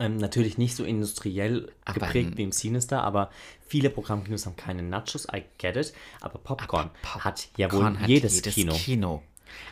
Ähm, 0.00 0.16
natürlich 0.16 0.58
nicht 0.58 0.74
so 0.74 0.84
industriell 0.84 1.70
Aber 1.84 2.00
geprägt 2.00 2.32
ein- 2.32 2.36
wie 2.36 2.42
im 2.42 2.52
Sinister, 2.52 3.02
aber 3.02 3.30
viele 3.66 3.90
Programmkinos 3.90 4.44
haben 4.46 4.56
keine 4.56 4.82
Nachos, 4.82 5.26
I 5.32 5.44
get 5.58 5.76
it. 5.76 5.92
Aber 6.20 6.38
Popcorn 6.40 6.90
hat 7.20 7.48
ja 7.56 7.70
wohl 7.70 7.78
Popcorn 7.80 8.00
hat 8.00 8.08
jedes, 8.08 8.42
Kino. 8.42 8.74
Kino. 8.74 9.22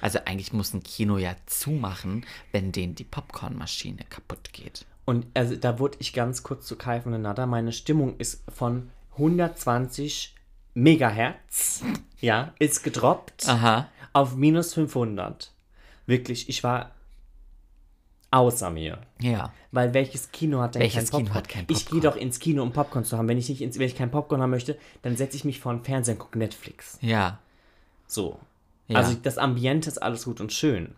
Also 0.01 0.21
eigentlich 0.25 0.53
muss 0.53 0.75
ein 0.75 0.83
Kino 0.85 1.19
ja 1.19 1.35
zumachen, 1.47 2.25
wenn 2.53 2.71
denen 2.71 2.95
die 2.95 3.03
Popcornmaschine 3.05 4.05
kaputt 4.11 4.53
geht. 4.53 4.87
Und 5.05 5.27
also 5.35 5.57
da 5.57 5.81
wurde 5.81 5.99
ich 6.01 6.13
ganz 6.13 6.45
kurz 6.45 6.67
zu 6.69 6.77
Kai 6.77 7.01
von 7.01 7.21
Nada. 7.21 7.47
Meine 7.47 7.73
Stimmung 7.73 8.17
ist 8.19 8.45
von 8.55 8.91
120 9.19 10.35
Megahertz, 10.75 11.83
ja, 12.21 12.55
ist 12.61 12.83
gedroppt 12.85 13.49
Aha. 13.49 13.89
auf 14.13 14.37
minus 14.37 14.75
500. 14.75 15.51
Wirklich, 16.07 16.49
ich 16.49 16.63
war 16.63 16.93
außer 18.33 18.71
mir. 18.71 18.99
Ja. 19.21 19.53
Weil 19.71 19.95
welches 19.95 20.33
Kino 20.33 20.61
hat 20.61 20.75
denn 20.75 20.83
Welches 20.83 21.11
kein 21.11 21.19
Kino 21.21 21.33
Popcorn? 21.33 21.35
hat 21.37 21.49
kein 21.49 21.63
Ich 21.69 21.87
gehe 21.87 22.01
Popcorn? 22.01 22.01
doch 22.03 22.17
ins 22.17 22.39
Kino, 22.41 22.63
um 22.63 22.73
Popcorn 22.73 23.05
zu 23.05 23.17
haben. 23.17 23.29
Wenn 23.29 23.39
ich 23.39 23.49
nicht 23.49 23.61
ins, 23.63 23.79
wenn 23.79 23.87
ich 23.87 23.95
kein 23.97 24.11
Popcorn 24.11 24.43
haben 24.43 24.51
möchte, 24.51 24.77
dann 25.03 25.17
setze 25.17 25.37
ich 25.37 25.45
mich 25.45 25.61
vor 25.61 25.73
den 25.73 25.85
Fernseher 25.85 26.15
und 26.15 26.19
gucke 26.19 26.39
Netflix. 26.39 26.99
Ja. 27.01 27.39
So. 28.07 28.41
Ja. 28.89 28.99
Also 28.99 29.15
das 29.15 29.39
Ambiente 29.39 29.89
ist 29.89 29.99
alles 30.03 30.25
gut 30.25 30.41
und 30.41 30.53
schön. 30.53 30.95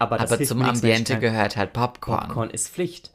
Aber, 0.00 0.20
Aber 0.20 0.42
zum 0.42 0.62
Ambiente 0.62 1.14
kein- 1.14 1.20
gehört 1.20 1.56
halt 1.56 1.72
Popcorn. 1.72 2.26
Popcorn 2.26 2.50
ist 2.50 2.68
Pflicht. 2.68 3.12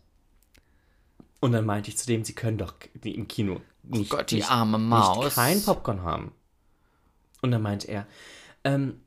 Und 1.39 1.51
dann 1.51 1.65
meinte 1.65 1.89
ich 1.89 1.97
zu 1.97 2.07
dem, 2.07 2.23
sie 2.23 2.33
können 2.33 2.57
doch 2.57 2.73
im 3.03 3.27
Kino 3.27 3.59
nicht, 3.83 4.09
Gott, 4.11 4.31
die 4.31 4.35
nicht, 4.35 4.49
arme 4.49 4.77
Maus. 4.77 5.25
nicht 5.25 5.35
kein 5.35 5.61
Popcorn 5.61 6.01
haben. 6.03 6.31
Und 7.41 7.51
dann 7.51 7.61
meinte 7.61 7.87
er, 7.87 8.05
ähm, 8.63 9.01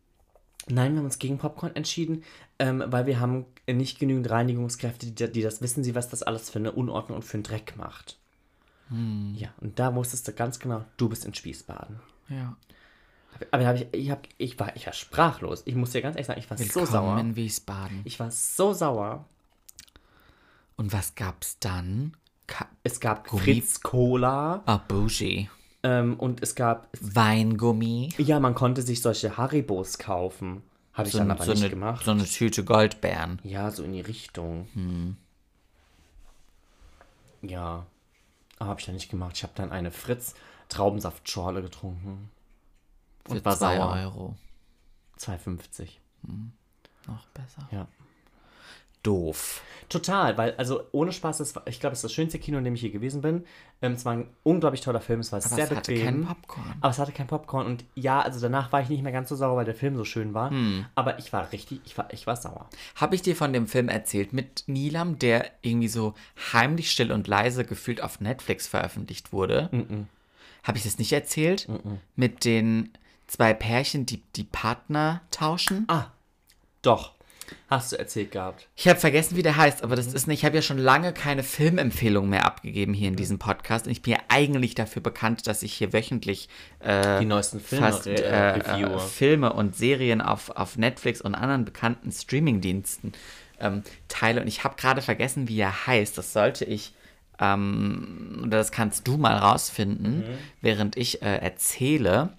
nein, 0.68 0.92
wir 0.92 0.98
haben 0.98 1.04
uns 1.06 1.18
gegen 1.18 1.38
Popcorn 1.38 1.74
entschieden, 1.76 2.24
ähm, 2.58 2.82
weil 2.86 3.06
wir 3.06 3.20
haben 3.20 3.46
nicht 3.68 3.98
genügend 3.98 4.30
Reinigungskräfte, 4.30 5.06
die, 5.06 5.32
die 5.32 5.42
das 5.42 5.60
wissen, 5.62 5.84
sie, 5.84 5.94
was 5.94 6.08
das 6.08 6.22
alles 6.22 6.50
für 6.50 6.58
eine 6.58 6.72
Unordnung 6.72 7.16
und 7.16 7.22
für 7.22 7.34
einen 7.34 7.42
Dreck 7.42 7.76
macht. 7.76 8.18
Hm. 8.88 9.34
Ja, 9.36 9.48
und 9.60 9.78
da 9.78 9.94
wusstest 9.94 10.28
du 10.28 10.32
ganz 10.32 10.58
genau, 10.58 10.84
du 10.96 11.08
bist 11.08 11.24
in 11.24 11.34
Spießbaden. 11.34 11.98
Ja. 12.28 12.56
Aber 13.50 13.74
ich, 13.74 13.86
ich, 13.92 14.10
hab, 14.10 14.26
ich, 14.38 14.58
war, 14.58 14.74
ich 14.76 14.86
war 14.86 14.92
sprachlos. 14.94 15.62
Ich 15.66 15.74
muss 15.74 15.90
dir 15.90 16.00
ganz 16.00 16.16
ehrlich 16.16 16.26
sagen, 16.26 16.40
ich 16.40 16.48
war 16.50 16.58
Willkommen 16.58 16.86
so 16.86 16.92
sauer. 16.92 17.18
in 17.20 17.36
Wiesbaden. 17.36 18.00
Ich 18.04 18.18
war 18.18 18.30
so 18.30 18.72
sauer. 18.72 19.26
Und 20.76 20.92
was 20.92 21.14
gab's 21.14 21.58
dann? 21.58 22.16
Ka 22.46 22.66
Es 22.82 23.00
gab 23.00 23.26
Gummi- 23.28 23.40
Fritz 23.42 23.80
Cola 23.80 24.62
ah, 24.66 24.78
Bougie. 24.88 25.50
Ähm, 25.86 26.18
und 26.18 26.42
es 26.42 26.56
gab, 26.56 26.88
Weingummi. 27.00 28.12
ja, 28.18 28.40
man 28.40 28.54
konnte 28.54 28.82
sich 28.82 29.02
solche 29.02 29.36
Haribos 29.36 29.98
kaufen. 29.98 30.62
Habe 30.92 31.08
ich 31.08 31.14
dann 31.14 31.30
aber 31.30 31.44
so, 31.44 31.52
nicht 31.52 31.60
eine, 31.60 31.70
gemacht. 31.70 32.04
so 32.04 32.10
eine 32.10 32.24
Tüte 32.24 32.64
Goldbeeren. 32.64 33.38
Ja, 33.44 33.70
so 33.70 33.84
in 33.84 33.92
die 33.92 34.00
Richtung. 34.00 34.66
Hm. 34.72 35.16
Ja, 37.42 37.86
aber 38.58 38.70
habe 38.70 38.80
ich 38.80 38.86
dann 38.86 38.94
nicht 38.94 39.10
gemacht. 39.10 39.36
Ich 39.36 39.42
habe 39.42 39.52
dann 39.54 39.70
eine 39.70 39.90
Fritz 39.92 40.34
Traubensaftschorle 40.68 41.62
getrunken. 41.62 42.30
Für 43.24 43.32
Und 43.32 43.44
war 43.44 43.56
zwei 43.56 43.76
sauer. 43.76 43.92
Euro. 43.92 44.36
2,50. 45.20 45.88
Noch 47.06 47.26
besser. 47.26 47.68
Ja. 47.70 47.86
Doof. 49.06 49.62
Total, 49.88 50.36
weil, 50.36 50.52
also 50.56 50.82
ohne 50.90 51.12
Spaß, 51.12 51.38
das 51.38 51.54
war, 51.54 51.62
ich 51.68 51.78
glaube, 51.78 51.92
es 51.92 51.98
ist 51.98 52.04
das 52.04 52.12
schönste 52.12 52.40
Kino, 52.40 52.58
in 52.58 52.64
dem 52.64 52.74
ich 52.74 52.80
hier 52.80 52.90
gewesen 52.90 53.22
bin. 53.22 53.44
Ähm, 53.80 53.92
es 53.92 54.04
war 54.04 54.14
ein 54.14 54.28
unglaublich 54.42 54.80
toller 54.80 55.00
Film, 55.00 55.20
es 55.20 55.30
war 55.30 55.38
Aber 55.38 55.48
sehr 55.48 55.64
es 55.64 55.70
hatte 55.70 55.92
bequem. 55.92 56.04
keinen 56.04 56.26
Popcorn. 56.26 56.74
Aber 56.80 56.90
es 56.90 56.98
hatte 56.98 57.12
kein 57.12 57.28
Popcorn 57.28 57.66
und 57.66 57.84
ja, 57.94 58.20
also 58.20 58.40
danach 58.40 58.72
war 58.72 58.80
ich 58.80 58.88
nicht 58.88 59.04
mehr 59.04 59.12
ganz 59.12 59.28
so 59.28 59.36
sauer, 59.36 59.56
weil 59.56 59.64
der 59.64 59.76
Film 59.76 59.96
so 59.96 60.04
schön 60.04 60.34
war. 60.34 60.50
Hm. 60.50 60.86
Aber 60.96 61.20
ich 61.20 61.32
war 61.32 61.52
richtig, 61.52 61.82
ich 61.84 61.96
war, 61.96 62.12
ich 62.12 62.26
war 62.26 62.34
sauer. 62.34 62.68
Habe 62.96 63.14
ich 63.14 63.22
dir 63.22 63.36
von 63.36 63.52
dem 63.52 63.68
Film 63.68 63.88
erzählt 63.88 64.32
mit 64.32 64.64
Nilam, 64.66 65.20
der 65.20 65.52
irgendwie 65.62 65.88
so 65.88 66.14
heimlich 66.52 66.90
still 66.90 67.12
und 67.12 67.28
leise 67.28 67.64
gefühlt 67.64 68.02
auf 68.02 68.20
Netflix 68.20 68.66
veröffentlicht 68.66 69.32
wurde? 69.32 69.70
Habe 70.64 70.78
ich 70.78 70.84
das 70.84 70.98
nicht 70.98 71.12
erzählt? 71.12 71.68
Mit 72.16 72.44
den 72.44 72.90
zwei 73.28 73.54
Pärchen, 73.54 74.04
die 74.04 74.20
die 74.34 74.44
Partner 74.44 75.20
tauschen? 75.30 75.84
Ah, 75.86 76.06
doch. 76.82 77.15
Hast 77.68 77.92
du 77.92 77.98
erzählt 77.98 78.32
gehabt. 78.32 78.68
Ich 78.76 78.86
habe 78.88 78.98
vergessen, 78.98 79.36
wie 79.36 79.42
der 79.42 79.56
heißt, 79.56 79.82
aber 79.82 79.96
das 79.96 80.12
ist 80.12 80.26
nicht. 80.26 80.40
Ich 80.40 80.44
habe 80.44 80.56
ja 80.56 80.62
schon 80.62 80.78
lange 80.78 81.12
keine 81.12 81.42
Filmempfehlung 81.42 82.28
mehr 82.28 82.44
abgegeben 82.44 82.94
hier 82.94 83.08
in 83.08 83.16
diesem 83.16 83.38
Podcast. 83.38 83.86
Und 83.86 83.92
ich 83.92 84.02
bin 84.02 84.12
ja 84.12 84.20
eigentlich 84.28 84.74
dafür 84.74 85.02
bekannt, 85.02 85.46
dass 85.46 85.62
ich 85.62 85.72
hier 85.72 85.92
wöchentlich 85.92 86.48
äh, 86.80 87.18
Die 87.18 87.24
neuesten 87.24 87.60
Filme 87.60 87.86
fast 87.86 88.06
äh, 88.06 88.14
äh, 88.14 88.58
äh, 88.58 88.98
Filme 88.98 89.52
und 89.52 89.76
Serien 89.76 90.20
auf, 90.20 90.50
auf 90.50 90.76
Netflix 90.78 91.20
und 91.20 91.34
anderen 91.34 91.64
bekannten 91.64 92.12
Streamingdiensten 92.12 93.12
ähm, 93.60 93.82
teile. 94.08 94.40
Und 94.40 94.48
ich 94.48 94.64
habe 94.64 94.76
gerade 94.76 95.02
vergessen, 95.02 95.48
wie 95.48 95.58
er 95.58 95.86
heißt. 95.86 96.16
Das 96.16 96.32
sollte 96.32 96.64
ich, 96.64 96.94
ähm, 97.40 98.42
oder 98.46 98.58
das 98.58 98.72
kannst 98.72 99.08
du 99.08 99.16
mal 99.16 99.36
rausfinden, 99.36 100.24
während 100.60 100.96
ich 100.96 101.22
äh, 101.22 101.36
erzähle. 101.38 102.30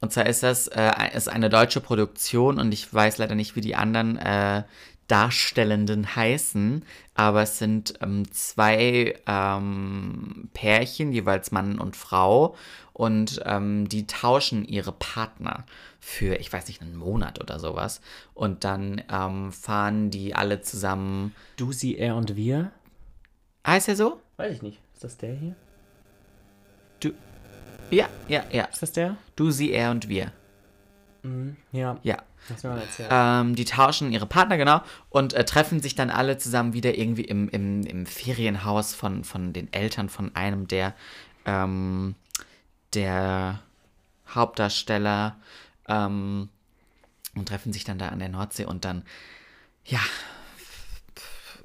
Und 0.00 0.12
zwar 0.12 0.26
ist 0.26 0.42
das 0.42 0.68
äh, 0.68 0.90
ist 1.14 1.28
eine 1.28 1.50
deutsche 1.50 1.80
Produktion 1.80 2.58
und 2.58 2.72
ich 2.72 2.92
weiß 2.92 3.18
leider 3.18 3.34
nicht, 3.34 3.56
wie 3.56 3.60
die 3.60 3.74
anderen 3.74 4.16
äh, 4.16 4.62
Darstellenden 5.08 6.14
heißen, 6.14 6.84
aber 7.14 7.42
es 7.42 7.58
sind 7.58 7.94
ähm, 8.02 8.30
zwei 8.30 9.18
ähm, 9.26 10.50
Pärchen, 10.52 11.12
jeweils 11.12 11.50
Mann 11.50 11.78
und 11.78 11.96
Frau, 11.96 12.54
und 12.92 13.40
ähm, 13.46 13.88
die 13.88 14.06
tauschen 14.06 14.64
ihre 14.66 14.92
Partner 14.92 15.64
für, 15.98 16.34
ich 16.36 16.52
weiß 16.52 16.68
nicht, 16.68 16.82
einen 16.82 16.96
Monat 16.96 17.40
oder 17.40 17.58
sowas. 17.58 18.00
Und 18.34 18.64
dann 18.64 19.02
ähm, 19.10 19.52
fahren 19.52 20.10
die 20.10 20.34
alle 20.34 20.60
zusammen. 20.62 21.34
Du, 21.56 21.72
sie, 21.72 21.96
er 21.96 22.16
und 22.16 22.36
wir? 22.36 22.72
Heißt 23.66 23.88
er 23.88 23.96
so? 23.96 24.20
Weiß 24.36 24.52
ich 24.52 24.62
nicht. 24.62 24.80
Ist 24.94 25.04
das 25.04 25.16
der 25.16 25.34
hier? 25.34 25.54
Du. 27.00 27.12
Ja, 27.90 28.08
ja, 28.28 28.44
ja. 28.52 28.64
Ist 28.64 28.82
das 28.82 28.92
der? 28.92 29.16
Du, 29.36 29.50
sie, 29.50 29.72
er 29.72 29.90
und 29.90 30.08
wir. 30.08 30.32
Ja. 31.72 31.96
Ja. 32.02 32.16
Hast 32.48 32.64
du 32.64 32.68
mir 32.68 32.74
mal 32.74 32.80
erzählt. 32.80 33.08
Ähm, 33.10 33.54
die 33.54 33.64
tauschen 33.64 34.12
ihre 34.12 34.26
Partner, 34.26 34.56
genau, 34.56 34.80
und 35.10 35.34
äh, 35.34 35.44
treffen 35.44 35.80
sich 35.80 35.94
dann 35.94 36.10
alle 36.10 36.38
zusammen 36.38 36.72
wieder 36.72 36.96
irgendwie 36.96 37.24
im, 37.24 37.48
im, 37.48 37.84
im 37.84 38.06
Ferienhaus 38.06 38.94
von, 38.94 39.24
von 39.24 39.52
den 39.52 39.72
Eltern 39.72 40.08
von 40.08 40.34
einem 40.34 40.68
der, 40.68 40.94
ähm, 41.44 42.14
der 42.94 43.60
Hauptdarsteller 44.28 45.36
ähm, 45.88 46.48
und 47.34 47.48
treffen 47.48 47.72
sich 47.72 47.84
dann 47.84 47.98
da 47.98 48.08
an 48.08 48.18
der 48.18 48.28
Nordsee 48.28 48.64
und 48.64 48.84
dann, 48.84 49.02
ja, 49.84 50.00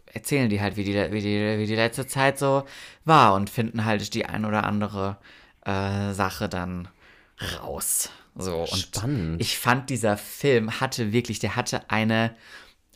erzählen 0.06 0.50
die 0.50 0.62
halt, 0.62 0.76
wie 0.76 0.84
die, 0.84 0.94
wie 0.94 1.22
die, 1.22 1.60
wie 1.60 1.66
die 1.66 1.76
letzte 1.76 2.08
Zeit 2.08 2.38
so 2.40 2.66
war 3.06 3.34
und 3.36 3.50
finden 3.50 3.86
halt 3.86 4.14
die 4.14 4.26
ein 4.26 4.46
oder 4.46 4.64
andere 4.66 5.18
äh, 5.66 6.14
Sache 6.14 6.49
dann 6.49 6.88
raus. 7.59 8.09
So, 8.36 8.61
und 8.61 8.68
Spannend. 8.80 9.41
ich 9.41 9.57
fand, 9.59 9.89
dieser 9.89 10.18
Film 10.18 10.80
hatte 10.80 11.14
wirklich, 11.14 11.39
der 11.39 11.55
hatte 11.55 11.89
eine, 11.91 12.36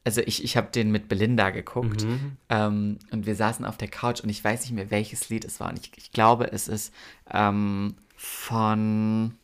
also 0.03 0.21
ich, 0.21 0.43
ich 0.43 0.57
habe 0.57 0.71
den 0.71 0.89
mit 0.91 1.09
Belinda 1.09 1.51
geguckt 1.51 2.05
ähm, 2.49 2.97
und 3.11 3.25
wir 3.25 3.35
saßen 3.35 3.63
auf 3.65 3.77
der 3.77 3.87
Couch 3.89 4.21
und 4.21 4.29
ich 4.29 4.43
weiß 4.43 4.61
nicht 4.61 4.71
mehr, 4.71 4.89
welches 4.89 5.29
Lied 5.29 5.45
es 5.45 5.59
war. 5.59 5.69
Und 5.69 5.79
ich, 5.79 5.91
ich 5.97 6.11
glaube, 6.11 6.51
es 6.51 6.67
ist 6.67 6.91
ähm, 7.31 7.95
von, 8.15 9.37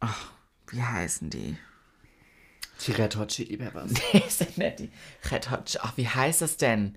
ach, 0.00 0.30
wie 0.68 0.82
heißen 0.82 1.30
die? 1.30 1.56
Die 2.86 2.92
Red 2.92 3.16
Hot 3.16 3.28
Chili 3.28 3.56
Peppers. 3.56 3.92
ist 4.12 4.40
denn 4.40 4.48
nicht 4.56 4.78
die 4.80 4.90
Red 5.30 5.50
Hot 5.50 5.68
Ch- 5.70 5.78
Ach, 5.82 5.92
wie 5.96 6.08
heißt 6.08 6.42
das 6.42 6.56
denn? 6.56 6.96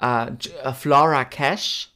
Äh, 0.00 0.28
Flora 0.72 1.24
Cash 1.26 1.90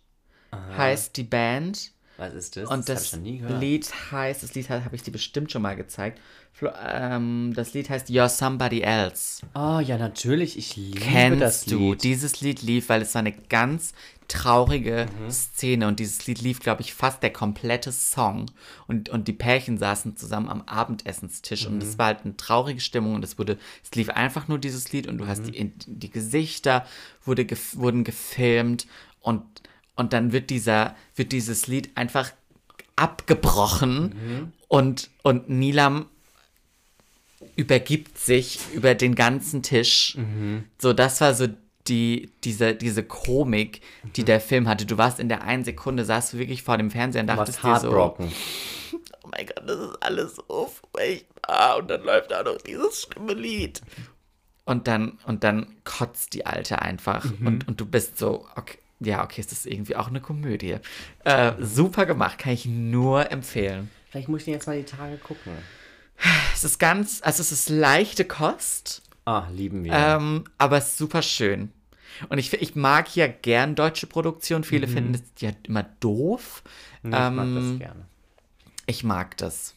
heißt 0.77 1.17
die 1.17 1.25
Band. 1.25 1.91
Was 2.17 2.33
ist 2.35 2.57
das? 2.57 2.71
Und 2.71 2.89
das 2.89 3.11
gehört. 3.11 3.61
Lied 3.61 3.91
heißt, 4.13 4.43
das 4.45 4.55
Lied 4.55 4.71
habe 4.71 4.95
ich 4.95 5.03
dir 5.03 5.11
bestimmt 5.11 5.51
schon 5.51 5.63
mal 5.63 5.75
gezeigt. 5.75 6.21
Flo, 6.53 6.71
ähm, 6.89 7.53
das 7.57 7.75
Lied 7.75 7.91
heißt 7.91 8.09
You're 8.09 8.29
Somebody 8.29 8.83
Else. 8.83 9.45
Oh 9.57 9.81
ja, 9.81 9.99
natürlich. 9.99 10.57
Ich 10.57 10.77
liebe 10.77 11.01
Kennst 11.01 11.41
das 11.41 11.65
du? 11.65 11.91
Lied. 11.91 12.05
Dieses 12.05 12.41
Lied 12.41 12.63
lief, 12.63 12.89
weil 12.89 13.03
es 13.03 13.13
war 13.17 13.19
eine 13.21 13.33
ganz 13.33 13.93
traurige 14.29 15.07
Mhm. 15.21 15.31
Szene 15.33 15.89
und 15.89 15.99
dieses 15.99 16.27
Lied 16.29 16.41
lief, 16.41 16.61
glaube 16.61 16.83
ich, 16.83 16.95
fast 16.95 17.23
der 17.25 17.33
komplette 17.33 17.91
Song. 17.91 18.47
Und, 18.87 19.09
und 19.09 19.27
die 19.27 19.33
Pärchen 19.33 19.77
saßen 19.77 20.17
zusammen 20.17 20.49
am 20.49 20.63
Abendessenstisch 20.63 21.67
und 21.67 21.75
Mhm. 21.77 21.83
es 21.83 21.99
war 21.99 22.07
halt 22.07 22.21
eine 22.25 22.37
traurige 22.37 22.81
Stimmung 22.81 23.17
und 23.17 23.25
es 23.25 23.39
wurde, 23.39 23.59
es 23.83 23.93
lief 23.97 24.09
einfach 24.11 24.47
nur 24.47 24.59
dieses 24.61 24.93
Lied 24.93 25.09
und 25.09 25.19
du 25.19 25.25
Mhm. 25.25 25.29
hast 25.29 25.43
die, 25.49 25.73
die 25.87 26.11
Gesichter 26.11 26.87
wurde, 27.25 27.43
gef- 27.43 27.77
wurden 27.77 28.05
gefilmt 28.05 28.87
und, 29.21 29.43
und 29.97 30.13
dann 30.13 30.33
wird 30.33 30.51
dieser, 30.51 30.95
wird 31.17 31.33
dieses 31.33 31.67
Lied 31.67 31.91
einfach 31.97 32.33
abgebrochen 32.97 34.15
Mhm. 34.15 34.53
und, 34.69 35.11
und 35.23 35.49
Nilam 35.49 36.07
übergibt 37.57 38.19
sich 38.19 38.59
über 38.73 38.95
den 38.95 39.15
ganzen 39.15 39.63
Tisch. 39.63 40.17
Mhm. 40.17 40.65
So, 40.81 40.93
das 40.93 41.21
war 41.21 41.35
so 41.35 41.49
die, 41.87 42.31
diese, 42.45 42.75
diese 42.75 43.03
Komik, 43.05 43.83
die 44.17 44.23
Mhm. 44.23 44.27
der 44.27 44.41
Film 44.41 44.69
hatte. 44.69 44.87
Du 44.87 44.97
warst 44.97 45.21
in 45.21 45.29
der 45.29 45.43
einen 45.43 45.65
Sekunde, 45.65 46.05
saßt 46.05 46.33
du 46.33 46.39
wirklich 46.39 46.63
vor 46.63 46.79
dem 46.79 46.91
Fernseher 46.91 47.21
und 47.23 47.27
dachtest 47.27 47.63
dir 47.63 47.79
so, 47.81 47.91
oh 48.19 49.29
mein 49.31 49.47
Gott, 49.47 49.63
das 49.67 49.79
ist 49.91 50.03
alles 50.03 50.37
so 50.37 50.71
furchtbar. 50.93 51.77
Und 51.79 51.91
dann 51.91 52.03
läuft 52.03 52.31
da 52.31 52.43
noch 52.43 52.57
dieses 52.63 53.03
schlimme 53.03 53.35
Lied. 53.35 53.83
Und 54.65 54.89
dann, 54.89 55.19
und 55.27 55.45
dann 55.45 55.67
kotzt 55.85 56.33
die 56.33 56.47
Alte 56.47 56.81
einfach. 56.81 57.25
Mhm. 57.39 57.47
Und, 57.47 57.69
und 57.69 57.81
du 57.81 57.87
bist 57.87 58.17
so, 58.17 58.47
okay, 58.57 58.79
ja, 59.01 59.23
okay, 59.25 59.41
ist 59.41 59.53
das 59.53 59.67
irgendwie 59.67 59.97
auch 59.97 60.09
eine 60.09 60.21
Komödie. 60.21 60.77
Äh, 61.25 61.53
super 61.61 62.07
gemacht, 62.07 62.39
kann 62.39 62.53
ich 62.53 62.67
nur 62.67 63.31
empfehlen. 63.31 63.91
Vielleicht 64.11 64.29
muss 64.29 64.41
ich 64.41 64.45
den 64.47 64.55
jetzt 64.55 64.67
mal 64.67 64.77
die 64.77 64.85
Tage 64.85 65.17
gucken. 65.17 65.53
Es 66.55 66.65
ist 66.65 66.79
ganz, 66.79 67.21
also 67.23 67.41
es 67.41 67.51
ist 67.51 67.69
leichte 67.69 68.25
Kost. 68.25 69.03
Ah, 69.25 69.49
lieben 69.53 69.85
wir. 69.85 69.93
Ähm, 69.93 70.45
aber 70.59 70.79
es 70.79 70.89
ist 70.89 70.99
super 70.99 71.23
schön. 71.23 71.73
Und 72.29 72.39
ich, 72.39 72.53
ich 72.53 72.77
mag 72.77 73.15
ja 73.17 73.27
gern 73.27 73.75
deutsche 73.75 74.07
Produktion. 74.07 74.63
Viele 74.63 74.87
finden 74.87 75.15
es 75.15 75.23
ja 75.41 75.51
immer 75.65 75.83
doof. 75.99 76.63
Nee, 77.03 77.09
ich 77.09 77.31
mag 77.31 77.47
ähm, 77.47 77.55
das 77.55 77.79
gerne. 77.81 78.07
Ich 78.87 79.05
mag 79.05 79.37
das. 79.37 79.75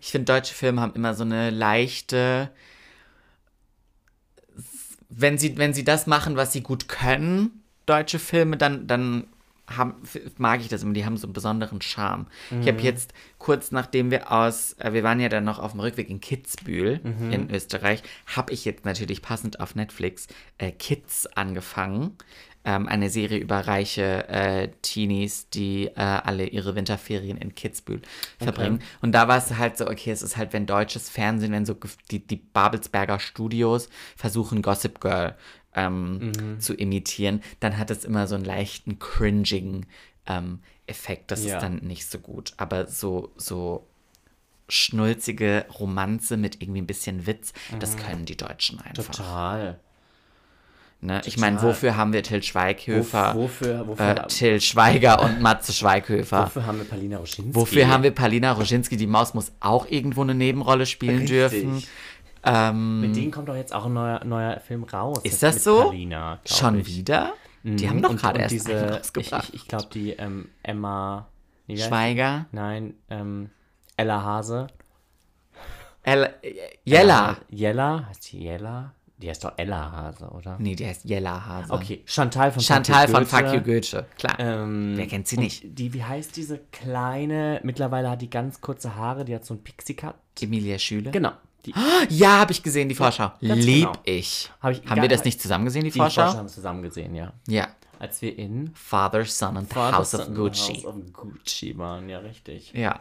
Ich 0.00 0.10
finde, 0.10 0.32
deutsche 0.32 0.54
Filme 0.54 0.80
haben 0.80 0.94
immer 0.94 1.14
so 1.14 1.22
eine 1.22 1.50
leichte. 1.50 2.50
Wenn 5.08 5.38
sie, 5.38 5.56
wenn 5.56 5.74
sie 5.74 5.84
das 5.84 6.06
machen, 6.06 6.36
was 6.36 6.52
sie 6.52 6.62
gut 6.62 6.88
können, 6.88 7.63
deutsche 7.86 8.18
Filme, 8.18 8.56
dann, 8.56 8.86
dann 8.86 9.26
haben, 9.66 9.94
mag 10.36 10.60
ich 10.60 10.68
das 10.68 10.82
immer. 10.82 10.92
Die 10.92 11.06
haben 11.06 11.16
so 11.16 11.26
einen 11.26 11.32
besonderen 11.32 11.80
Charme. 11.80 12.26
Ich 12.60 12.68
habe 12.68 12.80
jetzt 12.80 13.14
kurz 13.38 13.70
nachdem 13.70 14.10
wir 14.10 14.30
aus, 14.30 14.74
äh, 14.74 14.92
wir 14.92 15.02
waren 15.02 15.20
ja 15.20 15.28
dann 15.28 15.44
noch 15.44 15.58
auf 15.58 15.72
dem 15.72 15.80
Rückweg 15.80 16.10
in 16.10 16.20
Kitzbühel 16.20 17.00
in 17.32 17.50
Österreich, 17.50 18.02
habe 18.26 18.52
ich 18.52 18.64
jetzt 18.64 18.84
natürlich 18.84 19.22
passend 19.22 19.60
auf 19.60 19.74
Netflix 19.74 20.26
äh, 20.58 20.70
Kids 20.70 21.26
angefangen. 21.34 22.16
Ähm, 22.66 22.88
eine 22.88 23.10
Serie 23.10 23.38
über 23.38 23.60
reiche 23.60 24.26
äh, 24.28 24.68
Teenies, 24.80 25.50
die 25.50 25.88
äh, 25.88 26.00
alle 26.00 26.46
ihre 26.46 26.74
Winterferien 26.74 27.36
in 27.36 27.54
Kitzbühel 27.54 28.00
verbringen. 28.38 28.80
Und 29.02 29.12
da 29.12 29.28
war 29.28 29.36
es 29.36 29.58
halt 29.58 29.76
so, 29.76 29.86
okay, 29.86 30.10
es 30.10 30.22
ist 30.22 30.38
halt, 30.38 30.54
wenn 30.54 30.64
deutsches 30.64 31.10
Fernsehen, 31.10 31.52
wenn 31.52 31.66
so 31.66 31.76
die, 32.10 32.26
die 32.26 32.36
Babelsberger 32.36 33.20
Studios 33.20 33.90
versuchen, 34.16 34.62
Gossip 34.62 34.98
Girl 35.00 35.36
ähm, 35.74 36.58
zu 36.58 36.74
imitieren, 36.74 37.42
dann 37.60 37.78
hat 37.78 37.90
es 37.90 38.04
immer 38.04 38.26
so 38.26 38.34
einen 38.34 38.44
leichten, 38.44 38.98
cringigen 38.98 39.86
ähm, 40.26 40.60
Effekt. 40.86 41.30
Das 41.30 41.44
Ja. 41.44 41.56
ist 41.56 41.62
dann 41.62 41.76
nicht 41.78 42.06
so 42.10 42.18
gut. 42.18 42.52
Aber 42.56 42.86
so, 42.86 43.32
so 43.36 43.86
schnulzige 44.68 45.66
Romanze 45.78 46.36
mit 46.36 46.62
irgendwie 46.62 46.80
ein 46.80 46.86
bisschen 46.86 47.26
Witz, 47.26 47.52
das 47.80 47.96
können 47.96 48.24
die 48.24 48.36
Deutschen 48.36 48.80
einfach. 48.80 49.14
Total. 49.14 49.78
Ne? 51.04 51.20
Ich 51.26 51.36
meine, 51.36 51.60
wofür 51.60 51.96
haben 51.96 52.14
wir 52.14 52.22
Till 52.22 52.42
Schweighöfer, 52.42 53.34
wofür, 53.34 53.86
wofür, 53.86 54.24
äh, 54.24 54.26
Till 54.28 54.58
Schweiger 54.58 55.22
und 55.22 55.42
Matze 55.42 55.74
Schweighöfer? 55.74 56.46
wofür 56.46 56.64
haben 56.64 56.78
wir 56.78 56.86
Palina 56.86 57.18
Roschinski? 57.18 57.54
Wofür 57.54 57.88
haben 57.88 58.02
wir 58.04 58.10
Palina 58.10 58.52
Roginski? 58.52 58.96
Die 58.96 59.06
Maus 59.06 59.34
muss 59.34 59.52
auch 59.60 59.86
irgendwo 59.90 60.22
eine 60.22 60.34
Nebenrolle 60.34 60.86
spielen 60.86 61.18
Richtig. 61.18 61.28
dürfen. 61.28 61.82
Ähm, 62.44 63.00
Mit 63.00 63.16
denen 63.16 63.30
kommt 63.30 63.48
doch 63.48 63.56
jetzt 63.56 63.74
auch 63.74 63.86
ein 63.86 63.92
neuer, 63.92 64.24
neuer 64.24 64.60
Film 64.60 64.84
raus. 64.84 65.20
Ist 65.22 65.42
das 65.42 65.64
so? 65.64 65.90
Glaub 65.90 66.38
schon 66.48 66.80
ich. 66.80 66.86
wieder? 66.86 67.32
Die 67.62 67.88
haben 67.88 67.96
Mhm. 67.98 68.02
doch 68.02 68.10
Und- 68.10 68.20
gerade 68.20 68.40
erst 68.40 68.52
diese, 68.52 69.00
ich, 69.16 69.32
ich, 69.32 69.54
ich 69.54 69.68
glaube, 69.68 69.86
die 69.92 70.10
ähm, 70.12 70.48
Emma. 70.62 71.28
Nee, 71.66 71.78
Schweiger? 71.78 72.44
Nein, 72.52 72.94
ähm, 73.08 73.48
Ella 73.96 74.22
Hase. 74.22 74.66
Ella, 76.02 76.28
Jella. 76.84 77.36
Jella? 77.48 78.06
Heißt 78.08 78.32
die 78.32 78.40
Jella? 78.42 78.92
Die 79.16 79.30
heißt 79.30 79.42
doch 79.44 79.52
Ella 79.56 79.90
Hase, 79.92 80.26
oder? 80.28 80.56
Nee, 80.58 80.74
die 80.74 80.86
heißt 80.86 81.04
Jella 81.06 81.46
Hase. 81.46 81.72
Okay, 81.72 82.02
Chantal 82.04 82.52
von 82.52 82.60
Chantal 82.62 83.08
Fuck 83.08 83.20
You 83.20 83.24
von 83.24 83.40
Goethe. 83.44 83.46
Fuck 83.46 83.54
You 83.66 83.72
Goethe. 83.72 84.06
Klar. 84.18 84.38
Ähm, 84.40 84.92
Wer 84.96 85.06
kennt 85.06 85.28
sie 85.28 85.38
nicht? 85.38 85.62
Die, 85.64 85.94
wie 85.94 86.04
heißt 86.04 86.36
diese 86.36 86.58
kleine, 86.72 87.60
mittlerweile 87.62 88.10
hat 88.10 88.20
die 88.20 88.28
ganz 88.28 88.60
kurze 88.60 88.96
Haare, 88.96 89.24
die 89.24 89.34
hat 89.34 89.46
so 89.46 89.54
einen 89.54 89.62
Pixie-Cut. 89.64 90.14
Emilia 90.42 90.78
Schüle. 90.78 91.10
Genau. 91.12 91.32
Die, 91.66 91.74
Ja, 92.10 92.38
habe 92.40 92.52
ich 92.52 92.62
gesehen, 92.62 92.88
die 92.88 92.94
Vorschau. 92.94 93.32
ganz 93.40 93.64
Lieb 93.64 93.86
genau. 93.86 93.98
ich. 94.04 94.50
Hab 94.60 94.72
ich 94.72 94.84
haben 94.86 95.00
wir 95.02 95.08
das 95.08 95.24
nicht 95.24 95.40
zusammen 95.40 95.64
gesehen, 95.64 95.84
die, 95.84 95.90
die 95.90 95.98
Vorschau? 95.98 96.22
Vorschau 96.22 96.38
haben 96.38 96.46
wir 96.46 96.52
zusammen 96.52 96.82
gesehen, 96.82 97.14
ja. 97.14 97.32
Ja. 97.48 97.68
Als 97.98 98.20
wir 98.22 98.36
in 98.38 98.72
Father, 98.74 99.24
Son 99.24 99.56
and 99.56 99.68
the 99.72 99.76
House 99.76 100.14
of 100.14 100.26
Gucci. 100.34 100.74
House 100.74 100.84
of 100.84 100.96
Gucci 101.12 101.76
waren, 101.78 102.08
ja, 102.08 102.18
richtig. 102.18 102.72
Ja. 102.74 103.00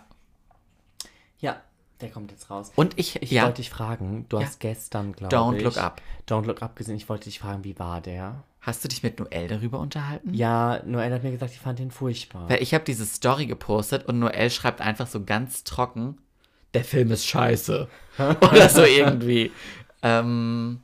Ja, 1.40 1.58
der 2.00 2.10
kommt 2.10 2.32
jetzt 2.32 2.50
raus. 2.50 2.72
Und 2.76 2.98
ich, 2.98 3.22
Ich 3.22 3.32
ja, 3.32 3.44
wollte 3.44 3.58
dich 3.58 3.70
fragen, 3.70 4.26
du 4.30 4.40
Ja. 4.40 4.46
hast 4.46 4.60
gestern, 4.60 5.14
glaube 5.14 5.36
Don't 5.36 5.58
ich... 5.58 5.64
Look 5.64 5.78
Up. 5.78 6.02
Don't 6.30 6.46
Look 6.46 6.62
Up 6.62 6.76
gesehen. 6.76 6.96
Ich 6.96 7.10
wollte 7.10 7.26
dich 7.26 7.40
fragen, 7.40 7.64
wie 7.64 7.78
war 7.80 8.02
der? 8.02 8.44
hast 8.66 8.82
du 8.82 8.88
dich 8.88 9.04
mit 9.04 9.20
Noel 9.20 9.50
darüber 9.50 9.78
unterhalten? 9.80 10.34
Ja, 10.34 10.82
Noel 10.86 11.12
hat 11.12 11.22
mir 11.24 11.32
gesagt, 11.32 11.52
ich 11.52 11.60
fand 11.60 11.80
den 11.80 11.92
furchtbar. 11.92 12.48
Weil 12.50 12.64
ich 12.64 12.74
habe 12.74 12.86
diese 12.86 13.06
Story 13.06 13.46
gepostet 13.46 14.06
und 14.06 14.20
Noel 14.20 14.50
schreibt 14.50 14.80
einfach 14.80 15.06
so 15.08 15.22
ganz 15.26 15.66
trocken, 15.66 16.18
der 16.74 16.84
Film 16.84 17.12
ist 17.12 17.26
scheiße. 17.26 17.88
Oder 18.18 18.70
so 18.70 18.84
irgendwie. 18.84 19.52
Ähm, 20.02 20.80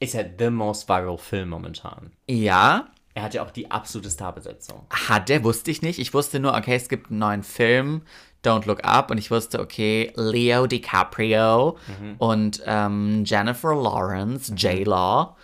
Ist 0.00 0.14
ja 0.14 0.22
the 0.38 0.50
most 0.50 0.88
viral 0.88 1.18
Film 1.18 1.50
momentan. 1.50 2.12
ja, 2.28 2.88
Er 3.14 3.22
hat 3.22 3.34
ja 3.34 3.44
auch 3.44 3.50
die 3.52 3.70
absolute 3.70 4.10
Starbesetzung. 4.10 4.86
hat 4.90 5.28
der, 5.28 5.44
wusste 5.44 5.70
ich 5.70 5.82
nicht. 5.82 5.98
Ich 5.98 6.12
wusste 6.14 6.40
nur, 6.40 6.54
okay, 6.54 6.74
es 6.74 6.88
gibt 6.88 7.10
einen 7.10 7.20
neuen 7.20 7.42
Film, 7.44 8.02
Don't 8.44 8.66
Look 8.66 8.84
Up. 8.84 9.10
Und 9.10 9.18
ich 9.18 9.30
wusste, 9.30 9.60
okay, 9.60 10.12
Leo 10.16 10.66
DiCaprio 10.66 11.78
und 12.18 12.60
ähm, 12.66 13.22
Jennifer 13.24 13.74
Lawrence, 13.74 14.52
J-Law, 14.54 15.36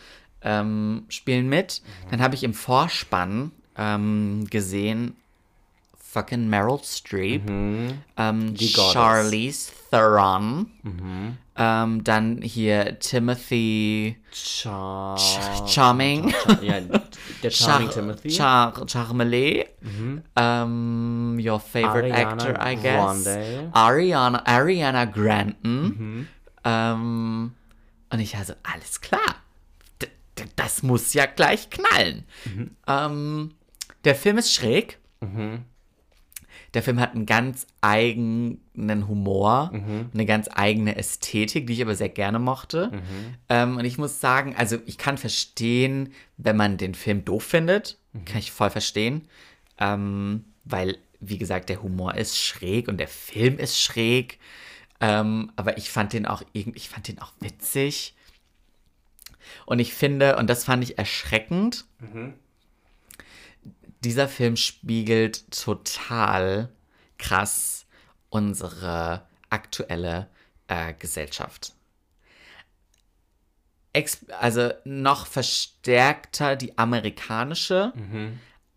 ähm, 0.42 1.04
spielen 1.08 1.48
mit. 1.48 1.80
Dann 2.10 2.20
habe 2.20 2.34
ich 2.34 2.42
im 2.42 2.52
Vorspann 2.54 3.52
ähm, 3.76 4.46
gesehen, 4.50 5.16
fucking 6.12 6.48
Meryl 6.48 6.80
Streep, 6.82 7.48
ähm, 7.48 8.54
Die 8.54 8.72
Goddess. 8.72 8.92
Charlize 8.92 9.72
Theron, 9.90 10.70
ähm, 11.56 12.04
dann 12.04 12.42
hier 12.42 12.98
Timothy 12.98 14.16
Char 14.32 15.16
Charming. 15.66 16.32
ja, 16.62 16.80
der 17.42 17.50
Charming 17.50 17.90
Timothy. 17.90 18.30
Char 18.30 18.72
Charmelet. 18.88 19.68
Ähm, 20.36 21.38
your 21.40 21.60
favorite 21.60 22.12
Ariana 22.12 22.32
actor, 22.32 22.54
I 22.60 22.74
guess. 22.76 23.24
Grande. 23.24 23.70
Ariana, 23.72 24.46
Ariana 24.46 25.04
Grandin. 25.04 26.26
Ähm, 26.64 27.52
und 28.12 28.20
ich 28.20 28.36
also, 28.36 28.54
alles 28.62 29.00
klar. 29.00 29.36
D 30.02 30.08
das 30.56 30.82
muss 30.82 31.12
ja 31.14 31.26
gleich 31.26 31.70
knallen. 31.70 32.24
Ähm, 32.86 33.52
der 34.04 34.14
Film 34.14 34.38
ist 34.38 34.52
schräg. 34.54 34.98
Der 36.74 36.82
Film 36.82 37.00
hat 37.00 37.14
einen 37.14 37.26
ganz 37.26 37.66
eigenen 37.80 39.08
Humor, 39.08 39.70
eine 40.14 40.24
ganz 40.26 40.48
eigene 40.52 40.96
Ästhetik, 40.96 41.66
die 41.66 41.72
ich 41.74 41.82
aber 41.82 41.94
sehr 41.96 42.08
gerne 42.08 42.38
mochte. 42.38 42.90
Ähm, 43.48 43.76
und 43.76 43.84
ich 43.84 43.98
muss 43.98 44.20
sagen, 44.20 44.54
also 44.56 44.78
ich 44.86 44.96
kann 44.98 45.18
verstehen, 45.18 46.12
wenn 46.36 46.56
man 46.56 46.76
den 46.76 46.94
Film 46.94 47.24
doof 47.24 47.42
findet, 47.44 47.98
kann 48.24 48.38
ich 48.38 48.52
voll 48.52 48.70
verstehen, 48.70 49.28
ähm, 49.78 50.44
weil, 50.64 50.98
wie 51.20 51.38
gesagt, 51.38 51.68
der 51.68 51.82
Humor 51.82 52.14
ist 52.14 52.38
schräg 52.38 52.86
und 52.88 52.98
der 52.98 53.08
Film 53.08 53.58
ist 53.58 53.80
schräg. 53.80 54.38
Ähm, 55.00 55.50
aber 55.56 55.76
ich 55.78 55.90
fand 55.90 56.12
den 56.12 56.26
auch 56.26 56.42
irgendwie, 56.52 56.78
ich 56.78 56.88
fand 56.88 57.08
den 57.08 57.18
auch 57.20 57.32
witzig. 57.40 58.14
Und 59.66 59.78
ich 59.80 59.94
finde, 59.94 60.36
und 60.36 60.48
das 60.48 60.64
fand 60.64 60.84
ich 60.84 60.98
erschreckend, 60.98 61.86
dieser 64.00 64.28
Film 64.28 64.56
spiegelt 64.56 65.50
total 65.50 66.70
krass 67.18 67.86
unsere 68.30 69.26
aktuelle 69.50 70.28
äh, 70.68 70.94
Gesellschaft. 70.94 71.74
Ex 73.92 74.24
also 74.28 74.70
noch 74.84 75.26
verstärkter 75.26 76.54
die 76.56 76.78
amerikanische, 76.78 77.92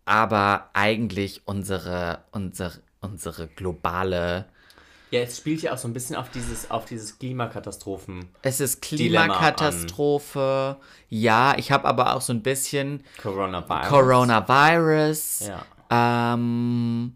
aber 0.04 0.70
eigentlich 0.72 1.46
unsere, 1.46 2.24
unsere, 2.32 2.82
unsere 3.00 3.46
globale. 3.48 4.46
Ja, 5.14 5.20
es 5.20 5.36
spielt 5.36 5.62
ja 5.62 5.72
auch 5.72 5.78
so 5.78 5.86
ein 5.86 5.92
bisschen 5.92 6.16
auf 6.16 6.28
dieses, 6.30 6.72
auf 6.72 6.86
dieses 6.86 7.20
Klimakatastrophen. 7.20 8.30
Es 8.42 8.58
ist 8.58 8.82
Klimakatastrophe. 8.82 10.76
Ja, 11.08 11.54
ich 11.56 11.70
habe 11.70 11.86
aber 11.86 12.16
auch 12.16 12.20
so 12.20 12.32
ein 12.32 12.42
bisschen 12.42 13.04
Coronavirus. 13.22 13.88
Coronavirus. 13.88 15.42
Ja. 15.46 15.64
Ähm, 16.34 17.14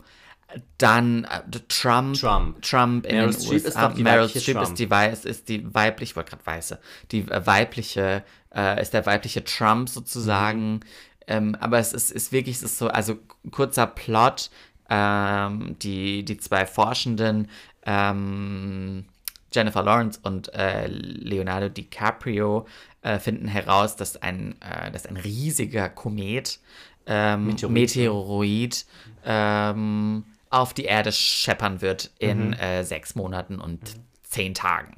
dann 0.78 1.24
äh, 1.24 1.42
Trump. 1.66 2.14
Trump. 2.14 2.62
Trump 2.62 3.04
in 3.04 3.16
Meryl 3.16 3.32
den 3.32 3.40
Streep 3.40 3.64
USA. 3.64 3.88
ist 3.88 3.98
Meryl 3.98 4.28
Streep 4.28 4.44
Trump. 4.44 4.68
ist 4.68 4.78
die 4.78 4.90
weiß, 4.90 5.24
ist 5.24 5.48
die 5.48 5.74
weibliche, 5.74 6.12
ich 6.12 6.16
wollte 6.16 6.30
gerade 6.30 6.46
weiße, 6.46 6.78
die 7.10 7.28
äh, 7.28 7.46
weibliche, 7.46 8.22
äh, 8.54 8.80
ist 8.80 8.94
der 8.94 9.06
weibliche 9.06 9.42
Trump 9.42 9.88
sozusagen. 9.88 10.74
Mhm. 10.74 10.80
Ähm, 11.26 11.56
aber 11.58 11.80
es 11.80 11.92
ist, 11.92 12.12
ist 12.12 12.30
wirklich, 12.30 12.58
es 12.58 12.62
ist 12.62 12.78
so, 12.78 12.86
also 12.86 13.18
kurzer 13.50 13.88
Plot. 13.88 14.50
Ähm, 14.90 15.76
die, 15.80 16.24
die 16.24 16.38
zwei 16.38 16.64
Forschenden, 16.64 17.50
ähm, 17.88 19.06
Jennifer 19.50 19.82
Lawrence 19.82 20.20
und 20.22 20.52
äh, 20.52 20.86
Leonardo 20.88 21.70
DiCaprio, 21.70 22.66
äh, 23.00 23.18
finden 23.18 23.48
heraus, 23.48 23.96
dass 23.96 24.20
ein, 24.20 24.54
äh, 24.60 24.90
dass 24.90 25.06
ein 25.06 25.16
riesiger 25.16 25.88
Komet, 25.88 26.60
ähm, 27.06 27.46
Meteorit. 27.46 27.72
Meteoroid, 27.72 28.86
ähm, 29.24 30.24
auf 30.50 30.74
die 30.74 30.84
Erde 30.84 31.12
scheppern 31.12 31.80
wird 31.80 32.10
in 32.18 32.52
äh, 32.52 32.84
sechs 32.84 33.14
Monaten 33.14 33.58
und 33.58 33.80
zehn 34.22 34.52
Tagen. 34.52 34.96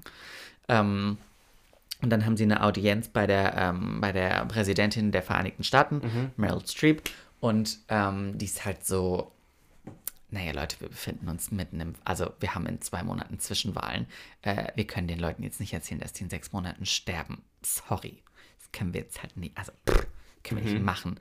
Ähm, 0.69 1.19
und 2.03 2.11
dann 2.11 2.25
haben 2.25 2.37
sie 2.37 2.45
eine 2.45 2.63
Audienz 2.65 3.09
bei 3.09 3.27
der, 3.27 3.57
ähm, 3.57 4.01
bei 4.01 4.11
der 4.11 4.47
Präsidentin 4.47 5.13
der 5.13 5.23
Vereinigten 5.23 5.63
Staaten, 5.65 6.01
Meryl 6.37 6.67
Streep. 6.67 7.03
Und 7.41 7.79
ähm, 7.89 8.37
die 8.39 8.47
ist 8.47 8.65
halt 8.65 8.85
so, 8.87 9.31
naja, 10.31 10.53
Leute, 10.53 10.81
wir 10.81 10.89
befinden 10.89 11.29
uns 11.29 11.51
mitten 11.51 11.81
im, 11.81 11.95
also 12.05 12.33
wir 12.41 12.55
haben 12.55 12.67
in 12.67 12.81
zwei 12.81 13.03
Monaten 13.03 13.39
Zwischenwahlen. 13.39 14.07
Äh, 14.43 14.73
wir 14.77 14.87
können 14.87 15.09
den 15.09 15.19
Leuten 15.19 15.43
jetzt 15.43 15.61
nicht 15.61 15.73
erzählen, 15.73 16.01
dass 16.01 16.13
die 16.13 16.25
in 16.25 16.31
sechs 16.31 16.53
Monaten 16.53 16.87
sterben. 16.87 17.43
Sorry. 17.63 18.23
Das 18.59 18.73
können 18.73 18.95
wir 18.95 19.01
jetzt 19.01 19.23
halt 19.23 19.37
nicht, 19.37 19.57
also 19.57 19.73
pff, 19.89 20.07
können 20.45 20.65
wir 20.65 20.73
nicht 20.73 20.85
machen. 20.85 21.19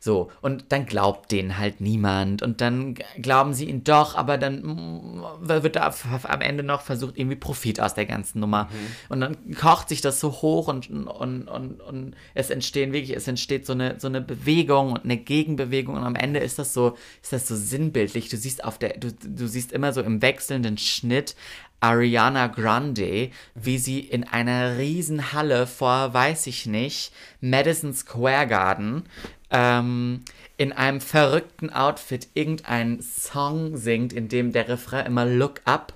So, 0.00 0.30
und 0.42 0.66
dann 0.68 0.86
glaubt 0.86 1.32
denen 1.32 1.58
halt 1.58 1.80
niemand 1.80 2.42
und 2.42 2.60
dann 2.60 2.94
glauben 3.20 3.52
sie 3.52 3.68
ihn 3.68 3.82
doch, 3.82 4.14
aber 4.14 4.38
dann 4.38 5.22
wird 5.40 5.74
da 5.74 5.92
am 6.22 6.40
Ende 6.40 6.62
noch 6.62 6.82
versucht, 6.82 7.18
irgendwie 7.18 7.34
Profit 7.34 7.80
aus 7.80 7.94
der 7.94 8.06
ganzen 8.06 8.38
Nummer. 8.38 8.68
Und 9.08 9.20
dann 9.20 9.54
kocht 9.56 9.88
sich 9.88 10.00
das 10.00 10.20
so 10.20 10.30
hoch 10.30 10.68
und, 10.68 10.88
und, 10.88 11.48
und, 11.48 11.80
und 11.80 12.14
es 12.34 12.50
entstehen 12.50 12.92
wirklich, 12.92 13.16
es 13.16 13.26
entsteht 13.26 13.66
so 13.66 13.72
eine, 13.72 13.98
so 13.98 14.06
eine 14.06 14.20
Bewegung 14.20 14.92
und 14.92 15.02
eine 15.02 15.16
Gegenbewegung 15.16 15.96
und 15.96 16.04
am 16.04 16.14
Ende 16.14 16.38
ist 16.38 16.60
das 16.60 16.72
so, 16.72 16.96
ist 17.20 17.32
das 17.32 17.48
so 17.48 17.56
sinnbildlich. 17.56 18.28
Du 18.28 18.36
siehst 18.36 18.62
auf 18.62 18.78
der, 18.78 18.98
du, 18.98 19.12
du 19.12 19.48
siehst 19.48 19.72
immer 19.72 19.92
so 19.92 20.00
im 20.02 20.22
wechselnden 20.22 20.78
Schnitt 20.78 21.34
Ariana 21.80 22.48
Grande, 22.48 23.30
wie 23.54 23.78
sie 23.78 24.00
in 24.00 24.24
einer 24.24 24.78
riesen 24.78 25.32
Halle 25.32 25.66
vor, 25.66 26.12
weiß 26.12 26.46
ich 26.48 26.66
nicht, 26.66 27.12
Madison 27.40 27.94
Square 27.94 28.46
Garden, 28.46 29.04
ähm, 29.50 30.22
in 30.56 30.72
einem 30.72 31.00
verrückten 31.00 31.70
Outfit 31.70 32.28
irgendeinen 32.34 33.00
Song 33.00 33.76
singt, 33.76 34.12
in 34.12 34.28
dem 34.28 34.52
der 34.52 34.68
Refrain 34.68 35.06
immer 35.06 35.24
Look 35.24 35.60
Up 35.64 35.94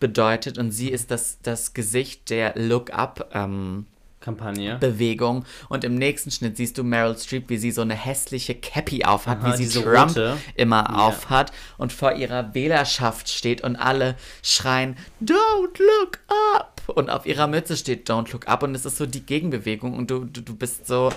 bedeutet 0.00 0.58
und 0.58 0.70
sie 0.70 0.90
ist 0.90 1.10
das, 1.10 1.38
das 1.42 1.74
Gesicht 1.74 2.28
der 2.28 2.54
Look 2.56 2.92
Up 2.92 3.30
ähm, 3.32 3.86
Kampagne. 4.22 4.76
Bewegung 4.78 5.44
und 5.68 5.84
im 5.84 5.94
nächsten 5.96 6.30
Schnitt 6.30 6.56
siehst 6.56 6.78
du 6.78 6.84
Meryl 6.84 7.18
Streep, 7.18 7.50
wie 7.50 7.58
sie 7.58 7.70
so 7.70 7.82
eine 7.82 7.94
hässliche 7.94 8.54
Cappy 8.54 9.04
aufhat, 9.04 9.40
Aha, 9.40 9.52
wie 9.52 9.56
sie 9.56 9.64
diese 9.64 9.82
Trump 9.82 10.10
rote. 10.10 10.38
immer 10.54 11.02
aufhat 11.04 11.52
und 11.76 11.92
vor 11.92 12.14
ihrer 12.14 12.54
Wählerschaft 12.54 13.28
steht 13.28 13.62
und 13.62 13.76
alle 13.76 14.16
schreien 14.42 14.96
Don't 15.22 15.78
look 15.78 16.18
up 16.54 16.82
und 16.86 17.10
auf 17.10 17.26
ihrer 17.26 17.46
Mütze 17.46 17.76
steht 17.76 18.08
Don't 18.08 18.32
look 18.32 18.48
up 18.48 18.62
und 18.62 18.74
es 18.74 18.86
ist 18.86 18.96
so 18.96 19.06
die 19.06 19.26
Gegenbewegung 19.26 19.94
und 19.94 20.10
du, 20.10 20.24
du, 20.24 20.40
du 20.40 20.56
bist 20.56 20.86
so 20.86 21.10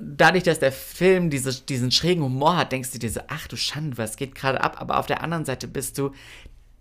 dadurch, 0.00 0.44
dass 0.44 0.58
der 0.58 0.72
Film 0.72 1.30
diese, 1.30 1.54
diesen 1.62 1.90
schrägen 1.90 2.24
Humor 2.24 2.56
hat, 2.56 2.72
denkst 2.72 2.90
du 2.92 2.98
dir 2.98 3.10
so, 3.10 3.20
ach 3.28 3.46
du 3.46 3.56
Schande, 3.56 3.98
was 3.98 4.16
geht 4.16 4.34
gerade 4.34 4.60
ab? 4.60 4.80
Aber 4.80 4.98
auf 4.98 5.06
der 5.06 5.22
anderen 5.22 5.44
Seite 5.44 5.68
bist 5.68 5.98
du, 5.98 6.12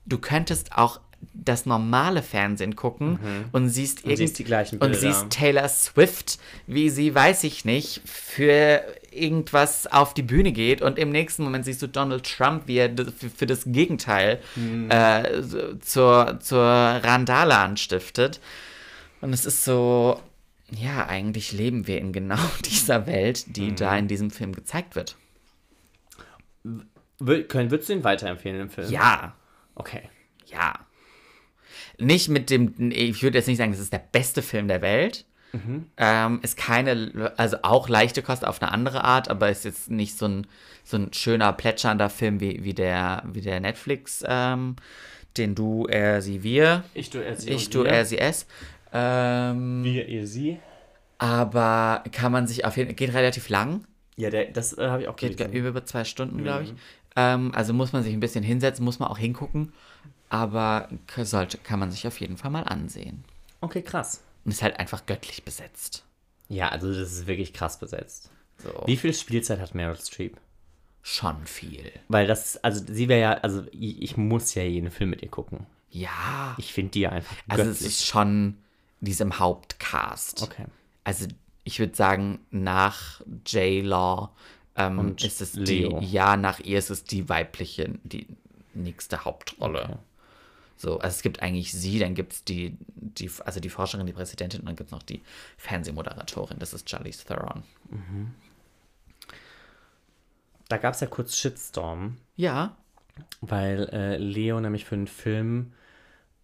du 0.06 0.18
könntest 0.18 0.76
auch 0.78 1.00
das 1.34 1.66
normale 1.66 2.22
Fernsehen 2.24 2.76
gucken 2.76 3.20
und 3.52 3.70
siehst 3.70 4.06
Mhm. 4.06 4.12
Und 4.12 4.18
siehst 4.18 4.40
die 4.40 4.44
gleichen 4.44 4.76
und 4.80 4.92
Bilder. 4.92 4.98
siehst 5.00 5.30
Taylor 5.30 5.68
Swift, 5.70 6.40
wie 6.68 6.90
sie, 6.90 7.14
weiß 7.14 7.44
ich 7.44 7.66
nicht, 7.66 8.02
für 8.06 8.84
irgendwas 9.12 9.86
auf 9.88 10.14
die 10.14 10.24
Bühne 10.24 10.52
geht 10.52 10.82
und 10.82 10.98
im 10.98 11.10
nächsten 11.12 11.44
Moment 11.44 11.66
siehst 11.66 11.82
du 11.82 11.88
Donald 11.88 12.24
Trump, 12.26 12.64
wie 12.68 12.78
er 12.78 12.90
für, 13.36 13.46
das 13.46 13.64
Gegenteil 13.66 14.40
Mhm. 14.56 14.90
äh, 14.90 15.42
zur, 15.82 16.40
zur 16.40 16.62
Randale 16.64 17.56
anstiftet. 17.58 18.40
Und 19.22 19.32
es 19.34 19.46
ist 19.46 19.64
so, 19.64 20.20
ja, 20.72 21.06
eigentlich 21.08 21.52
leben 21.52 21.86
wir 21.88 22.00
in 22.00 22.12
genau 22.12 22.40
dieser 22.66 23.06
Welt, 23.06 23.56
die 23.56 23.72
Mhm. 23.72 23.76
da 23.76 23.98
in 23.98 24.08
diesem 24.08 24.32
Film 24.32 24.54
gezeigt 24.54 24.96
wird. 24.96 25.16
Können, 27.48 27.72
würdest 27.72 27.90
du 27.90 27.94
ihn 27.94 28.04
weiterempfehlen 28.04 28.62
im 28.62 28.70
Film? 28.70 28.90
Ja, 28.90 29.36
Okay. 29.76 30.10
ja. 30.48 30.74
Nicht 32.04 32.30
mit 32.30 32.50
dem, 32.50 32.74
ich 32.92 33.22
würde 33.24 33.38
jetzt 33.38 33.48
nicht 33.48 33.58
sagen, 33.58 33.72
das 33.72 33.80
ist 33.80 33.94
der 33.94 34.04
beste 34.12 34.42
Film 34.42 34.68
der 34.68 34.82
Welt. 34.82 35.26
Ähm, 35.98 36.40
ist 36.42 36.58
keine, 36.58 37.32
also 37.38 37.58
auch 37.62 37.88
leichte 37.88 38.24
Kost 38.24 38.44
auf 38.44 38.60
eine 38.60 38.72
andere 38.72 39.04
Art, 39.04 39.30
aber 39.30 39.52
ist 39.52 39.66
jetzt 39.66 39.92
nicht 39.92 40.18
so 40.18 40.26
ein, 40.28 40.48
so 40.84 40.98
ein 40.98 41.14
schöner, 41.14 41.54
plätschernder 41.54 42.10
Film 42.10 42.40
wie, 42.40 42.64
wie 42.64 42.74
der, 42.74 43.22
wie 43.32 43.42
der 43.42 43.60
Netflix, 43.60 44.24
ähm, 44.28 44.78
den 45.38 45.54
du, 45.54 45.86
er, 45.86 46.24
sie, 46.24 46.42
wir, 46.42 46.84
Ich, 46.96 47.12
du, 47.12 47.20
er, 47.24 47.36
sie. 47.36 47.52
ich, 47.52 47.70
du, 47.70 47.84
er, 47.84 48.04
sie, 48.04 48.18
es. 48.18 48.48
Ähm, 48.92 49.84
Wir, 49.84 50.08
ihr, 50.08 50.26
sie. 50.26 50.58
aber 51.20 52.04
kann 52.12 52.32
man 52.32 52.48
sich 52.48 52.66
auf 52.66 52.76
jeden 52.78 52.90
Fall, 52.90 52.96
geht 52.96 53.14
relativ 53.14 53.50
lang, 53.50 53.84
Ja, 54.18 54.30
der, 54.32 54.46
das 54.46 54.76
äh, 54.78 54.88
habe 54.88 55.04
ich 55.04 55.08
auch 55.08 55.16
geht 55.16 55.38
gelesen. 55.38 55.54
über 55.68 55.86
zwei 55.86 56.04
Stunden, 56.04 56.44
glaube 56.44 56.64
ich. 56.64 56.74
Ähm, 57.16 57.52
also 57.54 57.74
muss 57.74 57.94
man 57.94 58.02
sich 58.04 58.14
ein 58.14 58.20
bisschen 58.20 58.44
hinsetzen, 58.44 58.84
muss 58.84 58.98
man 59.00 59.08
auch 59.10 59.18
hingucken, 59.20 59.72
aber 60.34 60.90
sollte, 61.16 61.60
kann 61.60 61.80
man 61.80 61.92
sich 61.92 62.08
auf 62.08 62.20
jeden 62.20 62.38
Fall 62.38 62.50
mal 62.50 62.64
ansehen. 62.64 63.24
Okay, 63.62 63.84
krass. 63.84 64.24
Und 64.44 64.52
ist 64.52 64.64
halt 64.64 64.80
einfach 64.80 65.06
göttlich 65.06 65.44
besetzt. 65.44 66.04
Ja, 66.50 66.70
also 66.70 66.88
das 66.88 67.14
ist 67.14 67.28
wirklich 67.28 67.54
krass 67.54 67.78
besetzt. 67.78 68.32
So. 68.58 68.82
Wie 68.88 68.98
viel 68.98 69.14
Spielzeit 69.14 69.60
hat 69.60 69.76
Meryl 69.76 69.96
Streep? 69.96 70.38
Schon 71.04 71.46
viel. 71.46 71.92
Weil 72.08 72.26
das, 72.26 72.58
also 72.64 72.84
sie 72.84 73.10
wäre 73.10 73.22
ja, 73.22 73.34
also 73.36 73.64
ich, 73.72 74.02
ich 74.02 74.18
muss 74.18 74.56
ja 74.56 74.64
jeden 74.64 74.90
Film 74.90 75.12
mit 75.12 75.22
ihr 75.22 75.30
gucken. 75.30 75.68
Ja. 75.92 76.56
Ich 76.58 76.74
finde 76.74 76.92
die 76.92 77.02
ja 77.02 77.10
einfach 77.12 77.36
also 77.48 77.64
es 77.66 77.78
göttlich. 77.78 77.88
ist 77.90 78.06
schon 78.08 78.58
diesem 79.02 79.38
Hauptcast. 79.38 80.42
Okay. 80.42 80.66
Also 81.04 81.28
ich 81.64 81.78
würde 81.78 81.96
sagen, 81.96 82.40
nach 82.50 83.22
J-Law 83.46 84.32
ähm, 84.78 85.16
ist 85.22 85.42
es 85.42 85.54
Leo. 85.54 86.00
die, 86.00 86.08
ja, 86.08 86.38
nach 86.38 86.60
ihr 86.60 86.80
ist 86.80 86.90
es 86.90 87.04
die 87.04 87.30
weibliche, 87.30 88.00
die 88.04 88.26
nächste 88.74 89.26
Hauptrolle. 89.26 89.84
Okay. 89.84 89.98
So, 90.76 91.00
also 91.00 91.16
es 91.16 91.22
gibt 91.22 91.42
eigentlich 91.42 91.72
sie, 91.72 92.00
dann 92.00 92.16
gibt 92.16 92.34
es 92.34 92.44
die, 92.44 92.78
die, 92.96 93.30
also 93.46 93.60
die 93.60 93.70
Forscherin, 93.70 94.06
die 94.06 94.14
Präsidentin 94.14 94.62
und 94.62 94.66
dann 94.68 94.76
gibt 94.76 94.88
es 94.88 94.92
noch 94.92 95.04
die 95.04 95.22
Fernsehmoderatorin, 95.58 96.60
das 96.60 96.74
ist 96.74 96.90
Charlize 96.90 97.26
Theron. 97.26 97.64
Da 100.68 100.78
gab 100.78 100.94
es 100.94 101.00
ja 101.00 101.08
kurz 101.08 101.38
Shitstorm, 101.38 102.18
Ja, 102.36 102.76
weil 103.42 103.90
äh, 103.92 104.18
Leo 104.18 104.60
nämlich 104.60 104.86
für 104.86 104.96
einen 104.96 105.08
Film, 105.08 105.74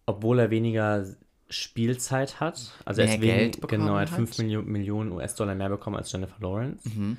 obwohl 0.06 0.38
er 0.38 0.50
weniger 0.50 1.04
Spielzeit 1.48 2.38
hat, 2.38 2.70
also 2.84 3.00
er 3.00 3.08
Mehr 3.08 3.20
wegen, 3.20 3.36
Geld 3.36 3.60
bekommen 3.60 3.82
genau, 3.82 3.94
er 3.96 4.02
hat 4.02 4.10
hat. 4.10 4.16
5 4.16 4.38
Millionen, 4.38 4.70
Millionen 4.70 5.12
US-Dollar 5.12 5.54
mehr 5.54 5.68
bekommen 5.68 5.96
als 5.96 6.12
Jennifer 6.12 6.40
Lawrence. 6.40 6.88
Mhm. 6.88 7.16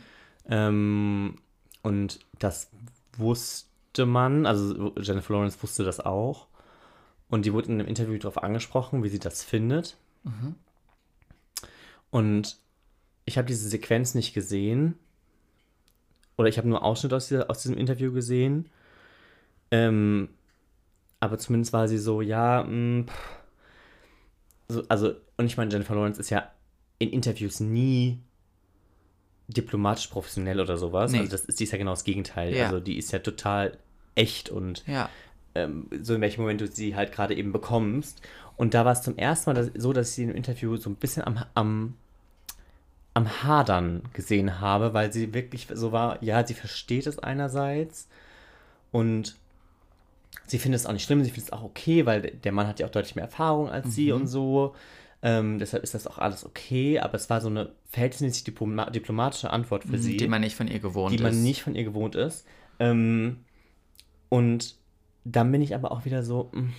Ähm, 0.49 1.37
und 1.81 2.19
das 2.39 2.71
wusste 3.17 4.05
man, 4.05 4.45
also 4.45 4.93
Jennifer 4.97 5.33
Lawrence 5.33 5.61
wusste 5.61 5.83
das 5.83 5.99
auch. 5.99 6.47
Und 7.31 7.45
die 7.45 7.53
wurde 7.53 7.69
in 7.69 7.79
einem 7.79 7.87
Interview 7.87 8.17
darauf 8.17 8.43
angesprochen, 8.43 9.03
wie 9.03 9.09
sie 9.09 9.17
das 9.17 9.43
findet. 9.43 9.97
Mhm. 10.23 10.55
Und 12.11 12.57
ich 13.25 13.37
habe 13.37 13.47
diese 13.47 13.69
Sequenz 13.69 14.13
nicht 14.13 14.33
gesehen. 14.33 14.95
Oder 16.37 16.49
ich 16.49 16.57
habe 16.57 16.67
nur 16.67 16.83
Ausschnitt 16.83 17.13
aus, 17.13 17.29
dieser, 17.29 17.49
aus 17.49 17.61
diesem 17.61 17.77
Interview 17.77 18.11
gesehen. 18.11 18.69
Ähm, 19.71 20.29
aber 21.21 21.37
zumindest 21.37 21.71
war 21.71 21.87
sie 21.87 21.97
so, 21.97 22.21
ja, 22.21 22.63
mh, 22.63 23.05
pff. 23.07 23.29
so, 24.67 24.83
also, 24.89 25.13
und 25.37 25.45
ich 25.45 25.55
meine, 25.55 25.71
Jennifer 25.71 25.95
Lawrence 25.95 26.19
ist 26.19 26.31
ja 26.31 26.51
in 26.99 27.11
Interviews 27.11 27.61
nie 27.61 28.19
diplomatisch 29.47 30.07
professionell 30.07 30.59
oder 30.59 30.77
sowas. 30.77 31.11
Nee. 31.13 31.19
Also 31.19 31.31
das 31.31 31.45
ist, 31.45 31.59
die 31.59 31.63
ist 31.63 31.71
ja 31.71 31.77
genau 31.77 31.91
das 31.91 32.03
Gegenteil. 32.03 32.53
Ja. 32.53 32.65
Also 32.65 32.81
die 32.81 32.97
ist 32.97 33.11
ja 33.13 33.19
total 33.19 33.77
echt 34.15 34.49
und 34.49 34.85
ja. 34.85 35.09
Ähm, 35.55 35.87
so 36.01 36.15
in 36.15 36.21
welchem 36.21 36.41
Moment 36.41 36.61
du 36.61 36.67
sie 36.67 36.95
halt 36.95 37.11
gerade 37.11 37.35
eben 37.35 37.51
bekommst. 37.51 38.21
Und 38.57 38.73
da 38.73 38.85
war 38.85 38.93
es 38.93 39.01
zum 39.01 39.17
ersten 39.17 39.53
Mal 39.53 39.71
so, 39.75 39.93
dass 39.93 40.09
ich 40.09 40.15
sie 40.15 40.23
im 40.23 40.35
Interview 40.35 40.77
so 40.77 40.89
ein 40.89 40.95
bisschen 40.95 41.23
am, 41.23 41.43
am, 41.53 41.95
am 43.13 43.43
Hadern 43.43 44.03
gesehen 44.13 44.59
habe, 44.59 44.93
weil 44.93 45.11
sie 45.11 45.33
wirklich 45.33 45.67
so 45.73 45.91
war, 45.91 46.21
ja, 46.23 46.45
sie 46.45 46.53
versteht 46.53 47.07
es 47.07 47.19
einerseits 47.19 48.07
und 48.91 49.35
sie 50.47 50.59
findet 50.59 50.81
es 50.81 50.85
auch 50.85 50.93
nicht 50.93 51.03
schlimm, 51.03 51.23
sie 51.23 51.29
findet 51.31 51.47
es 51.47 51.53
auch 51.53 51.63
okay, 51.63 52.05
weil 52.05 52.21
der 52.21 52.51
Mann 52.51 52.67
hat 52.67 52.79
ja 52.79 52.87
auch 52.87 52.91
deutlich 52.91 53.15
mehr 53.15 53.25
Erfahrung 53.25 53.69
als 53.69 53.95
sie 53.95 54.11
und 54.11 54.27
so. 54.27 54.75
Ähm, 55.23 55.59
deshalb 55.59 55.83
ist 55.83 55.93
das 55.93 56.07
auch 56.07 56.17
alles 56.17 56.45
okay, 56.45 56.99
aber 56.99 57.13
es 57.15 57.29
war 57.29 57.41
so 57.41 57.47
eine 57.47 57.71
verhältnismäßig 57.91 58.43
diploma 58.43 58.89
diplomatische 58.89 59.51
Antwort 59.51 59.83
für 59.83 59.97
sie 59.99 60.17
Die 60.17 60.27
man 60.27 60.41
nicht 60.41 60.55
von 60.55 60.67
ihr 60.67 60.79
gewohnt 60.79 61.11
die 61.11 61.17
ist. 61.17 61.21
man 61.21 61.43
nicht 61.43 61.61
von 61.61 61.75
ihr 61.75 61.83
gewohnt 61.83 62.15
ist. 62.15 62.45
Ähm, 62.79 63.37
und 64.29 64.75
dann 65.23 65.51
bin 65.51 65.61
ich 65.61 65.75
aber 65.75 65.91
auch 65.91 66.05
wieder 66.05 66.23
so. 66.23 66.49
mm. 66.53 66.69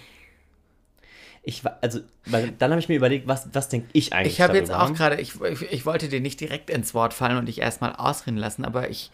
Ich 1.45 1.65
war, 1.65 1.79
also, 1.81 2.01
weil 2.27 2.53
dann 2.53 2.71
habe 2.71 2.81
ich 2.81 2.89
mir 2.89 2.95
überlegt, 2.95 3.27
was, 3.27 3.49
was 3.53 3.69
denke 3.69 3.89
ich 3.95 4.13
eigentlich 4.13 4.35
Ich 4.35 4.41
habe 4.41 4.57
jetzt 4.57 4.73
auch 4.73 4.95
gerade, 4.95 5.21
ich, 5.21 5.41
ich, 5.41 5.63
ich 5.73 5.87
wollte 5.87 6.09
dir 6.09 6.21
nicht 6.21 6.41
direkt 6.41 6.71
ins 6.71 6.95
Wort 6.95 7.15
fallen 7.15 7.37
und 7.37 7.47
dich 7.47 7.61
erstmal 7.61 7.97
ausreden 7.97 8.37
lassen, 8.37 8.65
aber 8.65 8.91
ich, 8.91 9.11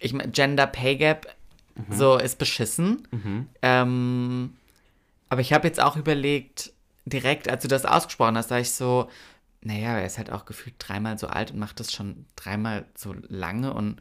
ich 0.00 0.12
meine, 0.12 0.30
Gender 0.30 0.66
Pay 0.66 0.96
Gap, 0.96 1.34
Mhm. 1.76 1.92
so 1.92 2.18
ist 2.18 2.38
beschissen. 2.38 3.08
Ähm, 3.62 4.54
aber 5.28 5.40
ich 5.40 5.52
habe 5.52 5.66
jetzt 5.66 5.80
auch 5.80 5.96
überlegt, 5.96 6.72
direkt, 7.04 7.48
als 7.48 7.62
du 7.62 7.68
das 7.68 7.84
ausgesprochen 7.84 8.36
hast, 8.36 8.50
da 8.52 8.58
ich 8.58 8.70
so, 8.70 9.08
naja, 9.60 9.98
er 9.98 10.06
ist 10.06 10.18
halt 10.18 10.30
auch 10.30 10.44
gefühlt 10.44 10.76
dreimal 10.78 11.18
so 11.18 11.26
alt 11.26 11.50
und 11.50 11.58
macht 11.58 11.80
das 11.80 11.92
schon 11.92 12.26
dreimal 12.36 12.84
so 12.94 13.14
lange 13.28 13.74
und 13.74 13.96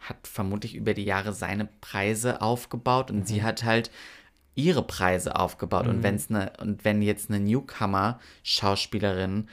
hat 0.00 0.26
vermutlich 0.26 0.74
über 0.74 0.94
die 0.94 1.04
Jahre 1.04 1.32
seine 1.32 1.68
Preise 1.80 2.42
aufgebaut 2.42 3.10
und 3.10 3.20
Mhm. 3.20 3.24
sie 3.26 3.42
hat 3.42 3.64
halt 3.64 3.90
ihre 4.54 4.82
Preise 4.82 5.36
aufgebaut. 5.38 5.86
Und 5.86 6.02
wenn's 6.02 6.30
ne, 6.30 6.52
und 6.60 6.84
wenn 6.84 7.02
jetzt 7.02 7.30
eine 7.30 7.40
Newcomer-Schauspielerin 7.40 9.48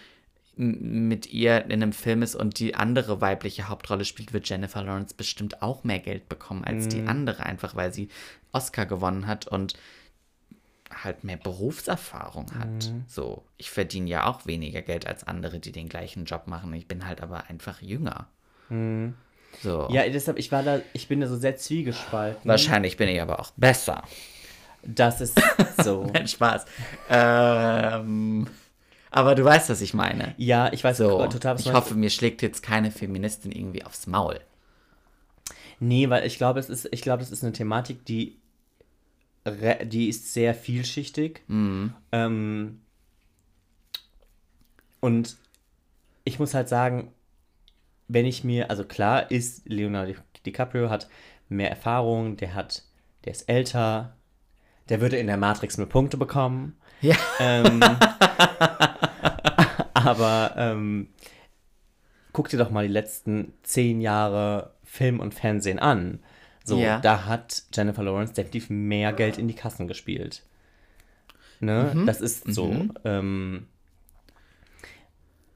mit 0.56 1.34
ihr 1.34 1.64
in 1.66 1.72
einem 1.72 1.94
Film 1.94 2.22
ist 2.22 2.36
und 2.36 2.60
die 2.60 2.76
andere 2.76 3.22
weibliche 3.22 3.70
Hauptrolle 3.70 4.06
spielt, 4.06 4.34
wird 4.34 4.48
Jennifer 4.48 4.84
Lawrence 4.84 5.16
bestimmt 5.16 5.64
auch 5.64 5.84
mehr 5.84 5.98
Geld 6.00 6.30
bekommen 6.30 6.64
als 6.64 6.88
die 6.88 7.02
andere, 7.08 7.44
einfach 7.46 7.76
weil 7.76 7.91
sie 7.91 8.10
Oscar 8.52 8.86
gewonnen 8.86 9.26
hat 9.26 9.48
und 9.48 9.74
halt 11.04 11.24
mehr 11.24 11.38
Berufserfahrung 11.38 12.54
hat. 12.54 12.94
So, 13.08 13.44
ich 13.58 13.72
verdiene 13.72 14.08
ja 14.08 14.28
auch 14.28 14.46
weniger 14.46 14.84
Geld 14.84 15.08
als 15.08 15.24
andere, 15.24 15.60
die 15.60 15.72
den 15.72 15.89
gleichen 15.89 16.26
Job 16.26 16.46
machen. 16.48 16.72
Ich 16.74 16.88
bin 16.88 17.08
halt 17.08 17.22
aber 17.22 17.50
einfach 17.50 17.82
jünger. 17.82 18.28
So. 19.62 19.88
Ja, 19.91 20.08
deshalb, 20.10 20.38
ich 20.39 20.51
war 20.51 20.64
da, 20.64 20.82
ich 20.93 21.08
bin 21.08 21.22
da 21.22 21.28
so 21.28 21.38
sehr 21.38 21.56
zwiegespalten. 21.58 22.49
Wahrscheinlich 22.49 22.97
bin 22.97 23.08
ich 23.10 23.22
aber 23.22 23.39
auch 23.39 23.51
besser. 23.56 24.04
Das 24.84 25.22
ist 25.22 25.39
so. 25.82 26.10
Nein, 26.14 26.28
Spaß. 26.28 26.66
Ähm, 27.10 28.47
aber 29.12 29.36
du 29.36 29.43
weißt, 29.45 29.70
was 29.70 29.82
ich 29.82 29.93
meine. 29.93 30.34
ja, 30.38 30.72
ich 30.74 30.84
weiß 30.84 30.97
So, 30.97 31.26
total, 31.28 31.56
was 31.56 31.66
ich 31.66 31.72
hoffe, 31.74 31.95
mir 31.95 32.10
schlägt 32.10 32.41
jetzt 32.41 32.64
keine 32.64 32.91
Feministin 32.91 33.51
irgendwie 33.51 33.86
aufs 33.86 34.08
Maul. 34.08 34.39
Nee, 35.80 36.10
weil 36.10 36.26
ich 36.26 36.38
glaube, 36.38 36.60
es 36.60 36.70
ist, 36.70 36.88
ich 36.91 37.01
glaube, 37.01 37.20
das 37.20 37.32
ist 37.32 37.43
eine 37.43 37.54
Thematik, 37.54 38.06
die, 38.06 38.38
die 39.84 40.10
ist 40.10 40.34
sehr 40.34 40.54
vielschichtig. 40.54 41.41
Ähm, 41.49 42.82
und 44.99 45.38
ich 46.24 46.39
muss 46.39 46.54
halt 46.54 46.70
sagen, 46.70 47.12
wenn 48.08 48.26
ich 48.26 48.43
mir, 48.43 48.70
also 48.70 48.84
klar 48.84 49.32
ist, 49.32 49.68
Leonardo 49.68 50.14
DiCaprio 50.45 50.89
hat 50.89 51.08
mehr 51.49 51.70
Erfahrung, 51.70 52.38
der 52.38 52.54
hat, 52.56 52.84
der 53.26 53.32
ist 53.34 53.49
älter, 53.49 54.16
der 54.89 55.01
würde 55.01 55.18
in 55.18 55.28
der 55.28 55.38
Matrix 55.38 55.78
mehr 55.78 55.88
Punkte 55.88 56.18
bekommen. 56.18 56.76
Ja. 57.01 57.16
Ähm, 57.39 57.80
Aber 59.93 60.54
ähm, 60.58 61.08
guck 62.34 62.49
dir 62.49 62.58
doch 62.58 62.72
mal 62.72 62.86
die 62.88 62.93
letzten 62.93 63.54
zehn 63.64 64.01
Jahre 64.01 64.74
Film 64.84 65.20
und 65.20 65.34
Fernsehen 65.34 65.80
an. 65.80 66.20
So, 66.66 66.80
Ja. 66.80 66.99
da 66.99 67.26
hat 67.26 67.64
Jennifer 67.74 68.04
Lawrence 68.04 68.34
definitiv 68.34 68.70
mehr 68.70 69.14
Geld 69.14 69.38
in 69.38 69.47
die 69.47 69.56
Kassen 69.56 69.88
gespielt. 69.88 70.43
Ne? 71.60 71.91
Mhm. 71.93 72.06
Das 72.06 72.22
ist 72.22 72.54
so. 72.54 72.88
Ähm, 73.06 73.68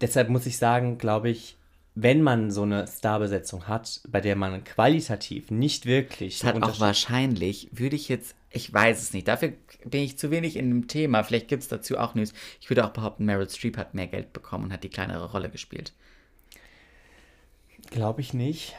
deshalb 0.01 0.29
muss 0.29 0.45
ich 0.45 0.57
sagen, 0.57 0.97
glaube 0.97 1.29
ich, 1.29 1.57
wenn 1.99 2.21
man 2.21 2.51
so 2.51 2.61
eine 2.61 2.85
Starbesetzung 2.85 3.67
hat, 3.67 4.01
bei 4.07 4.21
der 4.21 4.35
man 4.35 4.63
qualitativ 4.63 5.49
nicht 5.49 5.87
wirklich 5.87 6.35
Es 6.35 6.43
hat 6.43 6.61
auch 6.61 6.79
wahrscheinlich, 6.79 7.69
würde 7.71 7.95
ich 7.95 8.07
jetzt, 8.07 8.35
ich 8.51 8.71
weiß 8.71 9.01
es 9.01 9.13
nicht, 9.13 9.27
dafür 9.27 9.53
bin 9.83 10.03
ich 10.03 10.15
zu 10.15 10.29
wenig 10.29 10.57
in 10.57 10.69
dem 10.69 10.87
Thema, 10.87 11.23
vielleicht 11.23 11.47
gibt 11.47 11.63
es 11.63 11.69
dazu 11.69 11.97
auch 11.97 12.13
News. 12.13 12.33
Ich 12.61 12.69
würde 12.69 12.85
auch 12.85 12.91
behaupten, 12.91 13.25
Meryl 13.25 13.49
Streep 13.49 13.77
hat 13.77 13.95
mehr 13.95 14.05
Geld 14.05 14.31
bekommen 14.31 14.65
und 14.65 14.73
hat 14.73 14.83
die 14.83 14.89
kleinere 14.89 15.31
Rolle 15.31 15.49
gespielt. 15.49 15.91
Glaube 17.89 18.21
ich 18.21 18.31
nicht. 18.31 18.75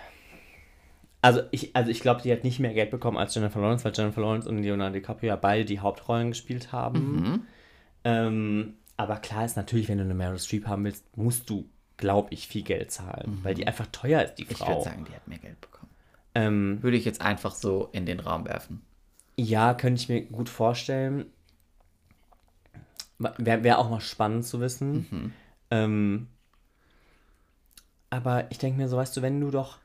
Also 1.20 1.40
ich, 1.50 1.74
also 1.74 1.90
ich 1.90 2.00
glaube, 2.00 2.22
die 2.22 2.30
hat 2.30 2.44
nicht 2.44 2.60
mehr 2.60 2.72
Geld 2.72 2.92
bekommen 2.92 3.16
als 3.16 3.34
Jennifer 3.34 3.60
Lawrence, 3.60 3.84
weil 3.84 3.94
Jennifer 3.96 4.20
Lawrence 4.20 4.48
und 4.48 4.62
Leonardo 4.62 4.94
DiCaprio 4.94 5.30
ja 5.30 5.36
beide 5.36 5.64
die 5.64 5.80
Hauptrollen 5.80 6.28
gespielt 6.28 6.70
haben. 6.70 7.48
Ähm, 8.04 8.74
aber 8.96 9.16
klar 9.16 9.44
ist 9.44 9.56
natürlich, 9.56 9.88
wenn 9.88 9.98
du 9.98 10.04
eine 10.04 10.14
Meryl 10.14 10.38
Streep 10.38 10.68
haben 10.68 10.84
willst, 10.84 11.04
musst 11.16 11.50
du, 11.50 11.68
glaube 11.98 12.32
ich, 12.32 12.48
viel 12.48 12.62
Geld 12.62 12.90
zahlen, 12.90 13.40
weil 13.42 13.54
die 13.54 13.66
einfach 13.66 13.86
teuer 13.92 14.22
ist, 14.22 14.36
die 14.36 14.44
Ich 14.44 14.56
Frau. 14.58 14.68
würde 14.68 14.82
sagen, 14.84 15.04
die 15.04 15.14
hat 15.14 15.28
mehr 15.28 15.38
Geld 15.38 15.60
bekommen. 15.60 15.90
ähm, 16.34 16.82
Würde 16.82 16.96
ich 16.96 17.04
jetzt 17.04 17.20
einfach 17.20 17.54
so 17.54 17.90
in 17.92 18.06
den 18.06 18.20
Raum 18.20 18.46
werfen. 18.46 18.80
ja, 19.36 19.74
könnte 19.74 20.00
ich 20.00 20.08
mir 20.08 20.22
gut 20.22 20.48
vorstellen. 20.48 21.26
Wäre 23.18 23.64
wär 23.64 23.78
auch 23.78 23.90
mal 23.90 24.00
spannend 24.00 24.44
zu 24.46 24.60
wissen. 24.60 25.34
Ähm, 25.70 26.28
aber 28.10 28.50
ich 28.50 28.58
denke 28.58 28.78
mir 28.78 28.88
so, 28.88 28.96
weißt 28.96 29.16
du, 29.16 29.22
wenn 29.22 29.40
du 29.40 29.50
doch 29.50 29.78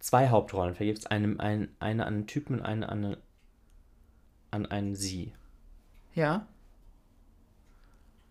zwei 0.00 0.28
Hauptrollen 0.28 0.74
vergibst, 0.74 1.10
einem, 1.10 1.40
ein, 1.40 1.68
eine 1.80 2.04
an 2.06 2.14
einen 2.14 2.26
Typen 2.26 2.56
und 2.58 2.62
eine 2.62 2.88
an, 2.88 3.04
eine, 3.06 3.18
an 4.50 4.66
einen 4.66 4.94
Sie, 4.94 5.32
Ja. 6.14 6.46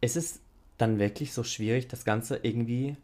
ist 0.02 0.16
es 0.18 0.40
dann 0.78 1.00
wirklich 1.00 1.34
so 1.34 1.44
schwierig, 1.44 1.88
das 1.88 2.06
Ganze 2.06 2.38
irgendwie 2.38 2.96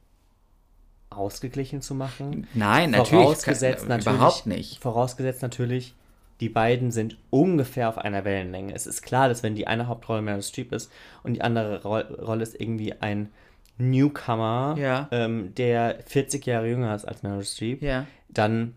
ausgeglichen 1.09 1.81
zu 1.81 1.95
machen? 1.95 2.47
Nein, 2.53 2.91
natürlich. 2.91 3.09
Vorausgesetzt 3.23 3.79
kann- 3.81 3.87
natürlich. 3.89 4.15
Überhaupt 4.17 4.45
nicht. 4.45 4.81
Vorausgesetzt 4.81 5.41
natürlich, 5.41 5.95
die 6.39 6.49
beiden 6.49 6.91
sind 6.91 7.17
ungefähr 7.29 7.89
auf 7.89 7.97
einer 7.97 8.23
Wellenlänge. 8.25 8.73
Es 8.73 8.87
ist 8.87 9.01
klar, 9.01 9.27
dass 9.27 9.43
wenn 9.43 9.55
die 9.55 9.67
eine 9.67 9.87
Hauptrolle 9.87 10.21
Meryl 10.21 10.41
Streep 10.43 10.71
ist 10.71 10.91
und 11.23 11.33
die 11.33 11.41
andere 11.41 11.83
Ro 11.83 11.97
Rolle 12.23 12.43
ist 12.43 12.59
irgendwie 12.59 12.93
ein 13.01 13.29
Newcomer, 13.77 14.75
Ja. 14.77 15.07
ähm, 15.11 15.53
der 15.55 15.99
40 16.05 16.45
Jahre 16.45 16.67
jünger 16.69 16.93
ist 16.95 17.05
als 17.05 17.23
Meryl 17.23 17.43
Streep, 17.45 17.81
Ja. 17.81 18.05
dann, 18.29 18.75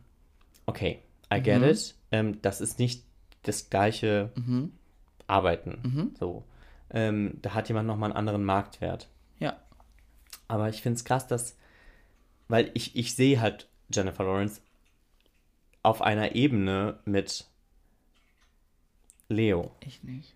okay, 0.67 1.01
I 1.33 1.41
get 1.43 1.59
Mhm. 1.61 1.69
it. 1.69 1.95
Ähm, 2.13 2.39
das 2.43 2.61
ist 2.61 2.79
nicht 2.79 3.05
das 3.43 3.69
gleiche 3.71 4.31
Mhm. 4.37 4.73
Arbeiten. 5.27 6.15
So. 6.19 6.45
Ähm, 6.91 7.39
da 7.43 7.55
hat 7.55 7.69
jemand 7.69 7.87
nochmal 7.89 8.11
einen 8.11 8.17
anderen 8.19 8.45
Marktwert. 8.45 9.09
Ja. 9.39 9.57
Aber 10.47 10.69
ich 10.69 10.83
finde 10.83 10.97
es 10.99 11.05
krass, 11.05 11.27
dass, 11.27 11.57
weil 12.49 12.71
ich, 12.75 12.97
ich 12.97 13.15
sehe 13.15 13.41
halt 13.41 13.69
Jennifer 13.93 14.25
Lawrence 14.25 14.61
auf 15.83 16.03
einer 16.03 16.35
Ebene 16.35 16.99
mit 17.05 17.47
Leo. 19.29 19.75
Ich 19.81 20.03
nicht. 20.03 20.35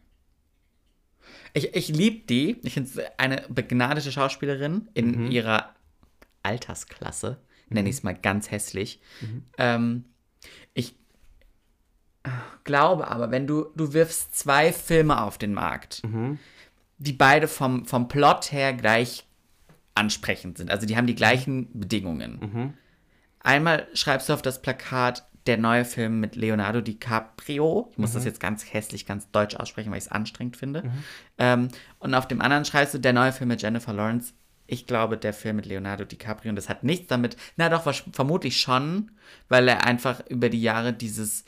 Ich, 1.54 1.74
ich 1.74 1.88
liebe 1.88 2.26
die. 2.26 2.58
Ich 2.62 2.74
finde 2.74 2.88
sie 2.88 3.18
eine 3.18 3.44
begnadete 3.48 4.12
Schauspielerin 4.12 4.88
in 4.94 5.30
ihrer 5.30 5.74
Altersklasse. 6.42 7.38
Nenne 7.68 7.88
ich 7.88 7.96
es 7.96 8.02
mal 8.02 8.14
ganz 8.14 8.50
hässlich. 8.50 9.00
Ähm, 9.58 10.04
ich 10.74 10.94
glaube 12.64 13.08
aber, 13.08 13.30
wenn 13.30 13.46
du, 13.46 13.66
du 13.74 13.92
wirfst 13.92 14.36
zwei 14.36 14.72
Filme 14.72 15.22
auf 15.22 15.38
den 15.38 15.52
Markt, 15.52 16.02
die 16.98 17.12
beide 17.12 17.48
vom, 17.48 17.84
vom 17.86 18.08
Plot 18.08 18.52
her 18.52 18.72
gleich 18.72 19.25
ansprechend 19.96 20.58
sind. 20.58 20.70
Also 20.70 20.86
die 20.86 20.96
haben 20.96 21.06
die 21.06 21.14
gleichen 21.14 21.68
Bedingungen. 21.78 22.74
Einmal 23.40 23.86
schreibst 23.94 24.28
du 24.28 24.32
auf 24.32 24.42
das 24.42 24.60
Plakat 24.60 25.24
der 25.46 25.56
neue 25.56 25.84
Film 25.84 26.18
mit 26.18 26.34
Leonardo 26.34 26.80
DiCaprio. 26.80 27.88
Ich 27.92 27.98
muss 27.98 28.12
das 28.12 28.24
jetzt 28.24 28.40
ganz 28.40 28.72
hässlich, 28.72 29.06
ganz 29.06 29.30
deutsch 29.30 29.54
aussprechen, 29.54 29.90
weil 29.90 29.98
ich 29.98 30.06
es 30.06 30.10
anstrengend 30.10 30.56
finde. 30.56 30.82
Ähm, 31.38 31.68
und 32.00 32.14
auf 32.14 32.26
dem 32.26 32.40
anderen 32.40 32.64
schreibst 32.64 32.94
du 32.94 32.98
der 32.98 33.12
neue 33.12 33.32
Film 33.32 33.48
mit 33.48 33.62
Jennifer 33.62 33.92
Lawrence. 33.92 34.32
Ich 34.66 34.88
glaube, 34.88 35.16
der 35.16 35.32
Film 35.32 35.56
mit 35.56 35.66
Leonardo 35.66 36.04
DiCaprio. 36.04 36.50
Und 36.50 36.56
das 36.56 36.68
hat 36.68 36.82
nichts 36.82 37.06
damit, 37.06 37.36
na 37.56 37.68
doch, 37.68 37.82
vermutlich 38.12 38.60
schon, 38.60 39.12
weil 39.48 39.68
er 39.68 39.86
einfach 39.86 40.26
über 40.28 40.48
die 40.48 40.60
Jahre 40.60 40.92
dieses 40.92 41.44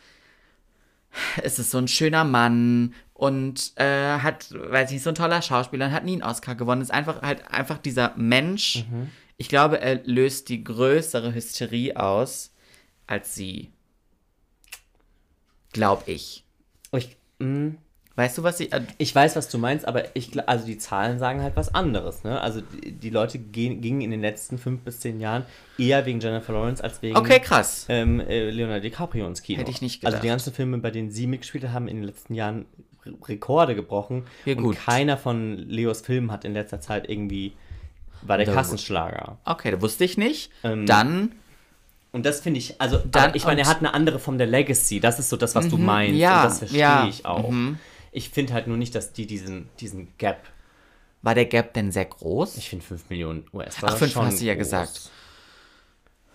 es 1.43 1.59
ist 1.59 1.71
so 1.71 1.79
ein 1.79 1.89
schöner 1.89 2.25
Mann 2.25 2.95
und 3.15 3.73
äh, 3.77 4.19
hat, 4.19 4.53
weiß 4.53 4.91
nicht, 4.91 5.03
so 5.03 5.11
ein 5.11 5.15
toller 5.15 5.43
Schauspieler 5.43 5.87
und 5.87 5.93
hat 5.93 6.05
nie 6.05 6.13
einen 6.13 6.23
Oscar 6.23 6.55
gewonnen. 6.55 6.83
Ist 6.83 6.93
einfach 6.93 7.23
halt 7.23 7.51
einfach 7.51 7.79
dieser 7.79 8.13
Mensch. 8.17 8.85
Ich 9.37 9.49
glaube, 9.49 9.81
er 9.81 10.03
löst 10.05 10.49
die 10.49 10.63
größere 10.65 11.35
Hysterie 11.35 11.97
aus 11.97 12.53
als 13.07 13.35
sie. 13.35 13.73
Glaub 15.73 16.07
ich. 16.07 16.45
Ich, 16.93 17.17
mh, 17.39 17.75
Weißt 18.19 18.37
du, 18.37 18.43
was 18.43 18.59
ich. 18.59 18.73
Äh, 18.73 18.81
ich 18.99 19.15
weiß, 19.15 19.37
was 19.37 19.49
du 19.49 19.59
meinst, 19.59 19.87
aber 19.87 20.17
ich, 20.17 20.33
also 20.49 20.67
die 20.67 20.77
Zahlen 20.77 21.21
sagen 21.21 21.41
halt 21.41 21.55
was 21.55 21.73
anderes. 21.73 22.25
Ne? 22.25 22.41
Also 22.41 22.61
die, 22.63 22.91
die 22.91 23.11
Leute 23.11 23.39
gehen, 23.39 23.81
gingen 23.81 24.01
in 24.01 24.11
den 24.11 24.21
letzten 24.21 24.59
fünf 24.59 24.81
bis 24.81 24.99
zehn 24.99 25.21
Jahren 25.21 25.45
eher 25.79 26.05
wegen 26.05 26.19
Jennifer 26.19 26.53
Lawrence 26.53 26.83
als 26.83 27.01
wegen 27.01 27.17
okay, 27.17 27.39
krass. 27.39 27.87
ähm, 27.89 28.19
äh, 28.19 28.51
Leonardo 28.51 28.81
DiCaprio 28.81 29.25
ins 29.29 29.41
Kino. 29.43 29.61
Hätte 29.61 29.71
ich 29.71 29.83
nicht 29.83 30.05
Also 30.05 30.17
gedacht. 30.17 30.25
die 30.25 30.29
ganzen 30.31 30.53
Filme, 30.53 30.79
bei 30.79 30.91
denen 30.91 31.13
sie 31.13 31.29
mitgespielt 31.29 31.63
hat, 31.63 31.73
haben 31.73 31.87
in 31.87 31.99
den 31.99 32.05
letzten 32.07 32.35
Jahren 32.35 32.67
Re 33.07 33.13
Rekorde 33.29 33.77
gebrochen. 33.77 34.25
Ja, 34.45 34.57
und 34.57 34.75
keiner 34.75 35.17
von 35.17 35.57
Leos 35.57 36.01
Filmen 36.01 36.33
hat 36.33 36.45
in 36.45 36.55
letzter 36.55 36.81
Zeit 36.81 37.09
irgendwie 37.09 37.53
war 38.23 38.37
der 38.37 38.47
Da- 38.47 38.53
Kassenschlager. 38.55 39.39
Okay, 39.45 39.71
das 39.71 39.81
wusste 39.81 40.03
ich 40.05 40.19
nicht. 40.19 40.51
Ähm, 40.65 40.87
Dann. 40.87 41.37
Und 42.11 42.27
das 42.27 42.41
finde 42.41 42.59
ich, 42.59 42.81
also 42.81 42.99
Dann- 42.99 43.37
ich 43.37 43.45
meine, 43.45 43.61
er 43.61 43.69
hat 43.69 43.79
eine 43.79 43.95
andere 43.95 44.19
Form 44.19 44.39
der 44.39 44.49
Legacy. 44.49 44.99
Das 44.99 45.21
ist 45.21 45.29
so 45.29 45.37
das, 45.37 45.55
was 45.55 45.69
du 45.69 45.77
meinst. 45.79 46.19
ja, 46.19 46.43
und 46.43 46.49
das 46.51 46.59
verstehe 46.59 46.81
ja, 46.81 47.07
ich 47.09 47.25
auch. 47.25 47.49
mhm. 47.49 47.79
Ich 48.13 48.31
finde 48.31 48.53
halt 48.55 48.67
nur 48.67 48.77
nicht, 48.77 48.95
dass 48.95 49.13
die 49.13 49.27
diesen, 49.27 49.69
diesen 49.81 50.17
Gap. 50.19 50.43
War 51.23 51.35
der 51.35 51.47
Gap 51.47 51.75
denn 51.75 51.91
sehr 51.93 52.05
groß? 52.05 52.57
Ich 52.57 52.69
finde 52.71 52.85
5 52.85 53.11
Millionen 53.11 53.45
US-Dollar. 53.53 53.95
Ach, 53.95 53.99
fünf 53.99 54.13
schon 54.13 54.27
hast 54.27 54.41
du 54.41 54.45
ja 54.45 54.55
groß. 54.55 54.59
gesagt. 54.63 55.11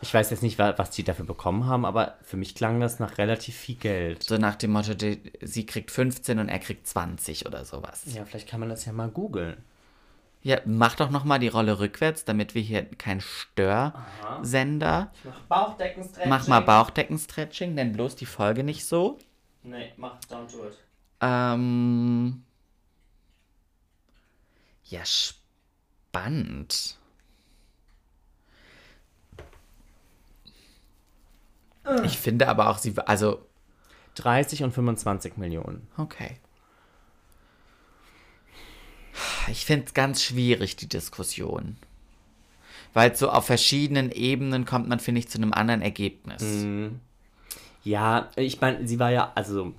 Ich 0.01 0.13
weiß 0.13 0.32
jetzt 0.32 0.43
nicht, 0.43 0.59
wa- 0.59 0.74
was 0.78 0.91
die 0.91 1.03
dafür 1.05 1.24
bekommen 1.26 1.65
haben, 1.65 1.86
aber 1.86 2.17
für 2.24 2.36
mich 2.36 2.55
klang 2.55 2.82
das 2.82 2.99
nach 2.99 3.17
relativ 3.17 3.55
viel 3.55 3.76
Geld. 3.76 4.24
So 4.24 4.38
nach 4.38 4.55
dem 4.55 4.71
Motto, 4.71 4.93
die, 4.93 5.21
sie 5.41 5.65
kriegt 5.65 5.91
15 5.91 6.39
und 6.39 6.49
er 6.49 6.59
kriegt 6.59 6.86
20 6.86 7.45
oder 7.45 7.63
sowas. 7.63 8.01
Ja, 8.13 8.26
vielleicht 8.26 8.49
kann 8.49 8.59
man 8.59 8.67
das 8.67 8.84
ja 8.84 8.91
mal 8.91 9.07
googeln. 9.09 9.63
Ja, 10.41 10.59
mach 10.65 10.95
doch 10.97 11.09
noch 11.09 11.24
mal 11.24 11.39
die 11.39 11.47
Rolle 11.47 11.80
rückwärts, 11.80 12.26
damit 12.26 12.53
wir 12.53 12.61
hier 12.61 12.84
kein 12.84 13.21
Störsender. 13.21 15.11
Ich 15.15 15.24
mach 15.26 15.39
Bauchdeckenstretching. 15.43 16.30
Mach 16.30 16.47
mal 16.47 16.59
Bauchdeckenstretching, 16.59 17.76
denn 17.78 17.93
bloß 17.93 18.17
die 18.17 18.26
Folge 18.26 18.65
nicht 18.65 18.86
so. 18.86 19.17
Nee, 19.63 19.93
mach, 19.95 20.19
don't 20.30 20.51
do 20.51 20.65
it. 20.67 20.78
Ähm. 21.24 22.43
Ja, 24.84 25.05
spannend. 25.05 26.97
Ich 32.03 32.17
finde 32.17 32.47
aber 32.47 32.69
auch, 32.69 32.78
sie, 32.78 32.93
also, 32.97 33.45
30 34.15 34.63
und 34.63 34.74
25 34.74 35.38
Millionen. 35.38 35.88
okay. 35.97 36.38
Ich 39.47 39.65
finde 39.65 39.86
es 39.88 39.93
ganz 39.93 40.24
schwierig, 40.24 40.76
die 40.76 40.88
Diskussion. 40.88 41.78
Weil 42.93 43.15
so 43.15 43.30
auf 43.30 43.45
verschiedenen 43.45 44.11
Ebenen 44.11 44.65
kommt 44.65 44.88
man, 44.88 44.99
finde 44.99 45.19
ich, 45.19 45.30
zu 45.30 45.38
einem 45.38 45.53
anderen 45.53 45.82
Ergebnis. 45.82 46.65
Ja, 47.84 48.30
ich 48.36 48.61
meine, 48.61 48.88
sie 48.88 48.99
war 48.99 49.11
ja, 49.11 49.32
also, 49.36 49.74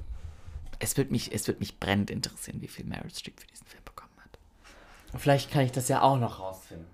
Es, 0.85 0.99
wird 0.99 1.11
mich, 1.11 1.33
es 1.33 1.49
wird 1.49 1.61
mich 1.61 1.81
brennend 1.81 2.11
interessieren, 2.11 2.61
wie 2.61 2.69
viel 2.69 2.85
Meryl 2.85 3.11
Streep 3.11 3.41
für 3.41 3.47
diesen 3.47 3.67
Film 3.67 3.83
bekommen 3.87 4.13
hat. 4.23 4.39
vielleicht 5.19 5.51
kann 5.51 5.63
ich 5.63 5.73
das 5.73 5.89
ja 5.89 6.03
auch 6.03 6.19
noch 6.19 6.41
rausfinden. 6.41 6.87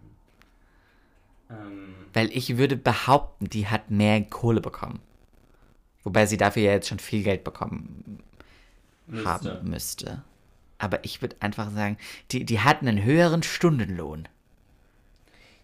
Ähm, 1.50 1.96
Weil 2.12 2.30
ich 2.30 2.56
würde 2.56 2.76
behaupten, 2.76 3.46
die 3.46 3.66
hat 3.66 3.90
mehr 3.90 4.22
Kohle 4.22 4.60
bekommen. 4.60 5.00
Wobei 6.04 6.26
sie 6.26 6.36
dafür 6.36 6.62
ja 6.62 6.70
jetzt 6.70 6.86
schon 6.86 7.00
viel 7.00 7.24
Geld 7.24 7.42
bekommen 7.42 8.22
haben 9.24 9.68
müsste. 9.68 10.22
Aber 10.78 11.04
ich 11.04 11.20
würde 11.20 11.34
einfach 11.40 11.70
sagen, 11.72 11.98
die, 12.30 12.44
die 12.44 12.60
hat 12.60 12.82
einen 12.82 13.02
höheren 13.02 13.42
Stundenlohn. 13.42 14.28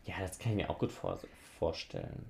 Ja, 0.04 0.14
das 0.18 0.40
kann 0.40 0.50
ich 0.52 0.56
mir 0.56 0.68
auch 0.68 0.78
gut 0.78 0.90
vor 0.90 1.20
vorstellen. 1.60 2.26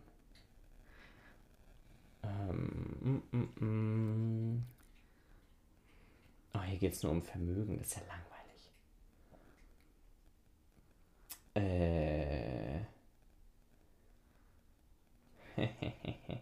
Ähm, 2.23 3.23
mm, 3.33 3.37
mm, 3.37 3.49
mm 3.61 3.86
hier 6.77 6.91
geht 6.91 6.97
es 6.97 7.03
nur 7.03 7.13
um 7.13 7.23
Vermögen. 7.23 7.79
Das 7.79 7.89
ist 7.89 7.97
ja 7.97 8.03
langweilig. 8.07 8.71
Äh. 11.55 12.81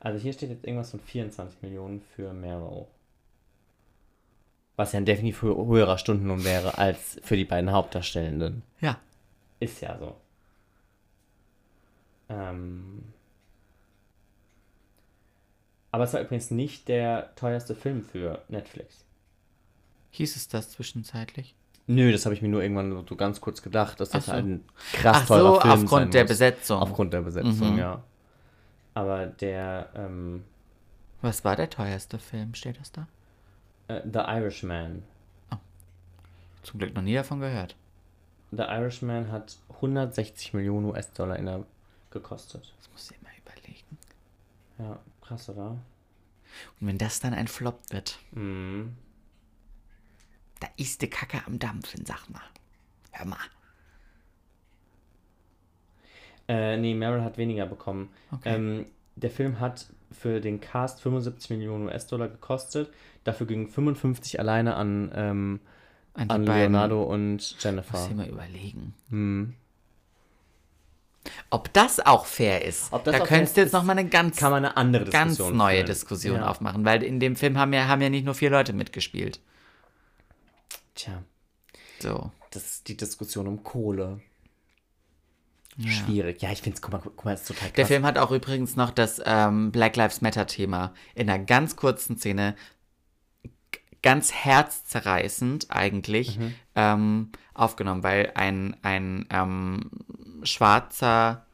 also 0.00 0.18
hier 0.18 0.34
steht 0.34 0.50
jetzt 0.50 0.64
irgendwas 0.64 0.90
von 0.90 1.00
24 1.00 1.62
Millionen 1.62 2.02
für 2.02 2.34
Merrow. 2.34 2.86
Was 4.76 4.92
ja 4.92 4.98
ein 4.98 5.06
definitiv 5.06 5.40
höherer 5.40 5.96
Stundenlohn 5.96 6.44
wäre 6.44 6.76
als 6.76 7.18
für 7.22 7.38
die 7.38 7.46
beiden 7.46 7.72
Hauptdarstellenden. 7.72 8.62
Ja. 8.82 9.00
Ist 9.58 9.80
ja 9.80 9.98
so. 9.98 10.16
Ähm. 12.28 13.14
Aber 15.92 16.04
es 16.04 16.12
war 16.12 16.20
übrigens 16.20 16.50
nicht 16.50 16.88
der 16.88 17.34
teuerste 17.36 17.74
Film 17.74 18.04
für 18.04 18.44
Netflix. 18.48 19.05
Hieß 20.16 20.34
es 20.36 20.48
das 20.48 20.70
zwischenzeitlich? 20.70 21.54
Nö, 21.86 22.10
das 22.10 22.24
habe 22.24 22.34
ich 22.34 22.42
mir 22.42 22.48
nur 22.48 22.62
irgendwann 22.62 23.06
so- 23.06 23.16
ganz 23.16 23.40
kurz 23.40 23.60
gedacht, 23.62 24.00
dass 24.00 24.08
das 24.10 24.26
so. 24.26 24.32
ein 24.32 24.64
krass 24.92 25.18
Ach 25.22 25.26
teurer 25.26 25.54
so, 25.54 25.60
Film 25.60 25.70
sein 25.72 25.82
aufgrund 25.84 26.14
der 26.14 26.22
muss. 26.24 26.28
Besetzung. 26.30 26.80
Aufgrund 26.80 27.12
der 27.12 27.20
Besetzung, 27.22 27.72
Mhm. 27.74 27.78
ja. 27.78 28.02
Aber 28.94 29.26
der 29.26 29.90
ähm, 29.94 30.44
Was 31.20 31.44
war 31.44 31.54
der 31.54 31.68
teuerste 31.70 32.18
Film? 32.18 32.54
Steht 32.54 32.80
das 32.80 32.92
da? 32.92 33.06
äh, 33.88 34.00
The 34.10 34.20
Irishman. 34.20 35.02
Zum 36.62 36.78
Glück 36.80 36.94
noch 36.94 37.02
nie 37.02 37.14
davon 37.14 37.38
gehört. 37.40 37.76
The 38.52 38.62
Irishman 38.62 39.30
hat 39.30 39.56
160 39.80 40.54
Millionen 40.54 40.86
US-Dollar 40.86 41.36
in 41.36 41.46
der 41.46 41.64
gekostet. 42.10 42.72
Das 42.78 42.90
muss 42.90 43.10
ich 43.10 43.22
mal 43.22 43.30
überlegen. 43.44 43.98
Ja, 44.78 44.98
krass, 45.20 45.48
oder? 45.50 45.76
Und 46.80 46.86
wenn 46.88 46.98
das 46.98 47.20
dann 47.20 47.34
ein 47.34 47.46
Flop 47.48 47.78
wird, 47.90 48.18
Mhm. 48.32 48.96
Da 50.60 50.68
ist 50.76 51.02
die 51.02 51.10
Kacke 51.10 51.42
am 51.46 51.58
Dampfen, 51.58 52.04
sag 52.06 52.28
mal. 52.30 52.42
Hör 53.12 53.26
mal. 53.26 53.38
Äh, 56.48 56.76
nee, 56.76 56.94
Meryl 56.94 57.22
hat 57.24 57.38
weniger 57.38 57.66
bekommen. 57.66 58.10
Okay. 58.30 58.54
Ähm, 58.54 58.86
der 59.16 59.30
Film 59.30 59.58
hat 59.60 59.86
für 60.12 60.40
den 60.40 60.60
Cast 60.60 61.00
75 61.00 61.50
Millionen 61.50 61.86
US-Dollar 61.86 62.28
gekostet. 62.28 62.92
Dafür 63.24 63.46
gingen 63.46 63.68
55 63.68 64.38
alleine 64.38 64.76
an, 64.76 65.10
ähm, 65.14 65.60
An 66.14 66.30
an. 66.30 66.44
Leonardo 66.44 67.02
und 67.02 67.34
Muss 67.34 67.54
ich 67.58 67.64
Jennifer. 67.64 68.08
mal 68.14 68.28
überlegen. 68.28 68.94
Hm. 69.10 69.54
Ob 71.50 71.72
das 71.72 71.98
auch 71.98 72.24
fair 72.24 72.64
ist. 72.64 72.92
Da 72.92 73.18
könntest 73.18 73.56
du 73.56 73.62
jetzt 73.62 73.72
nochmal 73.72 73.98
eine 73.98 74.08
ganz, 74.08 74.36
Kann 74.36 74.52
man 74.52 74.64
eine 74.64 74.76
andere 74.76 75.06
ganz 75.06 75.32
Diskussion 75.32 75.56
neue 75.56 75.76
führen. 75.78 75.86
Diskussion 75.86 76.36
Ja. 76.36 76.48
aufmachen, 76.48 76.84
weil 76.84 77.02
in 77.02 77.18
dem 77.18 77.34
Film 77.34 77.58
haben 77.58 77.72
ja, 77.72 77.88
haben 77.88 78.00
ja 78.00 78.10
nicht 78.10 78.24
nur 78.24 78.34
vier 78.34 78.50
Leute 78.50 78.72
mitgespielt. 78.72 79.40
Tja, 80.96 81.22
So. 82.00 82.32
das 82.50 82.64
ist 82.66 82.88
die 82.88 82.96
Diskussion 82.96 83.46
um 83.46 83.62
Kohle. 83.62 84.20
Ja. 85.76 85.90
Schwierig. 85.90 86.40
Ja, 86.42 86.50
ich 86.52 86.62
finde 86.62 86.76
es, 86.76 86.82
guck 86.82 86.92
mal, 86.92 86.98
guck 87.04 87.24
mal, 87.24 87.34
ist 87.34 87.46
total 87.46 87.68
krass. 87.68 87.74
Der 87.76 87.86
Film 87.86 88.04
hat 88.06 88.16
auch 88.18 88.30
übrigens 88.32 88.76
noch 88.76 88.90
das 88.90 89.20
ähm, 89.24 89.70
Black 89.72 89.94
Lives 89.96 90.22
Matter-Thema 90.22 90.94
in 91.14 91.28
einer 91.30 91.44
ganz 91.44 91.76
kurzen 91.76 92.16
Szene, 92.16 92.56
ganz 94.02 94.32
herzzerreißend 94.32 95.70
eigentlich, 95.70 96.38
Mhm. 96.38 96.54
ähm, 96.76 97.32
aufgenommen, 97.52 98.02
weil 98.02 98.32
ein, 98.36 98.76
ein 98.82 99.26
ähm, 99.30 99.90
schwarzer 100.44 101.44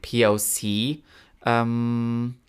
POC 0.00 0.62
ähm, 1.44 2.34
äh, 2.34 2.41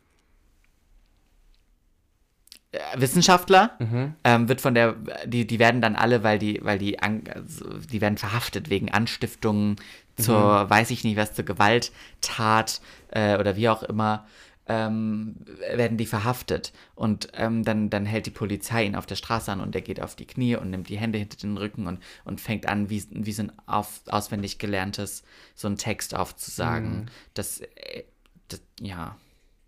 Wissenschaftler 2.95 3.71
Mhm. 3.79 4.15
ähm, 4.23 4.49
wird 4.49 4.61
von 4.61 4.73
der 4.73 4.95
die 5.25 5.45
die 5.45 5.59
werden 5.59 5.81
dann 5.81 5.95
alle 5.95 6.23
weil 6.23 6.39
die 6.39 6.59
weil 6.63 6.79
die 6.79 6.99
an, 6.99 7.23
also, 7.33 7.65
die 7.91 8.01
werden 8.01 8.17
verhaftet 8.17 8.69
wegen 8.69 8.91
Anstiftungen 8.91 9.75
zur 10.15 10.69
weiß 10.69 10.91
ich 10.91 11.03
nicht 11.03 11.17
was 11.17 11.33
zur 11.33 11.45
Gewalttat 11.45 12.81
äh, 13.11 13.37
oder 13.37 13.55
wie 13.55 13.69
auch 13.69 13.83
immer 13.83 14.25
ähm, 14.65 15.35
werden 15.73 15.97
die 15.97 16.05
verhaftet 16.05 16.71
und 16.95 17.27
ähm, 17.33 17.63
dann 17.63 17.89
dann 17.89 18.05
hält 18.05 18.25
die 18.27 18.31
Polizei 18.31 18.85
ihn 18.85 18.95
auf 18.95 19.05
der 19.05 19.15
Straße 19.15 19.51
an 19.51 19.59
und 19.59 19.75
er 19.75 19.81
geht 19.81 20.01
auf 20.01 20.15
die 20.15 20.25
Knie 20.25 20.55
und 20.55 20.69
nimmt 20.69 20.87
die 20.87 20.97
Hände 20.97 21.17
hinter 21.19 21.37
den 21.37 21.57
Rücken 21.57 21.85
und 21.85 21.99
und 22.23 22.39
fängt 22.41 22.67
an 22.67 22.89
wie 22.89 23.03
wie 23.11 23.33
so 23.33 23.43
ein 23.43 23.51
auf, 23.65 24.01
auswendig 24.07 24.59
gelerntes 24.59 25.23
so 25.53 25.67
ein 25.67 25.77
Text 25.77 26.15
aufzusagen 26.15 27.07
das, 27.33 27.59
äh, 27.59 28.03
das 28.47 28.61
ja 28.79 29.15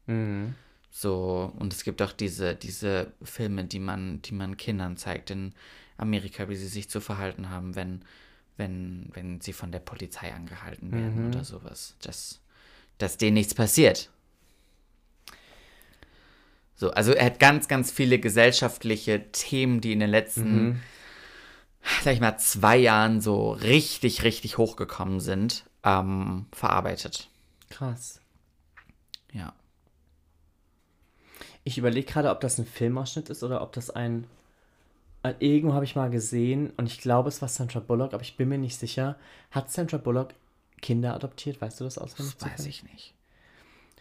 Mhm. 0.08 0.54
So, 0.98 1.52
und 1.60 1.74
es 1.74 1.84
gibt 1.84 2.02
auch 2.02 2.14
diese, 2.14 2.56
diese 2.56 3.12
Filme, 3.22 3.66
die 3.66 3.80
man, 3.80 4.22
die 4.22 4.34
man 4.34 4.56
Kindern 4.56 4.96
zeigt 4.96 5.30
in 5.30 5.54
Amerika, 5.98 6.48
wie 6.48 6.56
sie 6.56 6.70
sich 6.70 6.90
zu 6.90 7.02
verhalten 7.02 7.50
haben, 7.50 7.76
wenn, 7.76 8.06
wenn, 8.56 9.10
wenn 9.12 9.42
sie 9.42 9.52
von 9.52 9.74
der 9.74 9.80
Polizei 9.80 10.34
angehalten 10.34 10.94
werden 10.94 11.28
oder 11.28 11.44
sowas. 11.44 11.96
Dass, 12.02 12.40
dass 12.98 13.18
denen 13.18 13.34
nichts 13.34 13.54
passiert. 13.54 14.10
So, 16.78 16.92
also 16.92 17.12
er 17.12 17.26
hat 17.26 17.42
ganz, 17.42 17.68
ganz 17.68 17.92
viele 17.92 18.18
gesellschaftliche 18.18 19.34
Themen, 19.34 19.82
die 19.82 19.92
in 19.92 20.00
den 20.00 20.10
letzten, 20.10 20.82
sag 22.06 22.14
ich 22.14 22.22
mal, 22.22 22.38
zwei 22.38 22.78
Jahren 22.78 23.20
so 23.20 23.52
richtig, 23.52 24.24
richtig 24.24 24.58
hochgekommen 24.58 25.20
sind, 25.20 25.66
ähm, 25.84 26.46
verarbeitet. 26.54 27.30
Krass. 27.70 28.22
Ja. 29.34 29.54
Ich 31.66 31.78
überlege 31.78 32.10
gerade, 32.10 32.30
ob 32.30 32.40
das 32.40 32.58
ein 32.58 32.66
Filmausschnitt 32.66 33.30
ist 33.30 33.44
oder 33.44 33.62
ob 33.62 33.74
das 33.74 33.90
ein. 33.90 34.28
Irgendwo 35.40 35.74
habe 35.74 35.84
ich 35.86 35.96
mal 35.96 36.12
gesehen 36.12 36.72
und 36.78 36.86
ich 36.86 37.00
glaube, 37.02 37.30
es 37.30 37.42
war 37.42 37.50
Sandra 37.50 37.80
Bullock, 37.80 38.14
aber 38.14 38.22
ich 38.22 38.38
bin 38.38 38.48
mir 38.48 38.60
nicht 38.60 38.78
sicher. 38.78 39.18
Hat 39.50 39.72
Sandra 39.72 39.98
Bullock 39.98 40.36
Kinder 40.82 41.16
adoptiert? 41.16 41.60
Weißt 41.60 41.80
du 41.80 41.84
das 41.84 41.98
auswendig? 41.98 42.36
Das 42.38 42.52
weiß 42.52 42.66
ich 42.68 42.84
nicht. 42.84 43.14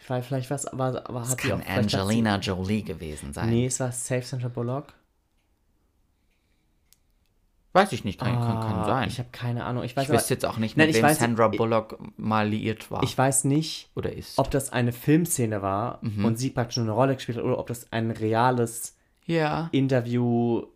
Weil 0.07 0.23
vielleicht 0.23 0.51
was, 0.51 0.67
aber, 0.67 1.09
aber 1.09 1.27
hat 1.27 1.41
sie 1.41 1.49
kann 1.49 1.63
auch. 1.63 1.67
Angelina 1.67 2.39
Jolie 2.39 2.83
gewesen 2.83 3.33
sein. 3.33 3.49
Nee, 3.49 3.67
es 3.67 3.81
war 3.81 3.91
Safe 3.91 4.21
Sandra 4.21 4.49
Bullock. 4.49 4.93
Weiß 7.77 7.91
ich 7.93 8.05
nicht, 8.05 8.21
kann, 8.21 8.35
kann, 8.39 8.61
kann 8.61 8.73
Ah, 8.79 8.85
sein. 8.87 9.09
Ich 9.09 9.19
habe 9.19 9.31
keine 9.33 9.65
Ahnung. 9.65 9.83
Ich 9.83 9.91
Ich 9.91 9.97
weiß, 9.97 10.09
aber, 10.09 10.19
wüsste 10.19 10.33
jetzt 10.35 10.47
auch 10.47 10.59
nicht, 10.59 10.77
Nein, 10.77 10.87
mit 10.87 10.97
ich 10.97 11.03
wem 11.03 11.11
weiß- 11.11 11.15
Sandra 11.19 11.51
ich- 11.51 11.59
Bullock 11.59 11.99
mal 12.17 12.49
liiert 12.49 12.89
war. 12.93 13.03
ich 13.03 13.19
weiß 13.19 13.45
nicht, 13.45 13.91
oder 13.97 14.13
ist. 14.13 14.39
ob 14.39 14.51
das 14.53 14.73
eine 14.73 14.93
Filmszene 14.93 15.61
war 15.61 15.99
Mhm. 16.03 16.25
und 16.25 16.39
sie 16.39 16.51
praktisch 16.51 16.79
eine 16.79 16.93
Rolle 16.93 17.17
gespielt 17.17 17.37
hat 17.39 17.45
oder 17.45 17.59
ob 17.59 17.67
das 17.67 17.91
ein 17.93 18.13
reales 18.13 18.97
ja. 19.27 19.69
Interview, 19.73 20.67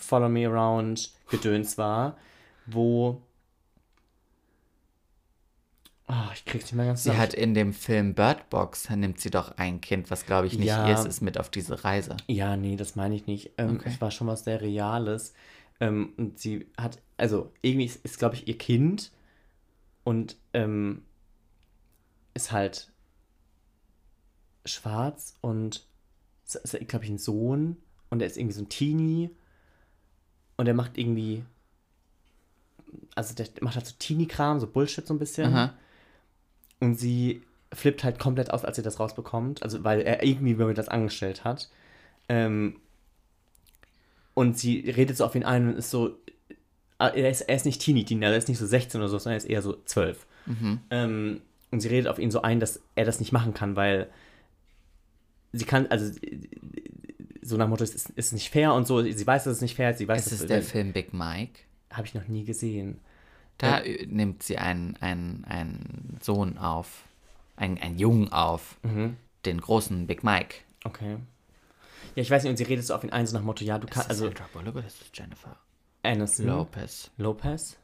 Follow 0.00 0.28
Me 0.28 0.48
Around 0.48 1.12
Gedöns 1.30 1.78
war, 1.78 2.16
wo. 2.66 3.22
Ah, 6.10 6.30
ich 6.34 6.44
krieg's 6.46 6.64
nicht 6.64 6.74
mehr 6.74 6.86
ganz 6.86 7.04
Sie 7.04 7.16
hat 7.16 7.34
in 7.34 7.52
dem 7.52 7.74
Film 7.74 8.14
Bird 8.14 8.48
Box, 8.48 8.88
nimmt 8.88 9.20
sie 9.20 9.30
doch 9.30 9.58
ein 9.58 9.82
Kind, 9.82 10.10
was 10.10 10.24
glaube 10.24 10.46
ich 10.46 10.58
nicht 10.58 10.68
Ja. 10.68 10.88
ihr 10.88 10.94
ist, 10.94 11.06
ist 11.06 11.20
mit 11.20 11.38
auf 11.38 11.50
diese 11.50 11.84
Reise. 11.84 12.16
Ja, 12.26 12.56
nee, 12.56 12.76
das 12.76 12.96
meine 12.96 13.14
ich 13.14 13.26
nicht. 13.26 13.50
Ähm, 13.58 13.76
Okay. 13.76 13.90
Es 13.92 14.00
war 14.00 14.10
schon 14.10 14.26
was 14.26 14.44
sehr 14.44 14.60
Reales. 14.62 15.34
Ähm, 15.80 16.12
und 16.16 16.38
sie 16.38 16.66
hat, 16.76 17.00
also 17.16 17.52
irgendwie 17.62 17.86
ist, 17.86 18.04
ist 18.04 18.18
glaube 18.18 18.34
ich, 18.34 18.48
ihr 18.48 18.58
Kind 18.58 19.12
und 20.04 20.36
ähm, 20.52 21.02
ist 22.34 22.52
halt 22.52 22.90
schwarz 24.64 25.36
und 25.40 25.86
ist, 26.44 26.88
glaube 26.88 27.04
ich, 27.04 27.10
ein 27.10 27.18
Sohn 27.18 27.76
und 28.10 28.20
er 28.20 28.26
ist 28.26 28.36
irgendwie 28.36 28.54
so 28.54 28.62
ein 28.62 28.68
Teenie 28.68 29.30
und 30.56 30.66
er 30.66 30.74
macht 30.74 30.98
irgendwie, 30.98 31.44
also 33.14 33.34
der 33.34 33.46
macht 33.60 33.76
halt 33.76 33.86
so 33.86 33.94
Teenie-Kram, 33.98 34.60
so 34.60 34.66
Bullshit 34.66 35.06
so 35.06 35.14
ein 35.14 35.18
bisschen. 35.18 35.54
Aha. 35.54 35.74
Und 36.80 36.94
sie 36.94 37.42
flippt 37.72 38.02
halt 38.04 38.18
komplett 38.18 38.50
aus, 38.50 38.64
als 38.64 38.76
sie 38.76 38.82
das 38.82 38.98
rausbekommt. 38.98 39.62
Also, 39.62 39.84
weil 39.84 40.00
er 40.00 40.22
irgendwie 40.24 40.54
mir 40.54 40.74
das 40.74 40.88
angestellt 40.88 41.44
hat. 41.44 41.70
Ähm, 42.28 42.80
und 44.38 44.58
sie 44.58 44.88
redet 44.90 45.16
so 45.16 45.24
auf 45.24 45.34
ihn 45.34 45.44
ein 45.44 45.68
und 45.68 45.76
ist 45.76 45.90
so. 45.90 46.16
äh, 46.98 47.20
Er 47.20 47.30
ist, 47.30 47.42
er 47.42 47.56
ist 47.56 47.66
nicht 47.66 47.80
Teenie-Teenie, 47.82 48.24
er 48.24 48.36
ist 48.36 48.48
nicht 48.48 48.58
so 48.58 48.66
16 48.66 49.00
oder 49.00 49.08
so, 49.08 49.18
sondern 49.18 49.34
er 49.34 49.38
ist 49.44 49.44
eher 49.50 49.62
so 49.62 49.76
12. 49.84 50.26
Ähm, 50.90 51.40
und 51.70 51.80
sie 51.80 51.88
redet 51.88 52.08
auf 52.08 52.18
ihn 52.18 52.30
so 52.30 52.40
ein, 52.40 52.58
dass 52.60 52.80
er 52.94 53.04
das 53.04 53.20
nicht 53.20 53.32
machen 53.32 53.52
kann, 53.52 53.76
weil 53.76 54.08
sie 55.52 55.64
kann, 55.66 55.86
also 55.88 56.10
so 57.42 57.56
nach 57.56 57.66
dem 57.66 57.70
Motto, 57.70 57.84
es 57.84 57.94
ist, 57.94 58.10
ist 58.10 58.32
nicht 58.32 58.50
fair 58.50 58.74
und 58.74 58.86
so. 58.86 59.02
Sie 59.02 59.26
weiß, 59.26 59.44
dass 59.44 59.54
es 59.56 59.60
nicht 59.60 59.74
fair 59.76 59.90
ist. 59.90 59.98
Sie 59.98 60.08
weiß, 60.08 60.24
Ist 60.26 60.32
dass 60.32 60.40
es 60.40 60.46
der 60.46 60.62
Film 60.62 60.92
Big 60.92 61.12
Mike? 61.12 61.60
Habe 61.90 62.06
ich 62.06 62.14
noch 62.14 62.28
nie 62.28 62.44
gesehen. 62.44 62.98
Da 63.58 63.80
äh, 63.80 64.06
nimmt 64.06 64.42
sie 64.42 64.58
einen, 64.58 64.96
einen, 65.00 65.44
einen 65.44 66.18
Sohn 66.22 66.58
auf, 66.58 67.04
einen, 67.56 67.78
einen 67.78 67.98
Jungen 67.98 68.32
auf, 68.32 68.76
Mhm. 68.82 69.16
den 69.46 69.60
großen 69.60 70.06
Big 70.06 70.22
Mike. 70.24 70.56
Okay. 70.84 71.16
Ja, 72.14 72.22
ich 72.22 72.30
weiß 72.30 72.42
nicht, 72.42 72.50
und 72.50 72.56
sie 72.56 72.64
redet 72.64 72.84
so 72.86 72.94
auf 72.94 73.04
ihn 73.04 73.10
ein, 73.10 73.26
so 73.26 73.36
nach 73.36 73.44
Motto, 73.44 73.64
ja, 73.64 73.78
du 73.78 73.86
Ist 73.86 73.94
kannst, 73.94 74.10
also 74.10 74.26
Sandra 74.26 74.48
Bullock 74.52 74.76
oder 74.76 74.86
ist 74.86 75.00
das 75.00 75.08
Jennifer 75.14 75.56
Aniston. 76.02 76.46
Lopez? 76.46 77.10
Lopez? 77.16 77.76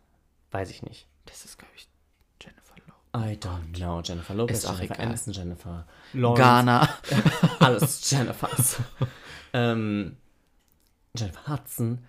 Weiß 0.51 0.71
ich 0.71 0.83
nicht. 0.83 1.07
Das 1.27 1.45
ist, 1.45 1.59
glaube 1.59 1.73
ich, 1.77 1.89
Jennifer 2.43 2.75
Lopez. 2.87 3.33
I 3.33 3.37
don't 3.39 3.77
know. 3.77 4.01
Jennifer 4.03 4.35
Lopez, 4.35 4.59
Ist 4.59 4.65
Jennifer 4.65 4.95
egal. 4.95 5.07
Aniston, 5.07 5.33
Jennifer 5.33 5.87
Lawrence. 6.13 6.43
Ghana. 6.43 6.89
Alles 7.61 8.11
Jennifers. 8.11 8.77
ähm, 9.53 10.17
Jennifer 11.17 11.47
Hudson. 11.49 12.05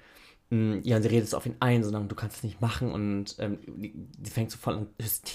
mm, 0.49 0.80
ja, 0.84 1.01
sie 1.01 1.08
redet 1.10 1.30
so 1.30 1.38
auf 1.38 1.45
ihn 1.45 1.56
ein, 1.60 1.84
sondern 1.84 2.08
du 2.08 2.16
kannst 2.16 2.38
es 2.38 2.43
nicht 2.43 2.62
machen 2.62 2.91
und 2.91 3.36
ähm, 3.39 3.60
die 3.68 4.30
fängt 4.30 4.51
so 4.51 4.58
voll 4.58 4.76
an, 4.76 4.88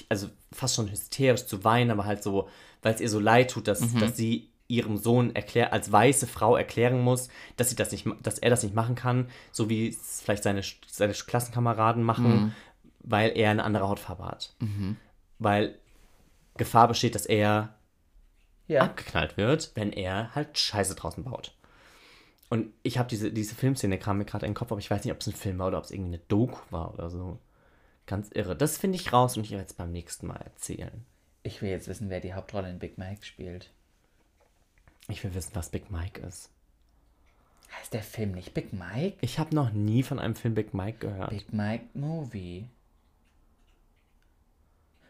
also 0.09 0.29
fast 0.53 0.75
schon 0.77 0.91
hysterisch 0.91 1.47
zu 1.47 1.63
weinen, 1.65 1.91
aber 1.91 2.05
halt 2.05 2.23
so, 2.23 2.49
weil 2.83 2.95
es 2.95 3.01
ihr 3.01 3.09
so 3.11 3.21
leid 3.21 3.51
tut, 3.53 3.69
dass, 3.69 3.81
dass 3.95 4.17
sie 4.17 4.51
ihrem 4.71 4.97
Sohn 4.97 5.35
erklär, 5.35 5.73
als 5.73 5.91
weiße 5.93 6.27
Frau 6.27 6.57
erklären 6.57 7.01
muss, 7.03 7.29
dass 7.57 7.69
sie 7.71 7.77
das 7.77 7.93
nicht, 7.93 8.07
dass 8.23 8.39
er 8.39 8.49
das 8.51 8.63
nicht 8.63 8.75
machen 8.75 8.95
kann, 8.95 9.29
so 9.53 9.69
wie 9.69 9.89
es 9.89 10.23
vielleicht 10.23 10.43
seine, 10.43 10.63
seine 10.87 11.13
Klassenkameraden 11.13 12.03
machen, 12.03 12.55
weil 13.01 13.37
er 13.37 13.51
eine 13.51 13.65
andere 13.65 13.89
Hautfarbe 13.89 14.25
hat. 14.25 14.55
Weil 15.39 15.79
Gefahr 16.57 16.89
besteht, 16.89 17.15
dass 17.15 17.27
er 17.27 17.75
Ja. 18.69 18.83
abgeknallt 18.83 19.37
wird, 19.37 19.73
wenn 19.75 19.93
er 19.93 20.35
halt 20.35 20.59
Scheiße 20.59 20.95
draußen 20.95 21.25
baut. 21.25 21.55
Und 22.49 22.73
ich 22.83 22.99
habe 22.99 23.09
diese, 23.09 23.33
diese 23.33 23.55
Filmszene 23.55 23.99
kam 23.99 24.19
mir 24.19 24.25
gerade 24.25 24.45
in 24.47 24.51
den 24.53 24.57
Kopf, 24.57 24.73
aber 24.73 24.81
ich 24.81 24.91
weiß 24.91 25.05
nicht, 25.05 25.13
ob 25.13 25.21
es 25.21 25.27
ein 25.29 25.33
Film 25.35 25.59
war 25.59 25.69
oder 25.69 25.79
ob 25.79 25.85
es 25.85 25.91
irgendwie 25.93 26.15
eine 26.15 26.23
Doku 26.29 26.59
war 26.71 26.93
oder 26.95 27.09
so. 27.11 27.39
Ganz 28.07 28.29
irre. 28.35 28.57
Das 28.57 28.77
finde 28.77 28.97
ich 28.97 29.13
raus 29.13 29.37
und 29.37 29.45
ich 29.45 29.53
werde 29.53 29.67
es 29.67 29.73
beim 29.75 29.93
nächsten 29.93 30.27
Mal 30.27 30.41
erzählen. 30.43 31.05
Ich 31.45 31.63
will 31.63 31.71
jetzt 31.71 31.87
wissen, 31.89 32.11
wer 32.11 32.21
die 32.21 32.35
Hauptrolle 32.35 32.69
in 32.69 32.79
Big 32.81 32.99
Mike 32.99 33.25
spielt. 33.25 33.71
Ich 35.11 35.23
will 35.25 35.35
wissen, 35.35 35.51
was 35.55 35.69
Big 35.71 35.91
Mike 35.91 36.21
ist. 36.23 36.51
Heißt 37.79 37.93
der 37.95 38.03
Film 38.03 38.33
nicht 38.33 38.53
Big 38.55 38.73
Mike? 38.73 39.17
Ich 39.21 39.39
habe 39.39 39.55
noch 39.55 39.71
nie 39.73 40.03
von 40.03 40.19
einem 40.19 40.35
Film 40.35 40.55
Big 40.55 40.75
Mike 40.75 40.99
gehört. 40.99 41.31
Big 41.31 41.53
Mike 41.53 41.85
Movie. 41.95 42.67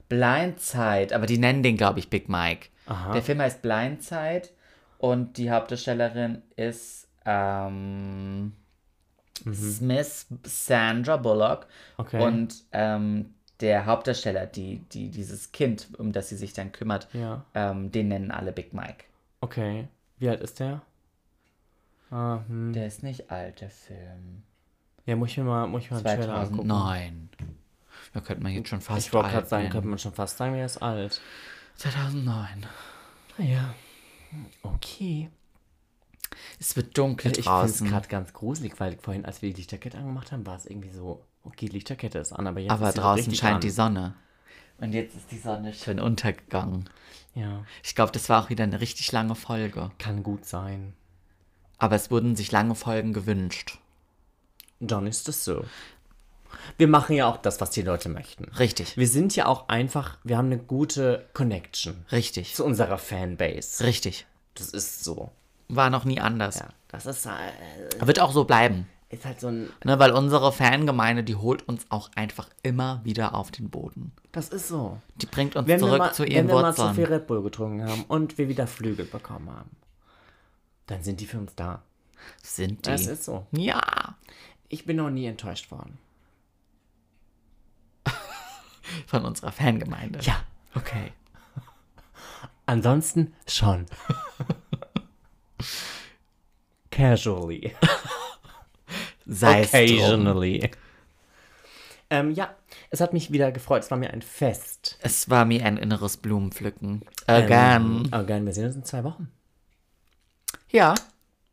Blindside, 0.09 1.15
aber 1.15 1.27
die 1.27 1.39
nennen 1.39 1.63
den, 1.63 1.77
glaube 1.77 2.01
ich, 2.01 2.11
Big 2.11 2.29
Mike. 2.29 2.69
Aha. 2.87 3.13
Der 3.13 3.23
Film 3.23 3.41
heißt 3.41 3.63
Blindside 3.63 4.49
und 4.99 5.37
die 5.39 5.51
Hauptdarstellerin 5.51 6.43
ist 6.57 7.07
ähm, 7.25 8.53
Smith 9.53 10.27
Sandra 10.45 11.17
Bullock. 11.17 11.67
Okay. 11.97 12.21
Und 12.23 12.65
ähm, 12.73 13.35
der 13.61 13.87
Hauptdarsteller, 13.87 14.47
die, 14.47 14.79
die, 14.93 15.11
dieses 15.11 15.53
Kind, 15.53 15.89
um 15.99 16.13
das 16.13 16.29
sie 16.31 16.37
sich 16.37 16.53
dann 16.55 16.73
kümmert, 16.73 17.09
Ja. 17.13 17.45
ähm, 17.55 17.93
den 17.93 18.09
nennen 18.09 18.31
alle 18.33 18.53
Big 18.53 18.73
Mike. 18.75 19.05
Okay. 19.41 19.89
Wie 20.19 20.29
alt 20.29 20.41
ist 20.41 20.61
der? 20.61 20.83
Ah, 22.11 22.41
hm. 22.47 22.73
Der 22.73 22.87
ist 22.87 23.03
nicht 23.03 23.31
alt, 23.31 23.61
der 23.61 23.71
Film. 23.71 24.43
Ja, 25.07 25.17
muss 25.17 25.31
ich 25.31 25.39
mir 25.39 25.45
mal, 25.45 25.67
muss 25.67 25.85
ich 25.85 25.91
mal 25.91 25.99
einen 25.99 26.07
Trailer 26.19 26.35
angucken. 26.35 26.69
2009. 26.69 27.31
Da 28.13 28.21
könnte 28.21 28.43
man 28.43 28.53
jetzt 28.53 28.69
schon 28.69 28.81
fast 28.81 29.07
Ich 29.07 29.13
wollte 29.13 29.31
gerade 29.31 29.47
sagen, 29.47 29.63
nennen. 29.65 29.73
könnte 29.73 29.89
man 29.89 29.99
schon 29.99 30.13
fast 30.13 30.37
sagen, 30.37 30.55
er 30.55 30.67
ist 30.67 30.79
alt. 30.83 31.21
2009. 31.77 32.67
Naja. 33.39 33.75
Okay. 34.63 35.31
Es 36.59 36.77
wird 36.77 36.97
dunkel 36.97 37.31
Ich 37.31 37.37
finde 37.37 37.41
es 37.41 37.45
draußen. 37.47 37.89
gerade 37.89 38.09
ganz 38.09 38.33
gruselig, 38.33 38.79
weil 38.79 38.97
vorhin, 38.99 39.25
als 39.25 39.43
wir 39.43 39.51
die 39.51 39.57
Lichterkette 39.57 39.99
angemacht 39.99 40.33
haben, 40.33 40.47
war 40.47 40.57
es 40.57 40.67
irgendwie 40.67 40.91
so, 40.91 41.25
okay, 41.45 41.67
Lichterkette 41.67 42.19
ist 42.19 42.33
an, 42.33 42.47
aber 42.47 42.61
jetzt 42.61 42.71
Aber 42.71 42.89
ist 42.89 42.95
sie 42.95 43.01
draußen 43.01 43.25
richtig 43.25 43.39
scheint 43.39 43.55
an. 43.57 43.61
die 43.61 43.71
Sonne. 43.71 44.15
Und 44.81 44.93
jetzt 44.93 45.15
ist 45.17 45.31
die 45.31 45.39
Sonne 45.39 45.73
schön 45.75 46.01
untergegangen. 46.01 46.89
Ja, 47.35 47.65
Ich 47.83 47.95
glaube, 47.95 48.13
das 48.13 48.29
war 48.29 48.43
auch 48.45 48.51
wieder 48.51 48.65
eine 48.65 48.81
richtig 48.81 49.13
lange 49.13 49.35
Folge. 49.35 49.91
kann 49.99 50.23
gut 50.23 50.45
sein. 50.45 50.95
Aber 51.79 51.97
es 51.97 52.11
wurden 52.11 52.37
sich 52.37 52.51
lange 52.53 52.75
Folgen 52.75 53.13
gewünscht. 53.13 53.79
Dann 54.81 55.07
ist 55.07 55.29
es 55.29 55.45
so. 55.45 55.65
Wir 56.79 56.89
machen 56.89 57.15
ja 57.15 57.27
auch 57.29 57.37
das, 57.37 57.61
was 57.61 57.71
die 57.71 57.83
Leute 57.83 58.09
möchten. 58.09 58.45
Richtig. 58.59 58.97
Wir 58.97 59.07
sind 59.07 59.37
ja 59.37 59.47
auch 59.47 59.69
einfach, 59.69 60.19
wir 60.25 60.37
haben 60.37 60.47
eine 60.47 60.59
gute 60.59 61.27
Connection 61.33 62.05
Richtig. 62.11 62.55
zu 62.55 62.65
unserer 62.65 62.99
Fanbase. 62.99 63.85
Richtig. 63.85 64.27
Das 64.55 64.71
ist 64.71 65.05
so. 65.05 65.31
War 65.69 65.91
noch 65.91 66.05
nie 66.05 66.21
anders. 66.21 66.59
Ja, 66.59 66.69
das 66.89 67.07
ist, 67.07 67.27
äh, 67.27 68.07
Wird 68.07 68.19
auch 68.19 68.33
so 68.33 68.45
bleiben. 68.45 68.89
Ist 69.11 69.25
halt 69.25 69.41
so 69.41 69.49
ein, 69.49 69.69
Ne, 69.85 69.99
weil 69.99 70.13
unsere 70.13 70.53
Fangemeinde, 70.53 71.25
die 71.25 71.35
holt 71.37 71.67
uns 71.69 71.85
auch 71.91 72.11
einfach 72.15 72.49
immer 72.63 73.01
wieder 73.05 73.35
auf 73.35 73.51
den 73.51 73.69
Boden. 73.69 74.13
das 74.33 74.49
ist 74.49 74.69
so. 74.69 74.99
Die 75.17 75.27
bringt 75.27 75.57
uns 75.57 75.67
Wenn 75.69 75.81
zurück 75.81 75.99
mal, 75.99 76.13
zu 76.15 76.23
wenn 76.23 76.31
ihren 76.33 76.49
wir 76.49 76.55
mal 76.55 76.75
zu 76.75 76.83
Wurzeln. 76.83 76.95
viel 76.95 77.07
Red 77.15 77.27
Bull 77.27 77.43
getrunken 77.43 77.85
haben 77.89 78.05
und 78.05 78.39
wir 78.39 78.49
wieder 78.49 78.67
Flügel 78.67 79.05
bekommen 79.07 79.51
haben, 79.51 79.71
dann 80.87 81.03
sind 81.03 81.21
die 81.21 81.27
für 81.27 81.39
uns 81.39 81.55
da. 81.57 81.83
Sind 82.43 82.87
die. 82.87 82.91
Das 82.91 83.07
ist 83.07 83.25
so. 83.25 83.47
ja. 83.53 83.81
Ich 84.69 84.85
bin 84.85 84.97
noch 84.99 85.11
nie 85.11 85.27
enttäuscht 85.27 85.71
worden. 85.73 85.99
Von 89.07 89.25
unserer 89.25 89.51
Fangemeinde. 89.51 90.21
Ja. 90.23 90.45
Okay. 90.77 91.13
Ansonsten 92.67 93.35
schon. 93.49 93.87
Casually. 96.91 97.75
Sei 99.33 99.61
es. 99.61 99.69
Occasionally. 99.69 100.71
Ähm, 102.11 102.33
ja, 102.33 102.53
es 102.91 103.01
hat 103.01 103.13
mich 103.13 103.31
wieder 103.31 103.53
gefreut. 103.53 103.85
Es 103.85 103.91
war 103.91 103.97
mir 103.97 104.11
ein 104.11 104.23
Fest. 104.23 104.99
Es 105.01 105.31
war 105.31 105.45
mir 105.45 105.65
ein 105.65 105.77
inneres 105.77 106.17
Blumenpflücken. 106.17 107.03
Again. 107.29 108.07
Ähm, 108.07 108.09
again, 108.11 108.45
wir 108.45 108.53
sehen 108.53 108.67
uns 108.67 108.75
in 108.75 108.85
zwei 108.85 109.05
Wochen. 109.05 109.31
Ja. 110.69 110.95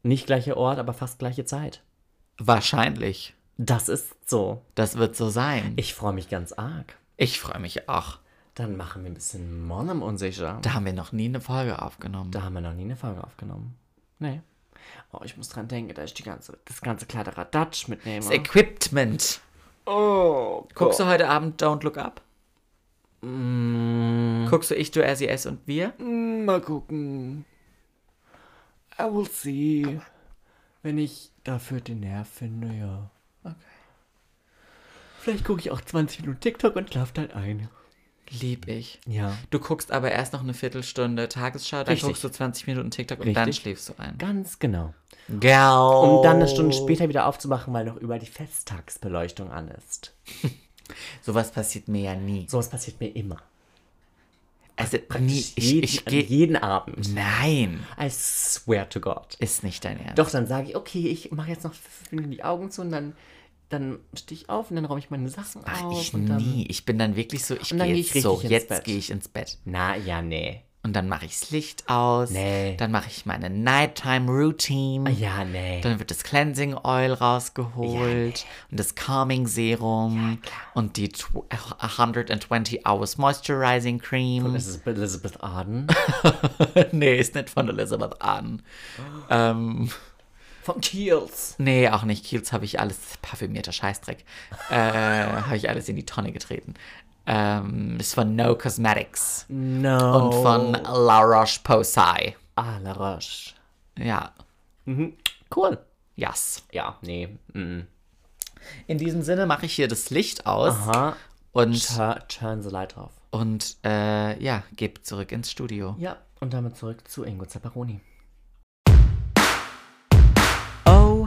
Nicht 0.02 0.26
gleicher 0.26 0.58
Ort, 0.58 0.80
aber 0.80 0.94
fast 0.94 1.20
gleiche 1.20 1.46
Zeit. 1.46 1.84
Wahrscheinlich. 2.40 3.36
Das 3.58 3.90
ist 3.90 4.16
so. 4.28 4.64
Das 4.74 4.98
wird 4.98 5.16
so 5.16 5.30
sein. 5.30 5.74
Ich 5.76 5.94
freue 5.94 6.14
mich 6.14 6.30
ganz 6.30 6.54
arg. 6.54 6.96
Ich 7.16 7.40
freue 7.40 7.60
mich 7.60 7.88
auch. 7.90 8.18
Dann 8.56 8.76
machen 8.76 9.04
wir 9.04 9.12
ein 9.12 9.16
bisschen 9.16 9.66
Monem 9.68 10.02
unsicher. 10.02 10.58
Da 10.64 10.74
haben 10.74 10.86
wir 10.86 10.94
noch 10.94 11.12
nie 11.12 11.26
eine 11.26 11.42
Folge 11.42 11.80
aufgenommen. 11.80 12.32
Da 12.32 12.42
haben 12.42 12.54
wir 12.54 12.62
noch 12.62 12.74
nie 12.74 12.86
eine 12.86 12.96
Folge 12.96 13.24
aufgenommen. 13.24 13.76
Nee. 14.18 14.42
Oh, 15.12 15.20
ich 15.24 15.38
muss 15.38 15.50
dran 15.50 15.68
denken, 15.68 15.94
da 15.94 16.04
ich 16.04 16.14
die 16.14 16.24
ganze, 16.24 16.58
das 16.66 16.82
ganze 16.82 17.06
Kladderadatsch 17.06 17.88
mitnehme. 17.88 18.18
Das 18.20 18.30
Equipment. 18.32 19.42
oh, 19.86 20.68
Guckst 20.76 21.00
du 21.00 21.06
heute 21.06 21.28
Abend 21.30 21.62
Don't 21.62 21.84
Look 21.84 21.98
Up? 21.98 22.22
Mm, 23.22 24.46
Guckst 24.50 24.72
du 24.72 24.76
Ich, 24.76 24.92
du, 24.92 25.04
er, 25.04 25.16
sie, 25.16 25.28
es 25.28 25.46
und 25.46 25.66
wir? 25.68 25.94
mal 26.00 26.62
gucken. 26.62 27.46
I 29.00 29.04
will 29.04 29.28
see. 29.30 30.00
Wenn 30.84 30.98
ich 30.98 31.32
dafür 31.44 31.82
den 31.82 32.00
Nerv 32.02 32.28
finde, 32.30 32.74
ja. 32.76 33.10
Okay. 33.44 33.56
Vielleicht 35.20 35.46
gucke 35.46 35.60
ich 35.62 35.72
auch 35.72 35.82
20 35.82 36.22
Minuten 36.22 36.40
TikTok 36.40 36.76
und 36.76 36.90
schlaf 36.92 37.12
dann 37.12 37.32
ein. 37.32 37.70
Lieb 38.30 38.68
ich. 38.68 39.00
Ja. 39.06 39.38
Du 39.50 39.60
guckst 39.60 39.92
aber 39.92 40.12
erst 40.12 40.34
noch 40.34 40.42
eine 40.42 40.54
Viertelstunde 40.54 41.30
Tagesschau, 41.30 41.78
dann 41.78 41.88
Richtig. 41.88 42.08
guckst 42.08 42.24
du 42.24 42.30
20 42.30 42.68
Minuten 42.68 42.92
TikTok 42.92 43.20
und 43.20 43.34
dann 43.34 43.46
Richtig. 43.46 43.64
schläfst 43.64 43.90
du 43.90 43.94
ein. 43.98 44.18
Ganz 44.18 44.60
genau. 44.60 44.94
Genau. 45.28 46.18
Um 46.18 46.24
dann 46.24 46.38
eine 46.38 46.48
Stunde 46.48 46.76
später 46.76 47.10
wieder 47.10 47.26
aufzumachen, 47.28 47.74
weil 47.74 47.86
noch 47.86 47.98
über 47.98 48.20
die 48.20 48.26
Festtagsbeleuchtung 48.26 49.52
an 49.52 49.70
ist. 49.70 50.14
Sowas 51.22 51.52
passiert 51.52 51.88
mir 51.88 52.02
ja 52.02 52.16
nie. 52.16 52.48
Sowas 52.50 52.70
passiert 52.70 53.00
mir 53.00 53.10
immer. 53.16 53.42
Also 54.78 55.00
nie. 55.20 55.40
Ich, 55.40 55.58
jeden, 55.58 55.84
ich 55.84 56.06
gehe. 56.06 56.24
jeden 56.24 56.56
Abend. 56.56 57.14
Nein. 57.14 57.84
I 58.00 58.10
swear 58.10 58.88
to 58.88 59.00
God. 59.00 59.36
Ist 59.40 59.64
nicht 59.64 59.84
dein 59.84 60.00
Ernst. 60.00 60.20
Doch, 60.20 60.30
dann 60.30 60.46
sage 60.46 60.70
ich, 60.70 60.76
okay, 60.76 61.08
ich 61.08 61.32
mache 61.32 61.50
jetzt 61.50 61.64
noch 61.64 61.74
fünf 61.74 62.12
Minuten 62.12 62.32
die 62.32 62.44
Augen 62.44 62.70
zu 62.70 62.82
und 62.82 62.92
dann, 62.92 63.16
dann 63.70 64.00
stehe 64.16 64.40
ich 64.42 64.50
auf 64.50 64.70
und 64.70 64.76
dann 64.78 64.86
räume 64.86 65.00
ich 65.00 65.10
meine 65.10 65.30
Sachen 65.30 65.62
Ach, 65.66 65.84
auf. 65.84 66.02
ich 66.02 66.14
und 66.14 66.28
dann, 66.28 66.38
nie. 66.38 66.66
Ich 66.70 66.86
bin 66.86 66.98
dann 66.98 67.16
wirklich 67.16 67.46
so, 67.46 67.56
ich 67.56 67.70
gehe 67.70 67.78
geh 67.80 67.94
jetzt 68.02 68.22
so, 68.22 68.42
jetzt 68.42 68.84
gehe 68.86 68.98
ich 68.98 69.10
ins 69.12 69.28
Bett. 69.28 69.58
Na, 69.66 69.96
ja, 69.96 70.22
nee. 70.22 70.62
Und 70.84 70.94
dann 70.94 71.10
mache 71.10 71.26
ich 71.26 71.38
das 71.38 71.52
Licht 71.52 71.90
aus. 71.90 72.30
Nee. 72.30 72.78
Dann 72.78 72.92
mache 72.92 73.10
ich 73.10 73.26
meine 73.26 73.50
Nighttime 73.50 74.32
Routine. 74.32 75.10
Ja, 75.12 75.44
nee. 75.44 75.82
Dann 75.82 76.00
wird 76.00 76.12
das 76.12 76.24
Cleansing 76.24 76.76
Oil 76.76 77.12
rausgeholt 77.12 78.46
und 78.72 78.80
das 78.80 78.96
Calming 78.96 79.48
Serum 79.48 80.38
und 80.76 80.96
die 80.96 81.10
tw- 81.10 81.44
120 81.80 82.88
Hours 82.88 83.18
Moisturizing 83.18 84.00
Cream. 84.00 84.46
Elizabeth, 84.46 84.96
Elizabeth 84.98 85.44
Arden. 85.44 85.88
nee, 86.94 87.18
ist 87.20 87.36
nicht 87.36 87.50
von 87.50 87.68
Elizabeth 87.68 88.22
Arden. 88.22 88.62
Ähm, 89.30 89.90
Von 90.68 90.82
Kiehl's. 90.82 91.56
nee, 91.60 91.88
auch 91.90 92.04
nicht. 92.04 92.26
Kiehl's 92.26 92.52
habe 92.52 92.66
ich 92.66 92.78
alles, 92.82 92.98
parfümierter 93.22 93.72
Scheißdreck, 93.72 94.26
äh, 94.70 94.74
habe 94.76 95.56
ich 95.56 95.70
alles 95.70 95.88
in 95.88 95.96
die 95.96 96.06
Tonne 96.06 96.34
getreten. 96.34 96.74
Ähm, 97.26 97.98
ist 98.00 98.14
von 98.16 98.36
No 98.36 98.54
Cosmetics 98.58 99.46
No. 99.48 100.26
und 100.28 100.34
von 100.44 100.72
La 100.74 101.22
Roche-Posay. 101.22 102.36
Ah, 102.56 102.80
La 102.80 102.92
Roche. 102.92 103.54
Ja, 103.98 104.34
Cool. 105.56 105.78
yes. 106.18 106.64
Ja, 106.74 106.98
nee. 107.02 107.30
Mm. 107.54 107.82
In 108.88 108.98
diesem 108.98 109.22
Sinne 109.22 109.46
mache 109.46 109.66
ich 109.68 109.74
hier 109.74 109.88
das 109.88 110.10
Licht 110.10 110.46
aus 110.46 110.74
Aha. 110.74 111.16
und 111.54 111.96
Turn, 111.96 112.20
turn 112.28 112.62
the 112.62 112.70
light 112.70 112.98
off. 112.98 113.12
Und 113.32 113.78
äh, 113.86 114.38
ja, 114.44 114.64
gebe 114.76 115.02
zurück 115.02 115.32
ins 115.32 115.50
Studio. 115.50 115.96
Ja, 115.98 116.18
und 116.42 116.54
damit 116.54 116.76
zurück 116.76 117.08
zu 117.08 117.24
Ingo 117.24 117.46
Zapparoni. 117.46 118.02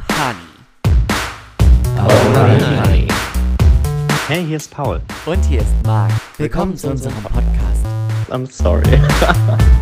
Honey. 0.09 0.39
Oh, 1.99 2.09
honey. 2.35 3.09
Hey, 4.29 4.47
hier 4.47 4.57
ist 4.57 4.71
Paul. 4.71 5.01
Und 5.27 5.45
hier 5.45 5.61
ist 5.61 5.75
Marc. 5.85 6.13
Willkommen 6.39 6.77
zu 6.77 6.91
unserem 6.91 7.23
Podcast. 7.23 7.85
I'm 8.31 8.51
sorry. 8.51 8.99